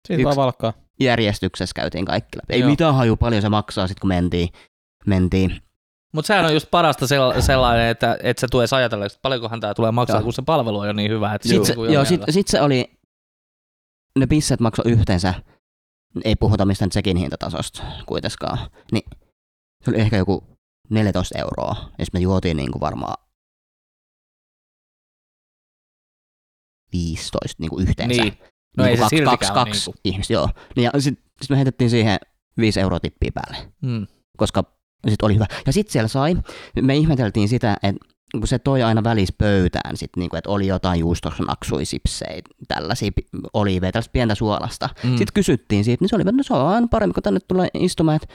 Siitä 0.07 0.21
Yksi- 0.21 0.25
vaan 0.25 0.35
valkkaa. 0.35 0.73
Järjestyksessä 0.99 1.73
käytiin 1.75 2.05
kaikki 2.05 2.37
läpi. 2.37 2.53
Ei 2.53 2.59
Joo. 2.59 2.69
mitään 2.69 2.95
haju 2.95 3.17
paljon 3.17 3.41
se 3.41 3.49
maksaa 3.49 3.87
sitten 3.87 4.01
kun 4.01 4.07
mentiin. 4.07 4.49
mentiin. 5.05 5.61
Mutta 6.13 6.27
sehän 6.27 6.45
on 6.45 6.53
just 6.53 6.71
parasta 6.71 7.05
sella- 7.07 7.41
sellainen, 7.41 7.87
että, 7.87 8.17
että 8.23 8.41
sä 8.41 8.47
tues 8.51 8.73
ajatella, 8.73 9.05
että 9.05 9.19
paljonkohan 9.21 9.59
tämä 9.59 9.73
tulee 9.73 9.91
maksaa, 9.91 10.17
Joo. 10.17 10.23
kun 10.23 10.33
se 10.33 10.41
palvelu 10.41 10.79
on 10.79 10.87
jo 10.87 10.93
niin 10.93 11.11
hyvä. 11.11 11.33
Että 11.33 11.47
Sitten 11.47 11.59
on 11.59 11.65
se, 11.65 11.71
niinku 11.71 11.83
jo 11.85 11.91
joo, 11.91 12.05
sit, 12.05 12.21
sit 12.29 12.47
se 12.47 12.61
oli, 12.61 12.91
ne 14.19 14.27
pisset 14.27 14.59
maksoi 14.59 14.91
yhteensä, 14.91 15.33
ei 16.25 16.35
puhuta 16.35 16.65
mistään 16.65 16.91
sekin 16.91 17.17
hintatasosta 17.17 17.83
kuitenkaan, 18.05 18.57
niin 18.91 19.03
se 19.83 19.91
oli 19.91 19.99
ehkä 19.99 20.17
joku 20.17 20.43
14 20.89 21.37
euroa, 21.39 21.75
ja 21.97 22.05
sitten 22.05 22.19
me 22.19 22.23
juotiin 22.23 22.57
niin 22.57 22.71
kuin 22.71 22.81
varmaan 22.81 23.23
15 26.91 27.55
niin 27.59 27.69
kuin 27.69 27.87
yhteensä. 27.87 28.21
Niin. 28.23 28.37
No 28.77 28.83
niin 28.83 28.91
ei 28.91 28.97
se 28.97 29.01
kaksi, 29.01 29.23
kaksi, 29.23 29.53
kaksi 29.53 29.89
niinku. 29.89 29.99
ihmistä, 30.03 30.33
joo. 30.33 30.49
Niin 30.75 30.83
ja 30.93 31.01
sitten 31.01 31.25
sit 31.41 31.49
me 31.49 31.55
heitettiin 31.55 31.89
siihen 31.89 32.17
5 32.57 32.79
euroa 32.79 32.99
tippiä 32.99 33.31
päälle. 33.33 33.71
Mm. 33.81 34.07
koska 34.37 34.63
sit 35.09 35.21
oli 35.21 35.35
hyvä. 35.35 35.45
Ja 35.65 35.73
sitten 35.73 35.91
siellä 35.91 36.07
sai, 36.07 36.37
me 36.81 36.95
ihmeteltiin 36.95 37.49
sitä, 37.49 37.77
että 37.83 38.05
kun 38.31 38.47
se 38.47 38.59
toi 38.59 38.83
aina 38.83 39.03
välis 39.03 39.31
pöytään, 39.31 39.97
sit 39.97 40.09
niinku, 40.17 40.35
että 40.35 40.49
oli 40.49 40.67
jotain 40.67 40.99
juustosnaksui, 40.99 41.85
sipsejä, 41.85 42.41
tällaisia 42.67 43.11
oliiveja, 43.53 43.91
tällaista 43.91 44.11
pientä 44.11 44.35
suolasta. 44.35 44.89
Mm. 45.03 45.09
Sitten 45.09 45.33
kysyttiin 45.33 45.83
siitä, 45.83 46.03
niin 46.03 46.09
se 46.09 46.15
oli, 46.15 46.21
että 46.21 46.31
no 46.31 46.43
se 46.43 46.53
on 46.53 46.67
aina 46.67 46.87
paremmin, 46.91 47.13
kun 47.13 47.23
tänne 47.23 47.39
tulee 47.47 47.67
istumaan, 47.73 48.15
että 48.15 48.27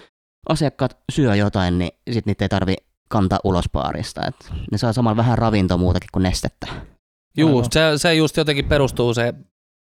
asiakkaat 0.48 0.98
syö 1.12 1.34
jotain, 1.34 1.78
niin 1.78 1.90
sitten 2.06 2.30
niitä 2.30 2.44
ei 2.44 2.48
tarvi 2.48 2.74
kantaa 3.08 3.38
ulos 3.44 3.64
baarista. 3.72 4.26
Et 4.26 4.52
ne 4.72 4.78
saa 4.78 4.92
samalla 4.92 5.16
vähän 5.16 5.38
ravintoa 5.38 5.76
muutakin 5.76 6.08
kuin 6.12 6.22
nestettä. 6.22 6.66
Juu, 7.36 7.64
se, 7.70 7.80
se 7.96 8.14
just 8.14 8.36
jotenkin 8.36 8.64
perustuu 8.64 9.14
se 9.14 9.34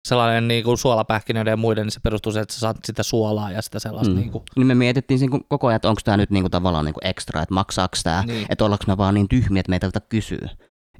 sellainen 0.05 0.49
niin 0.49 0.65
kuin 0.65 0.79
suolapähkinöiden 0.79 1.51
ja 1.53 1.57
muiden, 1.57 1.85
niin 1.87 1.93
se 1.93 2.01
perustuu 2.01 2.33
se, 2.33 2.41
että 2.41 2.55
sä 2.55 2.61
saat 2.61 2.77
sitä 2.85 3.03
suolaa 3.03 3.51
ja 3.51 3.63
sitä 3.63 3.79
sellaista 3.79 4.13
Mm. 4.15 4.19
niin 4.21 4.31
kuin, 4.31 4.45
Niin 4.57 4.67
me 4.67 4.75
mietittiin 4.75 5.19
siinä 5.19 5.39
koko 5.49 5.67
ajan, 5.67 5.77
että 5.77 5.89
onko 5.89 6.01
tämä 6.05 6.17
nyt 6.17 6.31
niinku 6.31 6.49
tavallaan 6.49 6.85
niinku 6.85 7.01
ekstra, 7.05 7.43
että 7.43 7.55
maksaako 7.55 7.97
tämä, 8.05 8.25
niin. 8.27 8.47
että 8.49 8.65
ollaanko 8.65 8.85
me 8.89 8.97
vaan 8.97 9.15
niin 9.15 9.29
tyhmiä, 9.29 9.61
että 9.61 9.71
meitä 9.71 9.91
kysyä, 10.09 10.49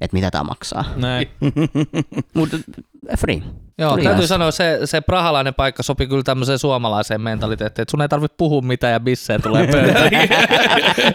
että 0.01 0.15
mitä 0.17 0.31
tämä 0.31 0.43
maksaa. 0.43 0.85
Näin. 0.95 1.27
Mutta 2.35 2.57
free. 3.19 3.41
Joo, 3.77 3.93
Oli 3.93 4.03
täytyy 4.03 4.27
sanoa, 4.27 4.51
se, 4.51 4.79
se 4.85 5.01
prahalainen 5.01 5.53
paikka 5.53 5.83
sopi 5.83 6.07
kyllä 6.07 6.23
tämmöiseen 6.23 6.59
suomalaiseen 6.59 7.21
mentaliteettiin, 7.21 7.81
että 7.81 7.91
sun 7.91 8.01
ei 8.01 8.09
tarvitse 8.09 8.35
puhua 8.37 8.61
mitään 8.61 8.93
ja 8.93 8.99
bissejä 8.99 9.39
tulee 9.39 9.67
pöytään. 9.71 10.09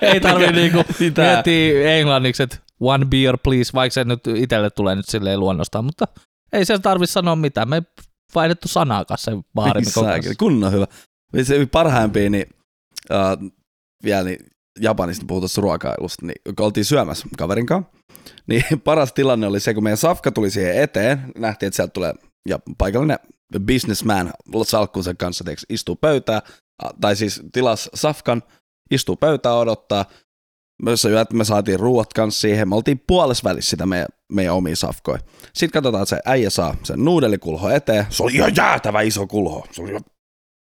ei 0.03 0.20
tarvitse 0.20 0.53
niinku 0.53 0.83
Sitä. 0.98 1.22
miettiä 1.22 1.90
englanniksi, 1.90 2.42
että 2.42 2.57
one 2.81 3.07
beer 3.07 3.38
please, 3.42 3.72
vaikka 3.74 3.94
se 3.94 4.05
nyt 4.05 4.20
itselle 4.35 4.70
tulee 4.70 4.94
nyt 4.96 5.09
silleen 5.09 5.40
luonnostaan, 5.40 5.85
mutta 5.85 6.05
ei 6.52 6.64
se 6.64 6.78
tarvitse 6.78 7.12
sanoa 7.12 7.36
mitään. 7.36 7.68
Me 7.68 7.76
ei 7.76 8.04
vaihdettu 8.34 8.68
sanaakaan 8.68 9.18
sen 9.18 9.44
Saakeli, 9.90 10.22
kanssa. 10.22 10.34
kunnon 10.38 10.72
hyvä. 10.72 10.86
Se 11.42 11.66
parhaimpia, 11.66 12.30
niin 12.30 12.46
uh, 13.10 13.50
vielä 14.04 14.22
niin 14.22 14.46
Japanista 14.80 15.24
puhutaan 15.28 15.48
ruokailusta, 15.56 16.26
niin 16.26 16.54
kun 16.56 16.66
oltiin 16.66 16.84
syömässä 16.84 17.28
kaverin 17.38 17.66
kanssa, 17.66 17.92
niin 18.46 18.64
paras 18.84 19.12
tilanne 19.12 19.46
oli 19.46 19.60
se, 19.60 19.74
kun 19.74 19.82
meidän 19.82 19.96
safka 19.96 20.32
tuli 20.32 20.50
siihen 20.50 20.82
eteen, 20.82 21.32
nähtiin, 21.38 21.66
että 21.66 21.76
sieltä 21.76 21.92
tulee 21.92 22.14
ja 22.48 22.58
paikallinen 22.78 23.18
businessman 23.66 24.32
salkkunsa 24.66 25.14
kanssa 25.14 25.44
istuu 25.68 25.96
pöytään, 25.96 26.42
a, 26.85 26.88
tai 27.00 27.16
siis 27.16 27.42
tilas 27.52 27.90
safkan, 27.94 28.42
istuu 28.90 29.16
pöytään 29.16 29.56
odottaa, 29.56 30.04
myös 30.83 31.04
että 31.04 31.35
me 31.37 31.44
saatiin 31.44 31.81
ruuat 31.81 32.12
kanssa 32.12 32.40
siihen, 32.40 32.68
me 32.68 32.74
oltiin 32.74 33.02
puolessa 33.06 33.48
välissä 33.50 33.70
sitä 33.70 33.87
meidän, 33.87 34.06
meidän 34.33 34.54
omia 34.54 34.76
safkoja. 34.76 35.18
Sitten 35.52 35.70
katsotaan, 35.70 36.02
että 36.02 36.16
se 36.16 36.22
äijä 36.26 36.50
saa 36.50 36.74
sen 36.83 37.04
nuudelikulho 37.04 37.70
eteen, 37.70 38.06
se 38.08 38.22
oli 38.22 38.35
ihan 38.35 38.56
jäätävä 38.56 39.00
iso 39.00 39.26
kulho, 39.26 39.66
se 39.70 39.83
oli 39.83 39.90
ihan 39.90 40.04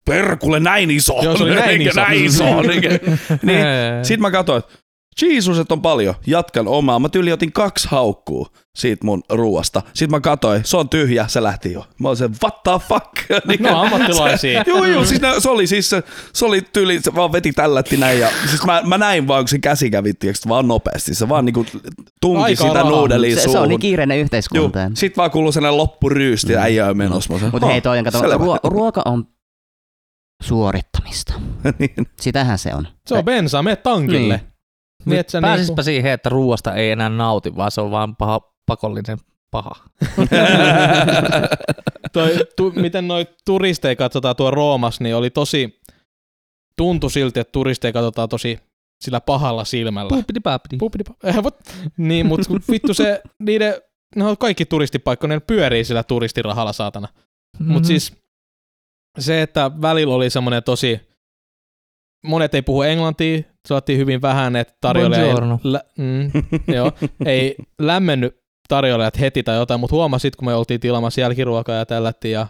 perkulle 0.07 0.61
näin 0.61 0.91
iso. 0.91 1.23
Joo, 1.23 1.37
se 1.37 1.43
oli 1.45 1.55
näin 1.55 1.83
iso. 1.83 2.01
näin 2.01 2.25
iso. 2.25 2.45
Eikä- 2.45 2.89
niin, 3.43 3.65
sitten 4.03 4.21
mä 4.21 4.31
katsoin, 4.31 4.59
että 4.59 4.75
Jeesus, 5.23 5.59
että 5.59 5.75
on 5.75 5.83
paljon. 5.83 6.15
Jatkan 6.27 6.69
omaa. 6.69 6.99
Mä 6.99 7.09
tyyli 7.09 7.33
otin 7.33 7.53
kaksi 7.53 7.89
haukkuu 7.91 8.49
siitä 8.75 9.05
mun 9.07 9.23
ruuasta. 9.31 9.83
Sitten 9.95 10.11
mä 10.11 10.21
katsoin, 10.21 10.61
se 10.65 10.77
on 10.77 10.89
tyhjä, 10.89 11.27
se 11.29 11.43
lähti 11.43 11.73
jo. 11.73 11.87
Mä 11.99 12.09
olin 12.09 12.17
se, 12.17 12.31
what 12.43 12.63
the 12.63 12.73
fuck? 12.89 13.13
Niin, 13.49 13.63
No 13.63 13.81
ammattilaisia. 13.83 14.65
Joo, 14.67 14.85
joo, 14.85 15.05
siis 15.05 15.21
ne, 15.21 15.29
se 15.39 15.51
oli 15.51 15.67
siis 15.67 15.91
se, 15.91 16.03
se 16.33 16.45
oli 16.45 16.63
tyyli, 16.73 17.01
se 17.01 17.15
vaan 17.15 17.33
veti 17.33 17.53
tällätti 17.53 17.97
näin 17.97 18.21
ja 18.21 18.29
siis 18.49 18.65
mä, 18.65 18.83
mä 18.87 18.99
näin 18.99 19.29
vaan, 19.29 19.43
kun 19.45 19.49
se 19.49 19.59
käsi 19.59 19.91
kävi, 19.91 20.15
tiiäks, 20.15 20.49
vaan 20.49 20.69
nopeasti, 20.69 21.15
se 21.15 21.29
vaan 21.29 21.45
niinku 21.45 21.67
tunki 22.21 22.43
Aika 22.43 22.65
sitä 22.69 22.83
nuudelia 22.85 23.35
Se, 23.37 23.41
se 23.43 23.49
on 23.49 23.53
suuhun. 23.53 23.69
niin 23.69 23.81
kiireinen 23.81 24.17
Joo, 24.19 24.23
yhteiskunta. 24.25 24.79
sit 24.95 25.17
vaan 25.17 25.31
kuuluu 25.31 25.53
sellainen 25.53 25.77
loppuryysti 25.79 26.53
ja 26.53 26.61
äijä 26.61 26.87
on 26.87 26.97
menossa. 26.97 27.33
Mutta 27.53 27.67
hei, 27.67 27.77
"Oh, 27.77 27.83
toi 27.83 27.99
on, 27.99 28.05
kato, 28.05 28.19
selvä." 28.21 28.35
ruo- 28.45 28.61
ruoka 28.71 29.03
on 29.05 29.25
suorittamista. 30.43 31.35
Niin. 31.79 32.07
Sitähän 32.21 32.59
se 32.59 32.75
on. 32.75 32.89
Se 33.07 33.15
on 33.15 33.25
bensa, 33.25 33.63
mene 33.63 33.77
tankille. 33.77 34.19
Niin. 34.37 34.52
Niin, 35.05 35.21
et 35.21 35.29
sä 35.29 35.41
Pääsispä 35.41 35.71
niinku- 35.71 35.83
siihen, 35.83 36.13
että 36.13 36.29
ruoasta 36.29 36.75
ei 36.75 36.91
enää 36.91 37.09
nauti, 37.09 37.57
vaan 37.57 37.71
se 37.71 37.81
on 37.81 37.91
vaan 37.91 38.17
paha, 38.17 38.41
pakollinen 38.67 39.19
paha. 39.51 39.71
toi, 42.13 42.37
tu, 42.57 42.73
miten 42.77 43.09
noi 43.09 43.27
turisteja 43.45 43.97
katsotaan 43.97 44.37
tuo 44.37 44.51
Roomas, 44.51 45.01
niin 45.01 45.17
oli 45.17 45.31
tosi, 45.31 45.81
tuntui 46.77 47.11
silti, 47.11 47.41
että 47.41 47.53
turisteja 47.53 47.93
katsotaan 47.93 48.29
tosi 48.29 48.59
sillä 49.05 49.21
pahalla 49.21 49.65
silmällä. 49.65 50.09
Puupidi-paapidi. 50.09 50.77
Pupidi- 50.79 51.15
eh, 51.25 51.37
niin, 51.97 52.27
mutta 52.27 52.51
vittu 52.71 52.95
se, 52.95 53.23
niiden, 53.39 53.75
ne 54.17 54.25
on 54.25 54.39
kaikki 54.39 54.67
turistipaikkoja, 54.67 55.29
ne 55.29 55.41
pyörii 55.41 55.85
sillä 55.85 56.03
turistirahalla 56.03 56.73
saatana. 56.73 57.09
Mm-hmm. 57.59 57.73
Mutta 57.73 57.87
siis 57.87 58.17
se, 59.19 59.43
että 59.43 59.71
välillä 59.83 60.15
oli 60.15 60.31
semmoinen 60.31 60.63
tosi, 60.63 61.01
monet 62.27 62.55
ei 62.55 62.63
puhu 62.63 62.83
englantia, 62.83 63.43
saatiin 63.69 63.99
hyvin 63.99 64.23
vähän, 64.23 64.57
että 64.57 64.75
tarjoilija 64.81 65.27
ei, 65.27 65.35
lä, 65.63 65.81
mm, 65.99 66.31
joo, 66.75 66.93
ei 67.27 67.57
lämmennyt 67.79 68.43
tarjoilijat 68.69 69.21
heti 69.21 69.43
tai 69.43 69.57
jotain, 69.57 69.81
mutta 69.81 69.97
huomasit, 69.97 70.37
kun 70.37 70.49
me 70.49 70.55
oltiin 70.55 70.81
tilaamassa 70.81 71.21
jälkiruokaa 71.21 71.77
ja 71.77 71.87
tällättiin 71.87 72.33
ja 72.33 72.47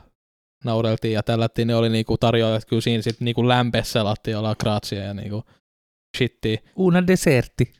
naureltiin 0.64 1.14
ja 1.14 1.22
tällättiin, 1.22 1.68
niin 1.68 1.76
oli 1.76 1.88
niinku 1.88 2.18
tarjoilijat 2.18 2.64
kyllä 2.64 2.82
siinä 2.82 3.02
sitten 3.02 3.24
niinku 3.24 3.48
lämpessä 3.48 4.04
lattiolla 4.04 4.54
graatsia 4.54 5.04
ja 5.04 5.14
niinku 5.14 5.44
shittiä. 6.16 6.58
Una 6.76 7.06
deserti. 7.06 7.72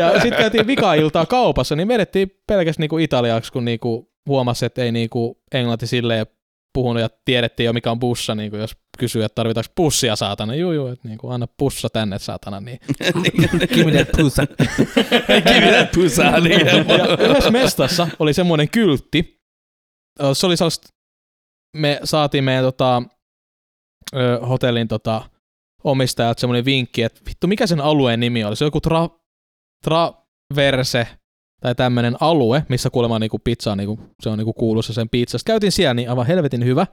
ja 0.00 0.12
sitten 0.12 0.38
käytiin 0.38 0.66
vika-iltaa 0.66 1.26
kaupassa, 1.26 1.76
niin 1.76 1.88
vedettiin 1.88 2.30
pelkästään 2.46 2.82
niinku 2.82 2.98
italiaksi, 2.98 3.52
kun 3.52 3.64
niinku 3.64 4.12
huomasi, 4.28 4.66
että 4.66 4.82
ei 4.82 4.92
niinku 4.92 5.42
englanti 5.54 5.86
silleen 5.86 6.26
puhunut 6.74 7.02
ja 7.02 7.08
tiedettiin 7.24 7.64
jo 7.64 7.72
mikä 7.72 7.90
on 7.90 8.00
bussa, 8.00 8.34
niinku 8.34 8.56
jos 8.56 8.76
kysyy, 9.00 9.24
että 9.24 9.34
tarvitaanko 9.34 9.72
pussia 9.74 10.16
saatana. 10.16 10.54
Juu, 10.54 10.72
juu, 10.72 10.86
että 10.86 11.08
niinku, 11.08 11.28
anna 11.28 11.46
pussa 11.56 11.88
tänne 11.88 12.18
saatana. 12.18 12.60
Niin. 12.60 12.80
Give 13.74 13.90
me 13.90 14.04
that 14.04 14.16
pussy. 14.16 14.42
Kiviä 15.54 15.88
pysää, 15.94 16.40
niin 16.40 16.60
yhdessä 17.20 17.50
mestassa 17.50 18.08
oli 18.18 18.34
semmoinen 18.34 18.68
kyltti. 18.68 19.40
Se 20.32 20.46
oli 20.46 20.56
sellaista, 20.56 20.88
me 21.76 22.00
saatiin 22.04 22.44
meidän 22.44 22.64
tota, 22.64 23.02
hotellin 24.48 24.88
tota, 24.88 25.30
omistajat 25.84 26.38
semmoinen 26.38 26.64
vinkki, 26.64 27.02
että 27.02 27.20
vittu 27.28 27.46
mikä 27.46 27.66
sen 27.66 27.80
alueen 27.80 28.20
nimi 28.20 28.44
oli. 28.44 28.56
Se 28.56 28.64
on 28.64 28.66
joku 28.66 28.80
tra, 28.80 29.08
traverse 29.84 31.06
tai 31.60 31.74
tämmöinen 31.74 32.16
alue, 32.20 32.66
missä 32.68 32.90
kuulemma 32.90 33.18
niinku 33.18 33.38
pizza 33.38 33.72
on, 33.72 33.78
niinku, 33.78 33.98
se 34.22 34.28
on 34.28 34.38
niinku 34.38 34.52
kuuluisa 34.52 34.92
sen 34.92 35.08
pizzasta. 35.08 35.46
Käytiin 35.46 35.72
siellä, 35.72 35.94
niin 35.94 36.10
aivan 36.10 36.26
helvetin 36.26 36.64
hyvä. 36.64 36.86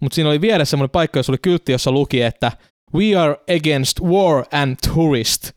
Mutta 0.00 0.14
siinä 0.14 0.30
oli 0.30 0.40
vieressä 0.40 0.70
semmoinen 0.70 0.90
paikka, 0.90 1.18
jossa 1.18 1.32
oli 1.32 1.38
kyltti, 1.42 1.72
jossa 1.72 1.92
luki, 1.92 2.22
että 2.22 2.52
We 2.94 3.16
are 3.16 3.36
against 3.56 4.00
war 4.00 4.44
and 4.52 4.76
tourist. 4.94 5.50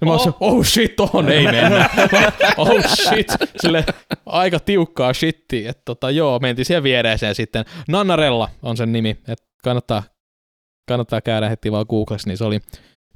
Ja 0.00 0.06
mä 0.06 0.12
oh. 0.12 0.36
oh 0.40 0.66
shit, 0.66 0.96
tohon 0.96 1.28
ei 1.28 1.44
mennä. 1.52 1.90
oh 2.56 2.84
shit, 3.04 3.26
sille 3.60 3.84
aika 4.26 4.60
tiukkaa 4.60 5.14
shittiä. 5.14 5.70
Että 5.70 5.82
tota, 5.84 6.10
joo, 6.10 6.38
mentiin 6.38 6.66
siihen 6.66 6.82
viereeseen 6.82 7.34
sitten. 7.34 7.64
Nannarella 7.88 8.50
on 8.62 8.76
sen 8.76 8.92
nimi, 8.92 9.10
että 9.10 9.46
kannattaa, 9.64 10.02
kannattaa 10.88 11.20
käydä 11.20 11.48
heti 11.48 11.72
vaan 11.72 11.86
Googlessa, 11.88 12.30
niin 12.30 12.38
se 12.38 12.44
oli 12.44 12.60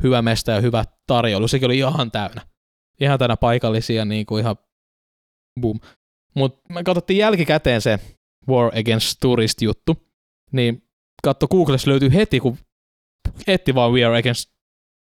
hyvä 0.03 0.23
mesta 0.23 0.51
ja 0.51 0.61
hyvä 0.61 0.85
tarjoilu. 1.07 1.49
Sekin 1.49 1.67
oli 1.67 1.79
ihan 1.79 2.11
täynnä. 2.11 2.43
Ihan 3.01 3.19
täynnä 3.19 3.37
paikallisia, 3.37 4.05
niin 4.05 4.27
kuin 4.27 4.41
ihan 4.41 4.57
boom. 5.61 5.81
Mutta 6.35 6.75
me 6.75 6.83
katsottiin 6.85 7.19
jälkikäteen 7.19 7.81
se 7.81 7.99
War 8.49 8.78
Against 8.78 9.16
Tourist 9.20 9.62
juttu, 9.62 9.97
niin 10.53 10.82
katso 11.22 11.49
Googlessa 11.49 11.90
löytyy 11.90 12.14
heti, 12.14 12.40
kun 12.40 12.59
etti 13.47 13.74
vaan 13.74 13.93
We 13.93 14.05
Are 14.05 14.18
Against 14.18 14.51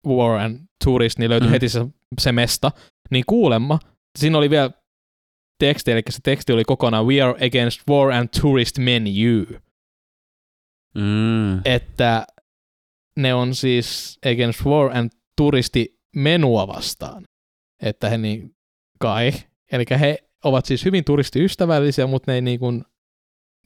War 0.06 0.38
and 0.40 0.60
Tourist, 0.84 1.18
niin 1.18 1.30
löytyi 1.30 1.46
Mm. 1.46 1.50
mm. 1.50 1.52
heti 1.52 1.68
se, 1.68 1.86
se 2.20 2.32
mesta, 2.32 2.72
niin 3.10 3.24
kuulemma, 3.26 3.78
siinä 4.18 4.38
oli 4.38 4.50
vielä 4.50 4.70
teksti, 5.58 5.92
eli 5.92 6.02
se 6.10 6.18
teksti 6.22 6.52
oli 6.52 6.64
kokonaan 6.64 7.06
We 7.06 7.22
Are 7.22 7.46
Against 7.46 7.80
War 7.90 8.10
and 8.12 8.28
Tourist 8.40 8.78
Menu, 8.78 9.46
Mm. 10.94 11.60
että 11.64 12.26
ne 13.18 13.34
on 13.34 13.54
siis 13.54 14.18
Against 14.32 14.64
War 14.64 14.96
and 14.96 15.10
Touristi 15.36 16.00
menua 16.16 16.66
vastaan, 16.66 17.22
että 17.82 18.08
he 18.08 18.18
niin 18.18 18.54
kai, 19.00 19.32
eli 19.72 19.84
he 20.00 20.18
ovat 20.44 20.66
siis 20.66 20.84
hyvin 20.84 21.04
turistiystävällisiä, 21.04 22.06
mutta 22.06 22.30
ne 22.30 22.34
ei 22.34 22.40
niin 22.40 22.58
kuin, 22.58 22.84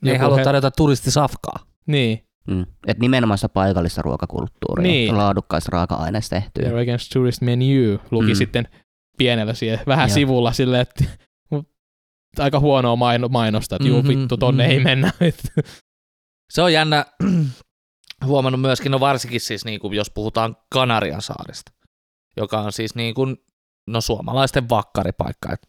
Ne 0.01 0.11
ei 0.11 0.17
halua 0.17 0.37
he- 0.37 0.43
tarjota 0.43 0.71
turistisafkaa. 0.71 1.59
niin, 1.87 2.23
Mm. 2.47 2.65
Et 2.87 2.99
nimenomaan 2.99 3.37
sitä 3.37 3.49
paikallista 3.49 4.01
ruokakulttuuria, 4.01 4.91
Niin. 4.91 5.17
laadukkaista 5.17 5.69
raaka-aineista 5.73 6.35
tehtyä. 6.35 6.69
They're 6.69 6.81
against 6.81 7.11
tourist 7.13 7.41
menu 7.41 7.99
luki 8.11 8.27
Mm. 8.27 8.35
sitten 8.35 8.67
pienellä 9.17 9.53
siihen, 9.53 9.79
vähän 9.87 10.09
Joo. 10.09 10.13
sivulla 10.13 10.53
silleen, 10.53 10.81
että 10.81 11.03
mut 11.51 11.69
aika 12.39 12.59
huonoa 12.59 12.95
maino- 12.95 13.29
mainosta, 13.29 13.75
että 13.75 13.87
juu 13.87 14.01
Mhm, 14.01 14.07
vittu 14.07 14.37
tonne 14.37 14.63
mhm. 14.63 14.71
ei 14.71 14.79
mennä. 14.79 15.11
Se 16.53 16.61
on 16.61 16.73
jännä, 16.73 17.05
huomannut 18.25 18.61
myöskin, 18.61 18.91
no 18.91 18.99
varsinkin 18.99 19.41
siis 19.41 19.65
niin 19.65 19.79
kuin, 19.79 19.93
jos 19.93 20.09
puhutaan 20.09 20.57
Kanarian 20.73 21.21
saarista, 21.21 21.71
joka 22.37 22.61
on 22.61 22.71
siis 22.71 22.95
niin 22.95 23.13
kuin, 23.13 23.37
no 23.87 24.01
suomalaisten 24.01 24.69
vakkaripaikka, 24.69 25.53
että 25.53 25.67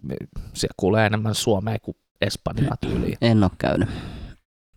siellä 0.55 0.75
kuulee 0.77 1.07
enemmän 1.07 1.35
suomea 1.35 1.79
kuin 1.83 1.97
espanjaa 2.21 2.77
tyyliin. 2.81 3.19
En 3.21 3.43
ole 3.45 3.51
käynyt. 3.59 3.89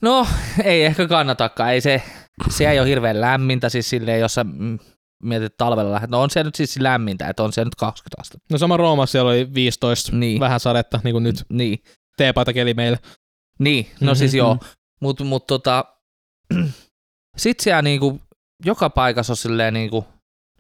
No, 0.02 0.28
ei 0.64 0.84
ehkä 0.86 1.08
kannatakaan, 1.08 1.72
ei 1.74 1.82
se, 1.82 2.02
se 2.49 2.70
ei 2.72 2.80
ole 2.80 2.88
hirveän 2.89 3.22
lämmintä, 3.22 3.70
siis 3.70 3.89
silleen, 3.89 4.20
jos 4.20 4.34
sä 4.34 4.43
mm, 4.43 4.80
mietit 5.24 5.58
talvella 5.58 5.91
lähdet, 5.91 6.10
no 6.10 6.22
on 6.22 6.30
se 6.30 6.43
nyt 6.43 6.56
siis 6.56 6.78
lämmintä, 6.80 7.28
että 7.28 7.43
on 7.43 7.54
se 7.54 7.66
nyt 7.66 7.76
20 7.76 8.22
astetta. 8.22 8.45
No 8.52 8.58
sama 8.58 8.78
Roomassa 8.78 9.12
siellä 9.12 9.30
oli 9.32 9.54
15, 9.54 10.16
Niin. 10.16 10.39
vähän 10.39 10.60
sadetta, 10.60 10.99
niin 11.04 11.14
kuin 11.14 11.24
nyt 11.24 11.43
Niin, 11.49 11.80
teepaitakeli 12.18 12.74
meillä. 12.74 12.97
niin, 13.60 13.88
no 14.02 14.12
Mhm, 14.12 14.18
siis 14.18 14.34
joo, 14.34 14.54
mhm. 14.56 14.64
mutta 15.02 15.24
mut, 15.24 15.47
tota, 15.47 15.86
sit 17.38 17.60
siellä 17.60 17.82
niinku, 17.82 18.22
joka 18.66 18.89
paikassa 18.89 19.34
on 19.34 19.38
silleen 19.38 19.74
niinku, 19.74 20.06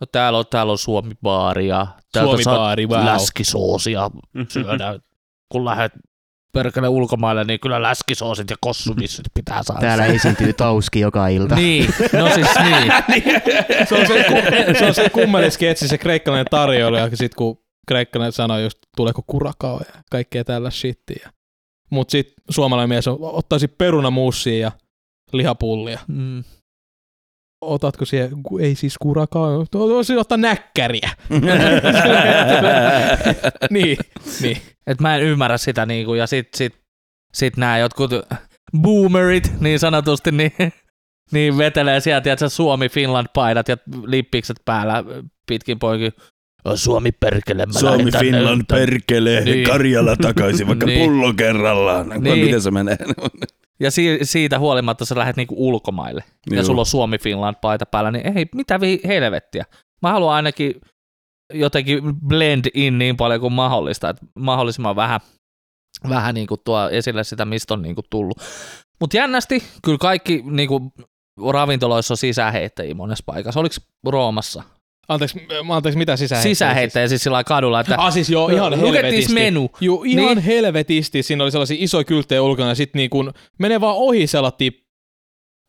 no 0.01 0.07
täällä 0.11 0.39
on, 0.39 0.45
täällä 0.49 0.71
on 0.71 0.77
Suomi-baari 0.77 1.67
ja 1.67 1.87
täältä 2.11 2.31
saa 2.31 2.43
Suomi-baari, 2.43 2.87
wow. 2.87 3.05
läskisoosia 3.05 4.09
syödä, 4.49 4.99
kun 5.51 5.65
lähdet 5.65 5.91
perkele 6.53 6.87
ulkomaille, 6.87 7.43
niin 7.43 7.59
kyllä 7.59 7.81
läskisoosit 7.81 8.49
ja 8.49 8.55
kossumissit 8.61 9.25
pitää 9.33 9.63
saada. 9.63 9.81
Täällä 9.81 10.05
esiintyy 10.05 10.53
Tauski 10.53 10.99
joka 10.99 11.27
ilta. 11.27 11.55
Niin, 11.55 11.93
no 12.13 12.29
siis 12.29 12.47
niin. 12.63 12.93
Se 13.89 13.95
on 13.95 14.07
se, 14.07 14.23
ku- 14.23 14.77
se, 14.79 14.85
on 14.85 14.93
se 14.95 15.09
kummelisketsi, 15.09 15.87
se 15.87 15.97
kreikkalainen 15.97 16.45
tarjoilu, 16.51 16.95
ja 16.95 17.09
sitten 17.09 17.37
kun 17.37 17.57
kreikkalainen 17.87 18.31
sanoi 18.31 18.63
just, 18.63 18.77
tuleeko 18.95 19.23
kurakao 19.27 19.79
ja 19.79 20.01
kaikkea 20.11 20.43
tällä 20.43 20.71
shittiä. 20.71 21.29
Mutta 21.89 22.11
sitten 22.11 22.33
suomalainen 22.49 22.89
mies 22.89 23.07
on, 23.07 23.17
ottaisi 23.21 23.67
perunamuussia 23.67 24.57
ja 24.57 24.71
lihapullia. 25.33 25.99
Mm. 26.07 26.43
Otatko 27.61 28.05
siihen, 28.05 28.31
ei 28.59 28.75
siis 28.75 28.97
kurakaa, 28.97 29.49
voisin 29.73 30.17
ottaa 30.17 30.37
näkkäriä. 30.37 31.09
niin, 33.69 33.97
niin. 34.41 34.57
Et 34.87 34.99
mä 34.99 35.15
en 35.15 35.23
ymmärrä 35.23 35.57
sitä 35.57 35.85
niinku, 35.85 36.13
ja 36.13 36.27
sit, 36.27 36.53
sit, 36.55 36.73
sit 37.33 37.57
nämä 37.57 37.77
jotkut 37.77 38.11
boomerit 38.81 39.51
niin 39.59 39.79
sanotusti, 39.79 40.31
niin, 40.31 40.53
niin 41.31 41.57
vetelee 41.57 41.99
sieltä, 41.99 42.23
tiedätkö, 42.23 42.49
Suomi-Finland-paidat 42.49 43.67
ja 43.67 43.77
lippikset 44.05 44.57
päällä 44.65 45.03
pitkin 45.47 45.79
poikin. 45.79 46.13
Suomi 46.75 47.11
perkele, 47.11 47.65
mä 47.65 47.73
Suomi, 47.73 47.97
lähden 47.97 48.11
tänne. 48.11 48.31
Finland, 48.31 48.61
perkele, 48.67 49.41
Niin. 49.41 49.63
Karjala 49.67 50.15
takaisin, 50.15 50.67
vaikka 50.67 50.85
Niin. 50.91 50.99
pullo 51.09 51.33
kerrallaan. 51.33 52.09
Niin. 52.09 52.45
Miten 52.45 52.61
se 52.61 52.71
menee? 52.71 52.97
Ja 53.81 53.91
si- 53.91 54.19
siitä 54.23 54.59
huolimatta 54.59 55.05
sä 55.05 55.15
lähdet 55.15 55.37
niinku 55.37 55.55
ulkomaille. 55.57 56.23
Ja 56.49 56.55
Juu. 56.55 56.65
sulla 56.65 56.81
on 56.81 56.85
Suomi-Finland-paita 56.85 57.85
päällä, 57.85 58.11
niin 58.11 58.37
ei, 58.37 58.45
mitä 58.55 58.81
vi- 58.81 59.01
helvettiä. 59.07 59.65
Mä 60.01 60.11
haluan 60.11 60.35
ainakin 60.35 60.75
jotenkin 61.53 62.01
blend 62.27 62.65
in 62.73 62.97
niin 62.97 63.17
paljon 63.17 63.41
kuin 63.41 63.53
mahdollista, 63.53 64.09
että 64.09 64.25
mahdollisimman 64.39 64.95
vähän, 64.95 65.19
vähän 66.09 66.35
niin 66.35 66.47
kuin 66.47 66.61
tuo 66.65 66.89
esille 66.89 67.23
sitä, 67.23 67.45
mistä 67.45 67.73
on 67.73 67.81
niin 67.81 67.95
kuin 67.95 68.05
tullut. 68.09 68.37
Mutta 68.99 69.17
jännästi, 69.17 69.63
kyllä 69.83 69.97
kaikki 69.97 70.43
niin 70.45 70.67
kuin 70.69 70.91
ravintoloissa 71.51 72.13
on 72.13 72.17
sisäheittäjiä 72.17 72.95
monessa 72.95 73.23
paikassa. 73.25 73.59
Oliko 73.59 73.75
Roomassa? 74.07 74.63
Anteeksi, 75.07 75.41
mä- 75.67 75.75
anteeksi 75.75 75.97
mitä 75.97 76.17
sisäheittäjä? 76.17 76.53
Sisäheittäjä 76.55 77.07
siis 77.07 77.23
sillä 77.23 77.33
lailla 77.35 77.43
kadulla, 77.43 77.79
että 77.79 77.95
Ah 77.97 78.13
siis 78.13 78.29
joo, 78.29 78.49
ihan 78.49 78.79
helvetisti. 78.79 79.33
menu. 79.33 79.69
Juu, 79.81 80.03
ihan 80.03 80.25
Niin. 80.25 80.35
niin. 80.35 80.45
helvetisti. 80.45 81.23
Siinä 81.23 81.43
oli 81.43 81.51
sellaisia 81.51 81.77
isoja 81.79 82.03
kylttejä 82.03 82.41
ulkona 82.41 82.69
ja 82.69 82.75
sit 82.75 82.93
niin 82.93 83.09
kun 83.09 83.33
menee 83.59 83.81
vaan 83.81 83.95
ohi 83.95 84.27
sellaisia 84.27 84.71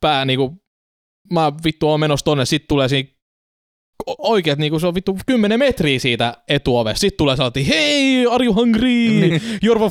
pää 0.01 0.25
niinku, 0.25 0.63
mä 1.33 1.53
vittu 1.65 1.89
oon 1.89 2.01
menossa 2.01 2.25
tonne, 2.25 2.45
sit 2.45 2.65
tulee 2.69 2.89
siinä 2.89 3.09
oikeet 4.19 4.59
niinku 4.59 4.79
se 4.79 4.87
on 4.87 4.95
vittu 4.95 5.19
10 5.27 5.59
metriä 5.59 5.99
siitä 5.99 6.37
etuovesta. 6.49 7.01
Sit 7.01 7.17
tulee 7.17 7.37
sellainen, 7.37 7.65
hei, 7.67 8.27
are 8.31 8.45
you 8.45 8.55
hungry? 8.55 8.89
Niin. 9.09 9.41
You're 9.65 9.91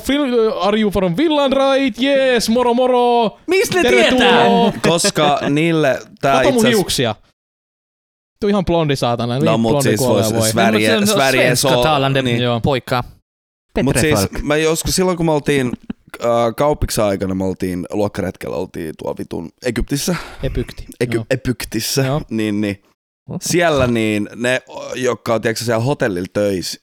are 0.60 0.80
you 0.80 0.90
from 0.90 1.16
Finland, 1.16 1.52
right? 1.52 2.02
Yes, 2.02 2.48
moro 2.48 2.74
moro. 2.74 3.38
Mistä 3.46 3.76
ne 3.76 3.82
Tervetuloa. 3.82 4.70
tietää? 4.70 4.80
Koska 4.90 5.40
niille 5.50 5.98
tää 6.20 6.32
Kato 6.36 6.44
mun 6.48 6.54
itse 6.54 6.68
asiassa... 6.68 6.68
hiuksia. 6.78 7.14
Tuo 8.42 8.48
ihan 8.48 8.64
blondi 8.64 8.96
saatana. 8.96 9.38
No, 9.38 9.50
niin 9.50 9.60
mut 9.60 9.70
blondi 9.72 9.88
siis 9.88 10.00
vois- 10.00 10.34
voi. 10.34 10.50
Sverige- 10.50 10.88
No, 10.88 10.94
mutta 10.94 11.06
se 11.06 11.12
on 11.12 11.18
Sverige 11.18 11.42
svenska 11.46 11.68
så- 11.68 11.82
talande 11.82 12.22
niin. 12.22 12.42
Joo. 12.42 12.60
poika. 12.60 13.04
Mutta 13.82 14.00
siis 14.00 14.14
Petrefolk. 14.20 14.42
mä 14.44 14.56
joskus 14.56 14.96
silloin 14.96 15.16
kun 15.16 15.26
me 15.26 15.32
oltiin 15.32 15.72
äh, 16.24 16.28
kaupiksen 16.56 17.04
aikana, 17.04 17.34
me 17.34 17.44
oltiin 17.44 17.86
luokkaretkellä, 17.90 18.56
oltiin 18.56 18.94
tuo 18.98 19.14
vitun 19.18 19.50
Egyptissä, 19.64 20.16
Epykti. 20.42 20.86
Ety- 21.04 21.14
Joo. 21.14 21.24
Egyptissä, 21.30 22.02
Joo. 22.02 22.20
niin, 22.30 22.60
niin 22.60 22.82
siellä 23.40 23.86
niin 23.86 24.28
ne, 24.36 24.62
jotka 24.94 25.34
on 25.34 25.40
tiedätkö, 25.40 25.64
siellä 25.64 25.84
hotellilla 25.84 26.26
töissä, 26.32 26.80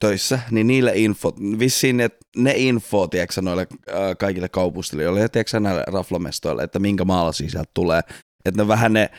töissä, 0.00 0.38
niin 0.50 0.66
niille 0.66 0.92
info, 0.94 1.32
vissiin 1.58 1.96
ne, 1.96 2.10
ne 2.36 2.54
info, 2.56 3.08
tiedätkö, 3.08 3.42
noille 3.42 3.66
äh, 3.90 3.96
kaikille 4.18 4.48
kaupustelijoille 4.48 5.20
ja 5.20 5.28
tiedätkö, 5.28 5.60
näille 5.60 5.84
raflamestoille, 5.86 6.62
että 6.62 6.78
minkä 6.78 7.04
maalaisia 7.04 7.50
sieltä 7.50 7.70
tulee. 7.74 8.00
Että 8.44 8.62
ne 8.62 8.68
vähän 8.68 8.92
ne 8.92 9.10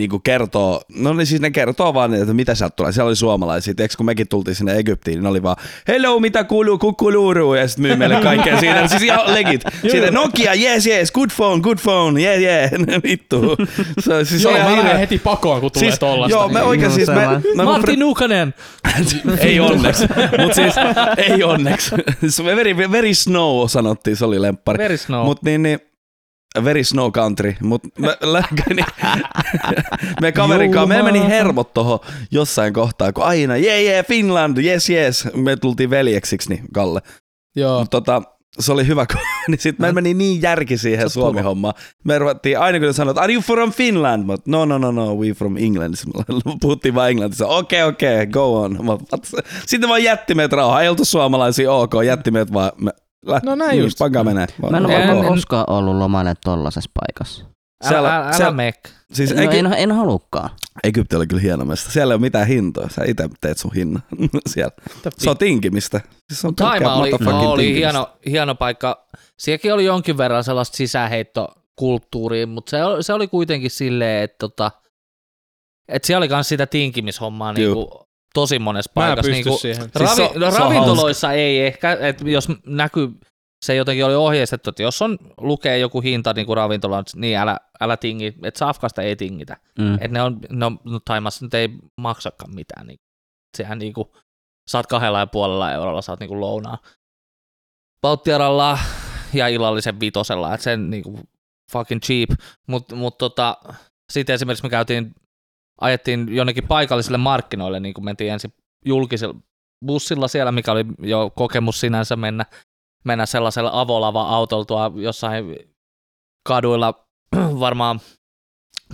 niinku 0.00 0.18
kertoo, 0.18 0.82
no 0.96 1.12
niin 1.12 1.26
siis 1.26 1.40
ne 1.40 1.50
kertoo 1.50 1.94
vaan, 1.94 2.14
että 2.14 2.34
mitä 2.34 2.54
sieltä 2.54 2.76
tulee. 2.76 2.92
Siellä 2.92 3.08
oli 3.08 3.16
suomalaisia, 3.16 3.74
tiedätkö, 3.74 3.96
kun 3.96 4.06
mekin 4.06 4.28
tultiin 4.28 4.54
sinne 4.54 4.78
Egyptiin, 4.78 5.14
niin 5.14 5.22
ne 5.22 5.28
oli 5.28 5.42
vaan, 5.42 5.56
hello, 5.88 6.20
mitä 6.20 6.44
kuuluu, 6.44 6.78
kukkuluuru, 6.78 7.54
ja 7.54 7.68
sitten 7.68 7.82
myy 7.86 7.96
meille 7.96 8.20
kaikkea 8.22 8.60
siinä. 8.60 8.88
Siis 8.88 9.02
ihan 9.02 9.34
legit. 9.34 9.60
Siinä 9.90 10.10
Nokia, 10.10 10.54
yes, 10.54 10.86
yes, 10.86 11.12
good 11.12 11.30
phone, 11.36 11.60
good 11.60 11.78
phone, 11.82 12.22
yeah, 12.22 12.40
yeah, 12.40 12.70
vittu. 13.10 13.56
Se, 14.04 14.14
on- 14.14 14.26
siis 14.26 14.42
Joo, 14.42 14.52
mä 14.52 14.58
ihan 14.58 14.76
lähden 14.78 14.98
heti 14.98 15.18
pakoon, 15.18 15.60
kun 15.60 15.70
tulee 15.72 15.88
Siis, 15.90 15.98
tollasta. 15.98 16.36
joo, 16.36 16.48
me 16.48 16.62
oikein 16.62 16.90
siis, 16.92 17.08
me, 17.08 17.14
me, 17.54 17.64
Martti 17.64 17.90
me, 17.90 17.96
Nuukanen. 17.96 18.54
ei 19.40 19.60
onneksi, 19.60 20.06
mutta 20.38 20.54
siis 20.54 20.74
ei 21.16 21.42
onneksi. 21.42 21.90
Very, 22.44 22.76
very 22.92 23.14
snow 23.14 23.68
sanottiin, 23.68 24.16
se 24.16 24.24
oli 24.24 24.42
lemppari. 24.42 24.78
Very 24.78 24.96
snow. 24.96 25.24
Mut 25.24 25.42
niin, 25.42 25.62
niin 25.62 25.80
Very 26.64 26.84
Snow 26.84 27.12
Country, 27.12 27.56
mutta 27.62 27.88
me, 27.98 28.16
niin, 28.74 28.86
me 30.20 30.32
kaverin 30.32 30.72
kanssa, 30.72 30.86
me 30.86 31.02
meni 31.02 31.28
hermot 31.28 31.74
tohon 31.74 31.98
jossain 32.30 32.72
kohtaa, 32.72 33.12
kun 33.12 33.24
aina, 33.24 33.56
jee 33.56 33.82
yeah, 33.82 33.94
yeah, 33.94 34.06
Finland, 34.06 34.58
yes 34.58 34.90
yes, 34.90 35.28
me 35.34 35.56
tultiin 35.56 35.90
veljeksiksi, 35.90 36.48
niin 36.48 36.64
Kalle. 36.72 37.00
Joo. 37.56 37.78
Mut 37.78 37.90
tota, 37.90 38.22
se 38.58 38.72
oli 38.72 38.86
hyvä, 38.86 39.06
kun 39.06 39.20
niin 39.48 39.60
sit 39.60 39.78
me 39.78 39.92
meni 39.92 40.14
niin 40.14 40.42
järki 40.42 40.78
siihen 40.78 41.10
Suomi-hommaan. 41.10 41.74
Me 42.04 42.18
ruvettiin, 42.18 42.58
aina 42.58 42.78
kun 42.78 42.86
ne 42.86 42.92
sanoi, 42.92 43.10
että 43.12 43.20
are 43.22 43.32
you 43.32 43.42
from 43.42 43.72
Finland? 43.72 44.24
Mä, 44.24 44.32
oot, 44.32 44.46
no, 44.46 44.64
no, 44.64 44.78
no, 44.78 44.90
no, 44.90 45.14
we 45.14 45.28
from 45.32 45.56
England. 45.56 45.96
Sitten 45.96 46.22
Puhuttiin 46.60 46.94
vaan 46.94 47.10
englantissa, 47.10 47.46
okei, 47.46 47.82
okay, 47.82 47.88
okei, 47.92 48.14
okay, 48.14 48.26
go 48.26 48.60
on. 48.60 48.78
Mä? 48.86 49.18
Sitten 49.66 49.88
vaan 49.88 50.04
jätti 50.04 50.34
meitä 50.34 50.56
rauhaa, 50.56 50.82
ei 50.82 50.88
oltu 50.88 51.04
suomalaisia, 51.04 51.72
ok, 51.72 51.92
jätti 52.06 52.30
meitä 52.30 52.52
vaan, 52.52 52.72
me, 52.76 52.90
läht, 53.26 53.44
No 53.44 53.54
näin 53.54 53.78
just. 53.78 53.98
Pankaa 53.98 54.24
menee. 54.24 54.46
Mä 54.70 54.76
en 54.78 54.90
En- 54.90 55.10
ole 55.16 55.26
koskaan 55.28 55.64
ollut 55.70 55.96
lomalle 55.96 56.34
tollasessa 56.44 56.90
paikassa. 56.94 57.44
Siellä- 57.88 58.08
älä, 58.08 58.16
älä, 58.16 58.24
älä 58.26 58.36
siellä- 58.36 58.52
meek. 58.52 58.76
Siis 59.12 59.34
No 59.34 59.42
Egy- 59.42 59.54
en, 59.54 59.72
en 59.72 59.92
halukkaan. 59.92 60.50
Egypti 60.84 61.16
oli 61.16 61.26
kyllä 61.26 61.42
hieno 61.42 61.64
mesta. 61.64 61.90
Siellä 61.90 62.12
ei 62.12 62.16
ole 62.16 62.20
mitään 62.20 62.46
hintoja. 62.46 62.88
Sä 62.88 63.04
itse 63.06 63.28
teet 63.40 63.58
sun 63.58 63.74
hinnan 63.74 64.02
siellä. 64.52 64.72
Se 65.18 65.30
on 65.30 65.38
tinkimistä. 65.38 66.00
Siis 66.32 66.44
on 66.44 66.54
Taima 66.56 66.94
oli, 66.94 67.10
motherfucking 67.10 67.50
oli 67.50 67.62
tinkimistä. 67.62 67.86
hieno, 67.92 68.08
hieno 68.26 68.54
paikka. 68.54 69.06
Sielläkin 69.38 69.74
oli 69.74 69.84
jonkin 69.84 70.18
verran 70.18 70.44
sellaista 70.44 70.76
sisäheittokulttuuria, 70.76 72.46
mutta 72.46 72.70
se, 72.70 72.84
oli- 72.84 73.02
se 73.02 73.12
oli 73.12 73.28
kuitenkin 73.28 73.70
silleen, 73.70 74.24
että 74.24 74.36
tota, 74.38 74.70
että 75.88 76.06
siellä 76.06 76.18
oli 76.24 76.28
myös 76.28 76.48
sitä 76.48 76.66
tinkimishommaa 76.66 77.54
Juu. 77.58 77.74
niinku, 77.74 78.09
tosi 78.34 78.58
monessa 78.58 78.90
Mä 78.96 79.02
en 79.02 79.08
paikassa. 79.08 79.30
pysty 79.30 79.32
Niinku, 79.32 79.58
siihen. 79.58 79.82
Siis 79.82 79.94
ravi, 79.94 80.16
se 80.16 80.38
no, 80.38 80.50
se 80.50 80.58
ravintoloissa 80.58 81.32
ei 81.32 81.66
ehkä, 81.66 81.96
että 82.00 82.30
jos 82.30 82.48
näkyy, 82.66 83.08
se 83.64 83.74
jotenkin 83.74 84.04
oli 84.04 84.14
ohjeistettu, 84.14 84.70
että 84.70 84.82
jos 84.82 85.02
on 85.02 85.18
lukee 85.40 85.78
joku 85.78 86.00
hinta 86.00 86.32
niin 86.32 86.46
kuin 86.46 86.56
ravintolaan, 86.56 87.04
niin 87.14 87.38
älä, 87.38 87.56
älä 87.80 87.96
tingi, 87.96 88.34
että 88.42 88.58
safkasta 88.58 89.02
ei 89.02 89.16
tingitä. 89.16 89.56
Mm. 89.78 89.98
Et 90.00 90.10
ne 90.10 90.22
on, 90.22 90.38
no, 90.48 90.72
no 90.84 91.00
Taimassa 91.04 91.44
nyt 91.44 91.54
ei 91.54 91.68
maksakaan 92.00 92.54
mitään. 92.54 92.86
Niin. 92.86 92.98
Sehän 93.56 93.78
niinku, 93.78 94.16
saat 94.70 94.86
kahdella 94.86 95.18
ja 95.18 95.26
puolella 95.26 95.72
eurolla 95.72 96.02
saat 96.02 96.20
niinku 96.20 96.40
lounaa 96.40 96.78
Baltiaralla 98.02 98.78
ja 99.34 99.48
illallisen 99.48 100.00
vitosella, 100.00 100.54
että 100.54 100.64
sen 100.64 100.90
niinku 100.90 101.20
fucking 101.72 102.00
cheap. 102.00 102.30
Mutta 102.66 102.96
mut 102.96 103.18
tota, 103.18 103.56
sitten 104.12 104.34
esimerkiksi 104.34 104.64
me 104.64 104.70
käytiin, 104.70 105.14
ajettiin 105.80 106.36
jonnekin 106.36 106.68
paikallisille 106.68 107.18
markkinoille, 107.18 107.80
niin 107.80 107.94
kuin 107.94 108.04
mentiin 108.04 108.32
ensin 108.32 108.52
julkisella 108.84 109.34
bussilla 109.86 110.28
siellä, 110.28 110.52
mikä 110.52 110.72
oli 110.72 110.84
jo 110.98 111.30
kokemus 111.36 111.80
sinänsä 111.80 112.16
mennä, 112.16 112.46
mennä 113.04 113.26
sellaisella 113.26 113.70
avolava-autolla 113.74 114.92
jossain 114.94 115.56
kaduilla. 116.48 117.06
Varmaan 117.60 118.00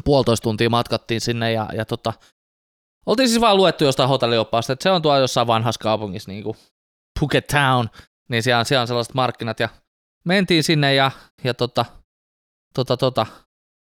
puolitoista 0.05 0.43
tuntia 0.45 0.71
matkattiin 0.71 1.21
sinne 1.21 1.53
ja, 1.53 1.69
ja 1.73 1.85
tota, 1.85 2.13
oltiin 3.07 3.29
siis 3.29 3.41
vaan 3.41 3.57
luettu 3.57 3.85
jostain 3.85 4.09
hotellioppaasta, 4.09 4.73
että 4.73 4.83
se 4.83 4.91
on 4.91 5.03
tuolla 5.03 5.19
jossain 5.19 5.47
vanhassa 5.47 5.83
kaupungissa 5.83 6.31
niin 6.31 6.45
kuin 6.45 6.57
Phuket 7.19 7.47
Town, 7.47 7.89
niin 8.29 8.43
siellä 8.43 8.59
on, 8.59 8.67
siellä 8.67 8.81
on 8.81 8.87
sellaiset 8.87 9.15
markkinat. 9.15 9.61
Ja 9.61 9.69
mentiin 10.25 10.65
sinne 10.65 10.95
ja, 10.95 11.11
ja 11.45 11.55
tota, 11.55 11.85
tota, 12.75 12.97
tota, 12.97 13.27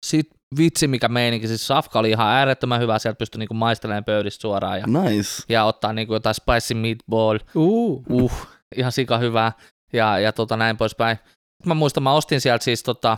sit 0.06 0.37
vitsi 0.58 0.88
mikä 0.88 1.08
meininki, 1.08 1.48
siis 1.48 1.68
safka 1.68 2.00
oli 2.00 2.10
ihan 2.10 2.28
äärettömän 2.28 2.82
hyvä, 2.82 3.00
sieltä 3.00 3.18
pystyi 3.18 3.40
niinku 3.40 3.54
maistelemaan 3.54 4.04
pöydistä 4.04 4.42
suoraan 4.42 4.80
ja, 4.80 4.86
Nice. 4.88 5.44
ja 5.50 5.64
ottaa 5.64 5.94
niinku 5.94 6.14
jotain 6.14 6.36
spicy 6.36 6.74
meatball, 6.74 7.40
Uh. 7.56 8.04
uh, 8.10 8.48
ihan 8.76 8.92
sika 8.92 9.18
hyvää 9.18 9.52
ja, 9.94 10.20
ja 10.20 10.34
tota 10.34 10.58
näin 10.58 10.78
poispäin. 10.78 11.18
Mä 11.66 11.74
muistan, 11.74 12.04
mä 12.04 12.14
ostin 12.14 12.42
sieltä 12.42 12.64
siis 12.64 12.84
tota, 12.84 13.18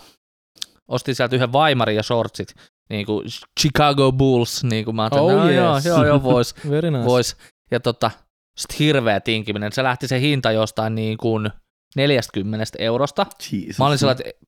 ostin 0.88 1.16
sieltä 1.16 1.36
yhden 1.36 1.54
vaimarin 1.54 1.96
ja 1.96 2.04
shortsit, 2.04 2.56
niin 2.90 3.06
kuin 3.06 3.26
Chicago 3.60 4.12
Bulls, 4.12 4.64
niin 4.64 4.86
kuin 4.86 4.96
mä 4.96 5.02
ajattelin, 5.04 5.26
Oh 5.36 5.44
no, 5.44 5.50
joo, 5.52 5.76
yes. 5.76 5.86
joo, 5.86 6.06
joo, 6.06 6.24
vois, 6.24 6.56
Very 6.70 6.92
nice. 6.92 7.06
vois. 7.06 7.36
Ja 7.72 7.80
tota, 7.80 8.12
sit 8.58 8.80
hirveä 8.80 9.20
tinkiminen, 9.20 9.72
se 9.72 9.84
lähti 9.84 10.08
se 10.08 10.20
hinta 10.20 10.52
jostain 10.52 10.96
niin 10.96 11.18
kuin 11.18 11.50
40 11.96 12.66
eurosta. 12.80 13.26
Jesus. 13.52 13.80
Mä 13.80 13.86
olin 13.88 13.98
sellainen, 13.98 14.28
että 14.28 14.46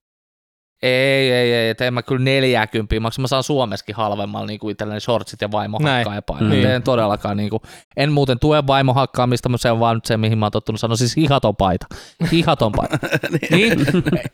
ei, 0.82 1.32
ei, 1.32 1.54
ei, 1.54 1.70
että 1.70 1.86
en 1.86 1.94
mä 1.94 2.04
kyllä 2.04 2.24
40 2.24 3.00
maksa. 3.00 3.22
Mä 3.22 3.28
saan 3.28 3.44
Suomessakin 3.44 3.96
halvemmalla 3.96 4.48
niin 4.48 4.60
kuin 4.60 4.72
itselleni 4.72 5.00
shortsit 5.00 5.42
ja 5.42 5.52
vaimo 5.52 5.80
Näin. 5.82 5.98
hakkaa 5.98 6.16
ja 6.16 6.22
paino. 6.22 6.50
Niin. 6.50 6.66
En 6.66 6.84
todellakaan, 6.84 7.38
niin 7.38 7.50
kuin, 7.50 7.62
en 7.98 8.12
muuten 8.12 8.40
tue 8.40 8.68
vaimo 8.68 8.94
hakkaamista, 8.94 9.50
mutta 9.50 9.62
se 9.62 9.72
on 9.72 9.80
vaan 9.80 9.96
nyt 9.98 10.06
se, 10.06 10.18
mihin 10.18 10.38
mä 10.38 10.46
oon 10.46 10.52
tottunut 10.52 10.80
sanoa, 10.80 10.96
siis 10.98 11.16
hihaton 11.16 11.56
paita. 11.56 11.86
Hihaton 12.32 12.72
paita. 12.72 12.98
niin, 13.52 13.80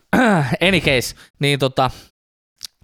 any 0.68 0.80
case, 0.80 1.16
niin 1.40 1.60
tota, 1.60 1.92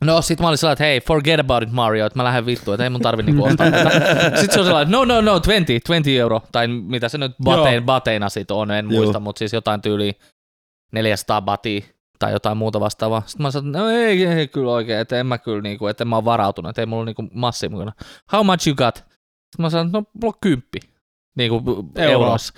No 0.02 0.22
sit 0.22 0.40
mä 0.40 0.48
olin 0.48 0.58
sellainen, 0.58 0.74
että 0.74 0.84
hei, 0.84 1.02
forget 1.02 1.40
about 1.40 1.64
it 1.64 1.72
Mario, 1.72 2.06
että 2.06 2.20
mä 2.20 2.24
lähden 2.24 2.46
vittuun, 2.46 2.76
että 2.76 2.84
ei 2.84 2.90
mun 2.90 3.02
tarvi 3.02 3.24
niinku 3.24 3.44
ostaa 3.44 3.72
tätä. 3.72 3.90
Sitten 4.40 4.54
se 4.54 4.60
on 4.60 4.66
sellainen, 4.66 4.92
no 4.92 5.06
no 5.06 5.22
no, 5.22 5.32
20, 5.34 5.74
20 5.74 6.10
euro, 6.10 6.42
tai 6.52 6.68
mitä 6.68 7.10
se 7.10 7.18
nyt 7.18 7.32
batein, 7.44 7.84
bateina 7.84 8.30
sit 8.30 8.52
on, 8.52 8.72
en 8.72 8.92
Joo. 8.92 9.02
muista, 9.02 9.20
mutta 9.20 9.40
siis 9.40 9.54
jotain 9.54 9.82
tyyli 9.82 10.18
400 10.92 11.42
batia 11.42 11.82
tai 12.24 12.32
jotain 12.32 12.58
muuta 12.58 12.80
vastaavaa. 12.80 13.24
Sitten 13.26 13.42
mä 13.44 13.52
sanoin, 13.52 13.72
no 13.72 13.90
ei, 13.90 14.26
ei 14.26 14.48
kyllä 14.48 14.72
oikein, 14.72 15.00
että 15.00 15.20
en 15.20 15.26
mä 15.28 15.38
kyllä 15.38 15.62
niinku, 15.62 15.88
että 15.88 16.04
en 16.04 16.08
mä 16.08 16.16
oon 16.16 16.26
varautunut, 16.26 16.70
että 16.70 16.82
ei 16.82 16.86
mulla 16.86 17.06
niinku 17.06 17.24
massi 17.34 17.70
mukana. 17.70 17.92
How 18.32 18.46
much 18.46 18.68
you 18.68 18.76
got? 18.76 18.96
Sitten 18.96 19.06
mä 19.60 19.70
sanoin, 19.70 19.92
no 19.92 20.00
mulla 20.14 20.28
on 20.28 20.40
kymppi, 20.42 20.80
niinku 21.38 21.64
Euroa. 21.96 22.12
eurossa. 22.26 22.54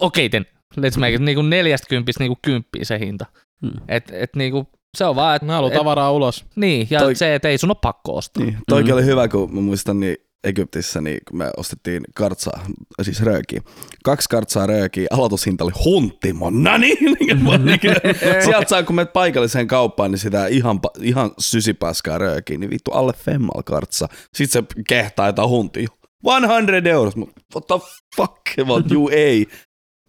Okei, 0.00 0.26
okay, 0.26 0.40
let's 0.80 0.98
make 0.98 1.14
it, 1.14 1.20
niinku 1.20 1.42
40 1.42 2.12
niinku 2.18 2.38
kymppiä 2.42 2.84
se 2.84 2.98
hinta. 2.98 3.26
Mm. 3.62 3.70
Et, 3.88 4.10
et 4.12 4.36
niinku, 4.36 4.66
se 4.96 5.04
on 5.04 5.16
vaan, 5.16 5.36
että 5.36 5.46
Mä 5.46 5.52
haluan 5.54 5.72
tavaraa 5.72 6.12
ulos. 6.12 6.44
niin, 6.56 6.86
ja 6.90 6.98
Toi- 6.98 7.06
Toi... 7.06 7.14
se, 7.14 7.34
että 7.34 7.48
ei 7.48 7.58
sun 7.58 7.70
ole 7.70 7.76
pakko 7.82 8.16
ostaa. 8.16 8.44
Niin, 8.44 8.58
toikin 8.68 8.92
Mm. 8.92 8.96
oli 8.98 9.04
hyvä, 9.04 9.28
kun 9.28 9.54
mä 9.54 9.60
muistan, 9.60 10.00
niin 10.00 10.16
Egyptissä 10.44 11.00
niin 11.00 11.18
me 11.32 11.50
ostettiin 11.56 12.02
kartsaa, 12.14 12.66
siis 13.02 13.22
röökiä. 13.22 13.60
Kaksi 14.04 14.28
kartsaa 14.28 14.66
röökiä, 14.66 15.06
aloitushinta 15.10 15.64
oli 15.64 15.72
hunttimo. 15.84 16.50
No 16.50 16.76
niin! 16.78 17.16
Sieltä 18.44 18.68
saa, 18.68 18.82
kun 18.82 18.96
menet 18.96 19.12
paikalliseen 19.12 19.66
kauppaan, 19.66 20.10
niin 20.10 20.18
sitä 20.18 20.46
ihan, 20.46 20.80
ihan 21.00 21.30
sysipaskaa 21.38 22.18
röökiä, 22.18 22.58
niin 22.58 22.70
vittu 22.70 22.90
alle 22.90 23.12
femmal 23.12 23.62
kartsa. 23.64 24.08
Sitten 24.34 24.62
se 24.76 24.82
kehtaa 24.88 25.26
jotain 25.26 25.48
huntia. 25.48 25.88
100 26.24 26.88
euros. 26.88 27.16
Mä, 27.16 27.24
What 27.54 27.66
the 27.66 27.80
fuck? 28.16 28.68
What 28.68 28.92
you 28.92 29.08
ei. 29.12 29.46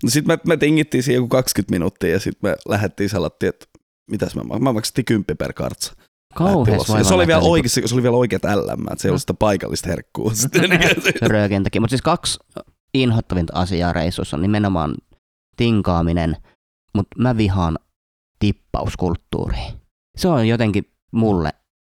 No 0.04 0.10
sit 0.10 0.26
me, 0.26 0.38
me 0.48 0.58
tingittiin 0.58 1.04
siihen 1.04 1.18
joku 1.18 1.28
20 1.28 1.72
minuuttia 1.72 2.10
ja 2.10 2.20
sitten 2.20 2.50
me 2.50 2.56
lähdettiin 2.70 3.10
salattiin, 3.10 3.50
että 3.50 3.66
mitäs 4.12 4.36
mak- 4.36 4.60
mä 4.60 4.74
maksettiin 4.74 5.06
10 5.06 5.38
per 5.38 5.54
kartsa. 5.54 5.94
Kauhees 6.36 6.90
Ja 6.90 7.04
se 7.04 7.14
oli 7.14 7.28
vielä, 7.28 7.40
niinku 7.40 7.52
oikein, 7.52 7.70
se 7.90 7.96
oli 7.96 8.04
vielä 8.04 8.18
oikeat 8.18 8.44
LM, 8.44 8.82
että 8.92 9.02
se 9.02 9.08
ei 9.08 9.10
ollut 9.10 9.22
sitä 9.22 9.34
paikallista 9.34 9.90
herkkua. 9.90 10.34
Sitten, 10.34 10.70
röökin 11.22 11.64
takia. 11.64 11.82
Mutta 11.82 11.92
siis 11.92 12.02
kaksi 12.02 12.40
inhottavinta 12.94 13.54
asiaa 13.56 13.94
reissussa 13.94 14.38
on 14.38 14.42
nimenomaan 14.42 14.96
tinkaaminen, 15.58 16.38
mutta 16.96 17.16
mä 17.22 17.38
vihaan 17.38 17.80
tippauskulttuuria. 18.40 19.72
Se 20.18 20.28
on 20.28 20.48
jotenkin 20.48 20.92
mulle 21.12 21.50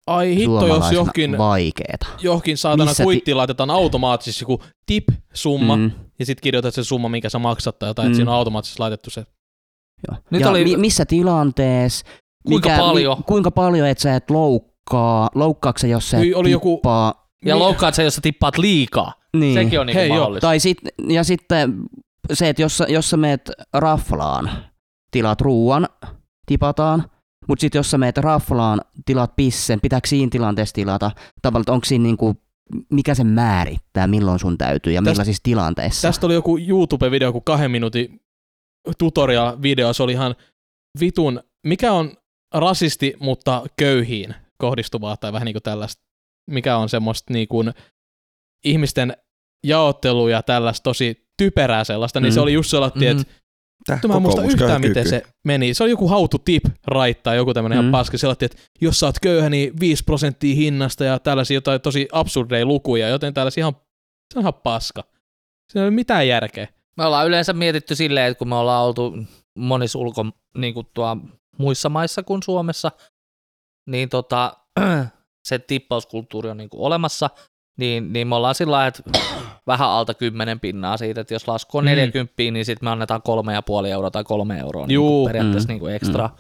Ai 0.07 0.37
hitto, 0.37 0.67
jos 0.67 0.93
johonkin, 0.93 1.39
vaikeeta. 1.39 2.07
johonkin 2.23 2.57
saatana 2.59 2.85
Missä 2.91 3.03
ti- 3.03 3.05
kuittiin 3.05 3.37
laitetaan 3.37 3.71
automaattisesti 3.71 4.43
joku 4.43 4.63
tip-summa, 4.93 5.77
Mm, 5.77 5.91
ja 6.19 6.27
sitten 6.27 6.43
kirjoitat 6.43 6.75
sen 6.75 6.85
summa, 6.85 7.09
minkä 7.09 7.29
sä 7.29 7.39
maksat, 7.39 7.79
tai 7.79 7.89
jotain, 7.89 8.07
Mm. 8.07 8.11
että 8.11 8.17
siinä 8.17 8.31
on 8.31 8.37
automaattisesti 8.37 8.79
laitettu 8.81 9.11
se. 9.11 9.27
joo. 10.09 10.19
Nyt 10.31 10.41
ja 10.41 10.51
oli- 10.51 10.65
mi- 10.65 10.77
missä 10.77 11.05
tilanteessa, 11.07 12.07
Kuinka 12.47 12.69
paljon? 12.79 13.19
Mi, 13.19 13.25
kuinka 13.27 13.51
paljon, 13.51 13.89
että 13.89 14.03
sä 14.03 14.17
et 14.17 14.31
loukkaa, 14.31 15.29
loukkaako 15.35 15.79
se, 15.79 15.89
jos 15.89 16.11
sä 16.11 16.17
et 16.17 16.23
Hyi, 16.23 16.35
oli 16.35 16.51
joku- 16.51 16.77
tippaa. 16.77 17.29
Ja 17.45 17.55
Niin. 17.55 17.63
loukkaat 17.65 17.95
se, 17.95 18.03
jos 18.03 18.15
sä 18.15 18.21
tippaat 18.21 18.59
liikaa. 18.59 19.13
Niin. 19.37 19.55
Sekin 19.55 19.81
on 19.81 19.87
niinku 19.87 20.01
Hei, 20.01 20.09
mahdollista. 20.09 20.47
Tai 20.47 20.61
sit, 20.61 20.79
ja 21.09 21.25
sitten 21.25 21.75
se, 22.33 22.49
että 22.49 22.63
jos, 22.63 22.79
sä- 22.79 22.87
jos 22.89 23.11
sä 23.11 23.17
meet 23.17 23.51
raflaan, 23.75 24.51
tilaat 25.11 25.41
ruuan, 25.41 25.89
tipataan, 26.47 27.05
mutta 27.49 27.61
sitten 27.61 27.79
jos 27.79 27.91
sä 27.91 27.99
meet 27.99 28.19
raflaan, 28.19 28.81
tilaat 29.05 29.37
pissen, 29.37 29.81
pitääkö 29.81 30.09
siinä 30.09 30.29
tilanteessa 30.31 30.75
tilata? 30.75 31.11
Tavallaan, 31.43 31.75
onko 31.75 31.85
siinä 31.85 32.03
niinku, 32.03 32.35
mikä 32.93 33.15
se 33.15 33.25
määrittää, 33.25 34.07
milloin 34.07 34.39
sun 34.39 34.59
täytyy 34.59 34.93
ja 34.93 35.01
Tästä- 35.01 35.11
millaisissa 35.11 35.41
tilanteissa? 35.43 36.09
Tästä 36.09 36.27
oli 36.27 36.35
joku 36.35 36.59
YouTube-video, 36.59 37.23
joku 37.25 37.41
kahden 37.41 37.71
minuutin 37.71 38.21
tutorial-video, 38.99 39.93
se 39.93 40.03
oli 40.03 40.13
ihan 40.13 40.35
vitun, 41.01 41.41
mikä 41.67 41.93
on 41.93 42.13
rasisti, 42.53 43.15
mutta 43.21 43.63
köyhiin 43.77 44.35
kohdistuvaa, 44.59 45.17
tai 45.17 45.33
vähän 45.33 45.47
niin 45.47 45.55
kuin 45.55 45.63
tällaista, 45.63 46.03
mikä 46.51 46.77
on 46.77 46.89
semmoista 46.89 47.33
niin 47.33 47.49
kuin 47.49 47.73
ihmisten 48.65 49.17
jaottelua 49.67 50.31
ja 50.31 50.43
tällaista 50.43 50.83
tosi 50.83 51.27
typerää 51.39 51.85
sellaista, 51.85 52.21
niin 52.21 52.33
Mm. 52.33 52.35
se 52.35 52.41
oli 52.41 52.53
just 52.53 52.71
sellainen, 52.71 53.17
Mhm. 53.17 53.21
että 53.21 53.33
Mutta 53.93 54.09
mä 54.09 54.15
en 54.17 54.23
muista 54.23 54.45
yhtään, 54.45 54.81
miten 54.81 55.09
se 55.09 55.23
meni. 55.45 55.75
Se 55.75 55.83
oli 55.83 55.91
joku 55.91 56.29
to 56.31 56.39
tip 56.39 56.65
right 56.89 57.23
tai 57.23 57.37
joku 57.37 57.55
tämmöinen 57.55 57.79
Mm. 57.79 57.81
ihan 57.83 57.93
paski. 57.93 58.19
Sellainen, 58.19 58.45
että 58.47 58.59
jos 58.81 59.01
sä 59.01 59.07
oot 59.07 59.19
köyhä, 59.23 59.51
niin 59.51 59.81
5 59.81 60.05
prosenttia 60.05 60.55
hinnasta 60.55 61.05
ja 61.05 61.19
tällaisia 61.19 61.55
jotain 61.55 61.81
tosi 61.81 62.09
absurdeja 62.13 62.67
lukuja, 62.67 63.09
joten 63.09 63.35
tällaisia 63.35 63.63
ihan, 63.63 63.77
se 64.33 64.39
on 64.39 64.43
ihan 64.43 64.55
paska. 64.55 65.05
Se 65.73 65.79
ei 65.79 65.83
ole 65.83 65.91
mitään 65.91 66.29
järkeä. 66.29 66.69
Me 66.97 67.05
ollaan 67.05 67.27
yleensä 67.27 67.53
mietitty 67.53 67.95
silleen, 67.95 68.31
että 68.31 68.39
kun 68.39 68.49
me 68.49 68.55
ollaan 68.55 68.85
oltu 68.87 69.15
monissa 69.59 69.99
ulko, 69.99 70.27
niin 70.59 70.75
kuin 70.75 70.87
tuo, 70.95 71.17
muissa 71.59 71.89
maissa 71.89 72.23
kuin 72.23 72.43
Suomessa, 72.43 72.93
niin 73.87 74.09
tota, 74.09 74.57
se 75.49 75.59
tippauskulttuuri 75.59 76.51
on 76.51 76.57
niin 76.57 76.71
kuin 76.71 76.81
olemassa, 76.81 77.31
niin, 77.79 78.13
niin 78.13 78.29
me 78.29 78.35
ollaan 78.35 78.55
sillä 78.55 78.71
lailla, 78.73 78.87
että 78.89 79.03
vähän 79.67 79.89
alta 79.89 80.15
10 80.15 80.61
pinnaa 80.61 80.97
siitä, 80.97 81.21
että 81.21 81.35
jos 81.35 81.49
lasku 81.49 81.79
on 81.79 81.85
Mm. 81.85 81.89
40, 81.89 82.35
niin 82.39 82.65
sitten 82.65 82.87
me 82.87 82.91
annetaan 82.91 83.23
kolme 83.23 83.55
ja 83.55 83.63
puoli 83.63 83.91
euroa 83.91 84.11
tai 84.11 84.25
kolme 84.25 84.59
euroa 84.59 84.87
niin 84.87 84.95
Juu. 84.95 85.23
kuin 85.25 85.29
periaatteessa 85.29 85.67
Mm. 85.69 85.73
niin 85.73 85.81
kuin 85.81 85.95
ekstra. 85.95 86.31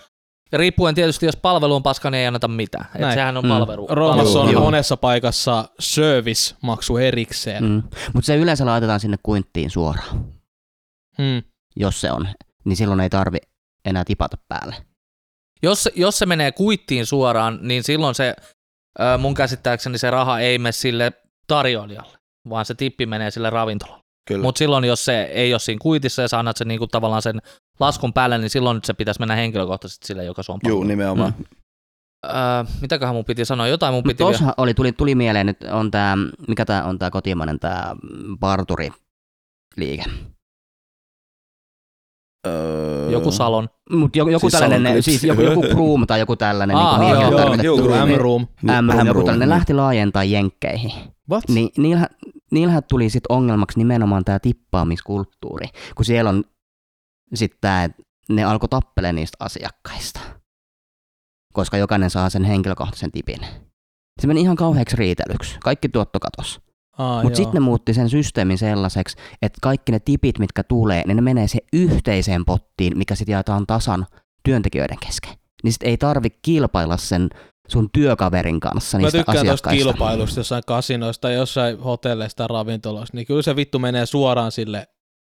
Ja 0.52 0.58
riippuen 0.58 0.94
tietysti, 0.94 1.26
jos 1.26 1.36
palvelu 1.36 1.74
on 1.74 1.82
paska, 1.82 2.10
niin 2.10 2.18
ei 2.20 2.26
anneta 2.26 2.48
mitään. 2.48 2.84
Et 2.94 3.00
Näin. 3.00 3.14
sehän 3.14 3.36
on 3.36 3.44
Mm. 3.44 3.48
palvelu. 3.48 3.86
Roomassa 3.90 4.40
on. 4.40 4.52
Joo. 4.52 4.62
monessa 4.64 4.96
paikassa 4.96 5.68
service-maksu 5.80 6.96
erikseen. 6.96 7.64
Mm. 7.64 7.82
Mutta 8.12 8.26
se 8.26 8.36
yleensä 8.36 8.66
laitetaan 8.66 9.00
sinne 9.00 9.16
kuinttiin 9.22 9.70
suoraan, 9.70 10.24
Mm. 11.18 11.42
jos 11.76 12.00
se 12.00 12.12
on. 12.12 12.28
Niin 12.64 12.76
silloin 12.76 13.00
ei 13.00 13.10
tarvi 13.10 13.38
enää 13.84 14.04
tipata 14.04 14.36
päälle. 14.48 14.76
Jos, 15.62 15.88
jos 15.94 16.18
se 16.18 16.26
menee 16.26 16.52
kuittiin 16.52 17.06
suoraan, 17.06 17.58
niin 17.62 17.82
silloin 17.82 18.14
se, 18.14 18.34
mun 19.18 19.34
käsittääkseni 19.34 19.98
se 19.98 20.10
raha 20.10 20.40
ei 20.40 20.58
mene 20.58 20.72
sille 20.72 21.12
tarjoilijalle, 21.46 22.18
vaan 22.48 22.64
se 22.64 22.74
tippi 22.74 23.06
menee 23.06 23.30
sille 23.30 23.50
ravintolalle. 23.50 24.02
Mutta 24.42 24.58
silloin, 24.58 24.84
jos 24.84 25.04
se 25.04 25.22
ei 25.22 25.52
ole 25.54 25.58
siinä 25.60 25.78
kuitissa 25.82 26.22
ja 26.22 26.28
sä 26.28 26.38
annat 26.38 26.56
sen 26.56 26.68
niinku 26.68 26.86
tavallaan 26.86 27.22
sen 27.22 27.38
laskun 27.80 28.12
päälle, 28.12 28.38
niin 28.38 28.50
silloin 28.50 28.74
nyt 28.74 28.84
se 28.84 28.94
pitäisi 28.94 29.20
mennä 29.20 29.34
henkilökohtaisesti 29.34 30.06
sille, 30.06 30.24
joka 30.24 30.42
sua 30.42 30.54
on 30.54 30.60
Juu, 30.64 30.70
palvellut. 30.70 30.88
nimenomaan. 30.88 31.34
Mm. 31.38 31.44
Öö, 32.26 32.32
mitäköhän 32.80 33.14
mun 33.14 33.24
piti 33.24 33.44
sanoa? 33.44 33.68
Jotain 33.68 33.94
mun 33.94 33.98
Mutta 34.06 34.24
piti 34.24 34.40
vielä. 34.40 34.54
oli, 34.56 34.74
tuli, 34.74 34.92
tuli 34.92 35.14
mieleen 35.14 35.46
nyt, 35.46 35.56
on 35.70 35.90
tää, 35.90 36.16
mikä 36.48 36.64
tää 36.64 36.84
on 36.84 36.98
tää 36.98 37.10
kotimainen 37.10 37.60
tää 37.60 37.96
parturi 38.40 38.90
liike. 39.76 40.04
Öö, 42.47 43.11
Joku 43.11 43.30
salon. 43.30 43.68
Mut 43.90 44.16
joku, 44.16 44.30
joku 44.30 44.51
Siis 44.51 44.61
tällainen, 44.61 44.93
Salon 44.93 45.03
siis 45.03 45.24
joku, 45.24 45.43
joku 45.43 45.61
Groom 45.61 46.07
tai 46.07 46.20
joku 46.20 46.36
tällainen, 46.36 46.76
Aa, 46.76 46.99
niin 46.99 47.11
joo, 47.11 47.22
joo, 47.22 47.55
joo, 47.55 47.76
Joku. 47.76 47.88
M-room. 47.88 48.47
M, 48.62 48.68
joku 48.68 48.82
M-room, 48.82 49.07
tällainen 49.07 49.38
niin. 49.38 49.49
lähti 49.49 49.74
laajentaa 49.74 50.24
jenkkeihin. 50.24 50.93
What? 51.30 51.45
Niin 51.49 51.68
niillähän, 51.78 52.09
niillähän 52.51 52.82
tuli 52.88 53.11
sit 53.11 53.24
ongelmaksi 53.28 53.78
nimenomaan 53.78 54.24
tämä 54.24 54.38
tippaamiskulttuuri, 54.38 55.66
kun 55.95 56.05
siellä 56.05 56.30
on 56.30 56.45
sitten 57.34 57.59
tämä, 57.61 57.84
että 57.84 58.03
ne 58.28 58.45
alkoi 58.45 58.68
tappelemaan 58.68 59.14
niistä 59.14 59.36
asiakkaista, 59.40 60.20
koska 61.53 61.76
jokainen 61.76 62.11
saa 62.11 62.30
sen 62.30 62.45
henkilökohtaisen 62.45 63.12
tipin. 63.12 63.40
Se 64.20 64.26
meni 64.26 64.40
ihan 64.40 64.57
kauheaksi 64.57 64.97
riitelyksi. 64.97 65.57
Kaikki 65.61 65.88
tuotto 65.88 66.20
katos. 66.20 66.61
Mutta 67.22 67.36
sitten 67.36 67.55
ne 67.55 67.61
muutti 67.61 67.95
sen 67.95 68.09
systeemin 68.09 68.59
sellaiseksi, 68.59 69.16
että 69.43 69.59
kaikki 69.62 69.93
ne 69.93 70.01
tipit, 70.01 70.38
mitkä 70.38 70.62
tulee, 70.62 71.03
niin 71.07 71.16
ne 71.16 71.22
menee 71.22 71.49
siihen 71.49 71.68
yhteiseen 71.72 72.45
pottiin, 72.45 72.99
mikä 72.99 73.14
sitten 73.14 73.32
jaetaan 73.32 73.66
tasan 73.66 74.07
työntekijöiden 74.45 74.99
kesken. 75.07 75.32
Niin 75.64 75.72
sitten 75.72 75.88
ei 75.90 75.97
tarvi 75.97 76.28
kilpailla 76.43 76.97
sen 76.97 77.30
sun 77.68 77.90
työkaverin 77.93 78.61
kanssa 78.61 78.99
Mä 78.99 79.03
niistä 79.03 79.18
tykkään 79.18 79.47
tuosta 79.47 79.70
kilpailusta 79.70 80.40
jossain 80.40 80.62
kasinoissa 80.66 81.20
tai 81.20 81.34
jossain 81.34 81.80
hotelleissa 81.80 82.36
tai 82.36 82.49
ravintoloissa, 82.49 83.16
niin 83.16 83.26
kyllä 83.26 83.43
se 83.43 83.57
vittu 83.57 83.78
menee 83.78 84.07
suoraan 84.07 84.53
sille 84.53 84.86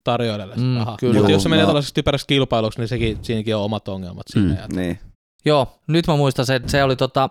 tarjoilijalle 0.05 0.55
se 0.55 0.61
Mm, 0.61 0.77
raha. 0.77 0.97
kyllä. 1.01 1.15
Mutta 1.15 1.33
jos 1.33 1.43
se 1.43 1.49
menee 1.49 1.63
no. 1.63 1.69
tällaiseksi 1.69 1.95
typeräksi 1.95 2.27
kilpailuksi, 2.27 2.79
niin 2.79 2.89
sekin, 2.89 3.19
siinäkin 3.23 3.57
on 3.57 3.63
omat 3.63 3.89
ongelmat 3.89 4.27
siinä. 4.31 4.49
Mm. 4.49 4.57
Ja 4.57 4.67
Niin. 4.75 4.99
Joo, 5.45 5.69
nyt 5.87 6.07
mä 6.07 6.17
muistan 6.17 6.47
se, 6.47 6.55
että 6.55 6.71
se 6.71 6.85
oli 6.85 6.97
tota, 6.97 7.31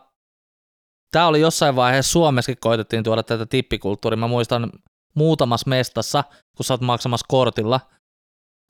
tää 1.12 1.28
oli 1.28 1.42
jossain 1.42 1.76
vaiheessa 1.76 2.12
Suomessakin 2.12 2.58
koitettiin 2.62 3.04
tuoda 3.04 3.24
tätä 3.24 3.46
tippikulttuuria. 3.46 4.18
Mä 4.18 4.28
muistan 4.28 4.70
muutamassa 5.16 5.70
mestassa, 5.70 6.24
kun 6.58 6.64
sä 6.66 6.74
oot 6.74 6.82
maksamassa 6.82 7.26
kortilla, 7.30 7.80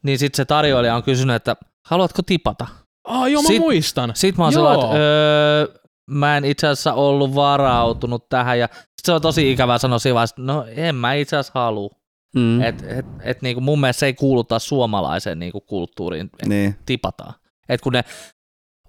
niin 0.04 0.20
sitten 0.20 0.38
se 0.38 0.46
tarjoilija 0.46 0.96
on 0.96 1.04
kysynyt, 1.04 1.36
että 1.36 1.56
haluatko 1.88 2.22
tipata? 2.22 2.68
Ah, 3.04 3.32
joo, 3.32 3.42
mä 3.42 3.48
Sit- 3.48 3.60
muistan. 3.60 4.12
Sitten 4.16 4.38
mä 4.38 4.44
oon 4.44 4.54
Joo. 4.54 4.62
sellainen, 4.62 4.86
että 4.86 4.98
öö, 4.98 5.68
mä 6.10 6.38
en 6.38 6.46
itse 6.46 6.68
asiassa 6.68 6.94
ollut 6.94 7.36
varautunut 7.36 8.30
tähän 8.30 8.60
ja 8.60 8.68
sit 8.74 9.06
se 9.06 9.12
on 9.12 9.22
tosi 9.22 9.52
ikävää 9.52 9.78
sanoa 9.78 10.00
siinä 10.00 10.14
vaiheessa, 10.16 10.34
että 10.34 10.54
no 10.54 10.66
en 10.76 10.96
mä 10.96 11.14
itse 11.14 11.38
asiassa 11.38 11.60
halua. 11.60 11.90
Mm. 12.36 12.62
Et, 12.62 12.84
et, 12.88 13.06
et 13.24 13.42
niinku 13.42 13.62
mun 13.62 13.80
mielestä 13.82 14.00
se 14.00 14.06
ei 14.06 14.14
kuulu 14.14 14.44
taas 14.44 14.68
suomalaiseen 14.68 15.40
niinku 15.40 15.62
kulttuuriin, 15.62 16.26
että 16.26 16.50
Niin. 16.50 16.76
tipataan. 16.86 17.34
Et 17.70 17.82
kun 17.82 17.94
ne, 17.94 18.04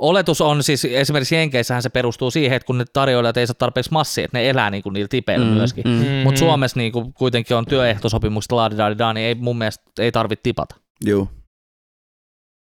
oletus 0.00 0.40
on 0.40 0.62
siis 0.62 0.84
esimerkiksi 0.84 1.34
Jenkeissähän 1.34 1.82
se 1.82 1.88
perustuu 1.88 2.30
siihen, 2.30 2.56
että 2.56 2.66
kun 2.66 2.78
ne 2.78 2.84
tarjoilijat 2.92 3.36
ei 3.36 3.46
saa 3.46 3.54
tarpeeksi 3.54 3.92
massia, 3.92 4.24
että 4.24 4.38
ne 4.38 4.50
elää 4.50 4.70
niinku 4.70 4.90
niillä 4.90 5.08
tipeillä 5.08 5.46
Mm, 5.46 5.52
myöskin. 5.52 5.84
mm. 5.86 5.90
Mm-hmm. 5.90 6.10
Mutta 6.24 6.38
Suomessa 6.38 6.78
niinku 6.80 7.12
kuitenkin 7.18 7.56
on 7.56 7.66
työehtosopimukset 7.66 8.52
laadidaan, 8.52 9.14
niin 9.14 9.26
ei 9.26 9.34
mun 9.34 9.58
mielestä 9.58 9.84
ei 9.98 10.12
tarvitse 10.12 10.42
tipata. 10.42 10.76
Juu. 11.06 11.28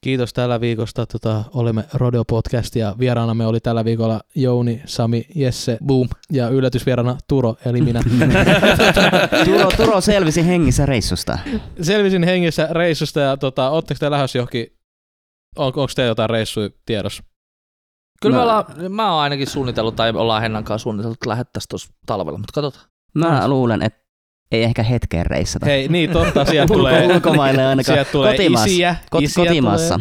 Kiitos 0.05 0.33
tällä 0.33 0.61
viikosta. 0.61 1.07
Tota, 1.07 1.45
olemme 1.55 1.85
Rodeo 1.95 2.24
Podcast 2.24 2.76
ja 2.76 2.95
vieraanamme 2.99 3.47
oli 3.47 3.61
tällä 3.61 3.85
viikolla 3.85 4.20
Jouni, 4.35 4.83
Sami, 4.85 5.26
Jesse 5.35 5.79
Boom. 5.87 6.09
ja 6.33 6.49
yllätysvieraana 6.49 7.16
Turo, 7.29 7.57
eli 7.66 7.81
minä. 7.81 8.01
Turo, 9.45 9.70
Turo 9.76 10.01
selvisi 10.01 10.47
hengissä 10.47 10.87
reissusta. 10.87 11.39
Selvisin 11.83 12.24
hengissä 12.24 12.68
reissusta 12.70 13.20
ja 13.20 13.37
tota, 13.37 13.70
ootteko 13.70 13.99
te 13.99 14.11
lähdössä 14.11 14.39
johonkin, 14.39 14.66
on, 15.59 15.67
onko 15.67 15.87
te 15.97 16.07
jotain 16.07 16.31
reissuja 16.31 16.71
tiedossa? 16.87 17.23
Kyllä 18.23 18.37
Mä- 18.37 18.39
me 18.39 18.43
ollaan, 18.43 18.65
mä 18.93 19.13
oon 19.13 19.23
ainakin 19.23 19.47
suunnitellut, 19.47 19.97
tai 19.97 20.11
ollaan 20.11 20.43
Hennan 20.43 20.65
kanssa 20.65 20.83
suunnitellut, 20.83 21.17
että 21.17 21.29
lähettäisiin 21.31 21.69
tuossa 21.69 21.93
talvella, 22.07 22.39
mutta 22.39 22.53
katsotaan. 22.63 22.91
Mä 23.15 23.49
luulen, 23.49 23.83
että 23.83 24.09
ei 24.53 24.63
ehkä 24.63 24.83
hetkeen 24.83 25.27
reissata. 25.27 25.67
Hei, 25.67 25.89
niin 25.89 26.11
totta, 26.11 26.45
sieltä 26.45 26.73
tulee, 26.75 27.07
ulkomaille 27.07 27.67
ainakaan. 27.67 27.97
sieltä 27.97 28.13
tulee 28.13 28.33
Kotimaassa. 28.33 28.67
isiä, 28.67 28.97
Kot, 29.11 29.23
isiä 29.23 29.45
kotimaassa 29.45 30.01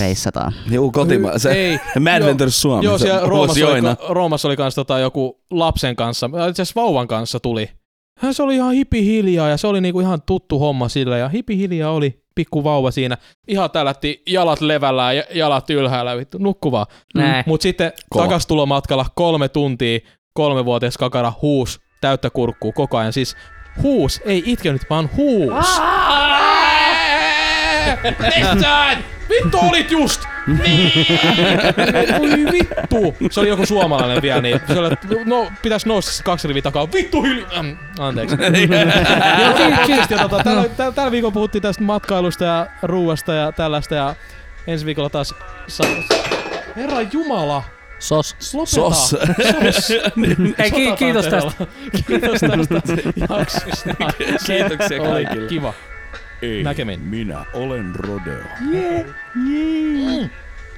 reissataan. 0.00 0.52
Juu, 0.70 0.92
kotima. 0.92 1.30
Se, 1.38 1.52
Ei, 1.52 1.78
Mad 2.00 2.18
joo. 2.20 2.28
Ventures 2.28 2.62
Suomi. 2.62 2.84
Joo, 2.84 2.98
siellä 2.98 3.20
Roomassa 3.26 3.66
oli, 3.68 3.80
Roomassa 4.08 4.48
oli 4.48 4.56
kans 4.56 4.74
tota 4.74 4.98
joku 4.98 5.40
lapsen 5.50 5.96
kanssa, 5.96 6.26
itse 6.26 6.62
asiassa 6.62 6.80
vauvan 6.80 7.08
kanssa 7.08 7.40
tuli. 7.40 7.70
Hän 8.18 8.34
se 8.34 8.42
oli 8.42 8.54
ihan 8.54 8.72
hipi 8.74 9.04
hiljaa 9.04 9.48
ja 9.48 9.56
se 9.56 9.66
oli 9.66 9.80
niinku 9.80 10.00
ihan 10.00 10.22
tuttu 10.22 10.58
homma 10.58 10.88
sillä 10.88 11.18
ja 11.18 11.28
hipi 11.28 11.56
hiljaa 11.56 11.90
oli 11.90 12.21
pikku 12.34 12.64
vauva 12.64 12.90
siinä. 12.90 13.16
Ihan 13.48 13.70
tällätti 13.70 14.22
jalat 14.26 14.60
levällään 14.60 15.16
ja 15.16 15.22
jalat 15.34 15.70
ylhäällä, 15.70 16.16
vittu, 16.16 16.38
nukkuvaa. 16.38 16.86
Näin. 17.14 17.44
Mut 17.46 17.62
sitten 17.62 17.92
Kova. 18.10 18.24
takastulomatkalla 18.24 19.06
kolme 19.14 19.48
tuntia 19.48 19.98
kolmevuotias 20.34 20.98
kakara 20.98 21.32
huus 21.42 21.80
täyttä 22.00 22.30
kurkkuu 22.30 22.72
koko 22.72 22.98
ajan. 22.98 23.12
Siis 23.12 23.36
huus, 23.82 24.20
ei 24.24 24.42
itkenyt, 24.46 24.82
vaan 24.90 25.10
huus. 25.16 25.80
Metsään! 28.18 28.98
Vittu 29.28 29.58
olit 29.60 29.90
just! 29.90 30.24
Niin! 30.46 31.06
Voi 32.18 32.30
vittu! 32.52 33.16
Se 33.30 33.40
oli 33.40 33.48
joku 33.48 33.66
suomalainen 33.66 34.22
vielä, 34.22 34.40
niin 34.40 34.60
se 34.66 34.78
oli, 34.78 34.92
että 34.92 35.06
no, 35.24 35.52
pitäis 35.62 35.86
nousta 35.86 36.12
se 36.12 36.22
kaksi 36.22 36.48
riviä 36.48 36.62
takaa. 36.62 36.92
Vittu 36.92 37.22
hiljaa! 37.22 37.50
Ähm, 37.54 37.68
anteeksi. 37.98 38.36
Joo, 39.42 39.54
ki- 39.54 39.86
kiitos. 39.86 40.10
Ja 40.10 40.18
tota, 40.18 40.44
tällä, 40.44 40.68
tällä, 40.68 40.92
tällä, 40.92 41.10
viikolla 41.10 41.32
puhuttiin 41.34 41.62
tästä 41.62 41.82
matkailusta 41.82 42.44
ja 42.44 42.66
ruuasta 42.82 43.32
ja 43.34 43.52
tällaista 43.52 43.94
ja 43.94 44.14
ensi 44.66 44.86
viikolla 44.86 45.10
taas... 45.10 45.34
Sa- 45.68 45.84
Herra 46.76 46.98
Jumala! 47.12 47.62
Sos. 47.98 48.36
Lopeta! 48.54 48.70
Sos. 48.74 49.10
Sos. 49.10 49.94
Hei, 50.58 50.70
ki- 50.70 50.92
kiitos 50.98 51.26
tästä. 51.26 51.66
Kiitos 52.06 52.40
tästä 52.40 52.56
jaksosta. 53.38 53.94
Kiitoksia 54.46 55.02
Oli 55.02 55.24
kaikille. 55.24 55.48
kiva. 55.48 55.74
Ei, 56.42 56.62
Näkemiin. 56.62 57.00
minä 57.00 57.44
olen 57.52 57.94
Rodeo. 57.94 58.44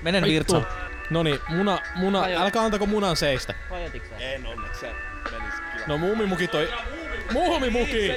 Menen 0.03 0.25
virtsaan. 0.25 0.67
No 1.11 1.23
niin, 1.23 1.39
muna, 1.49 1.79
muna, 1.95 2.25
älkää 2.39 2.62
antako 2.62 2.87
munan 2.87 3.17
seistä. 3.17 3.55
En 4.19 4.47
onneksi 4.47 4.81
se 4.81 4.91
menisi 5.31 5.57
No 5.87 5.99
muumimuki 5.99 6.49
toi... 6.49 6.69
Muumimuki! 7.33 8.12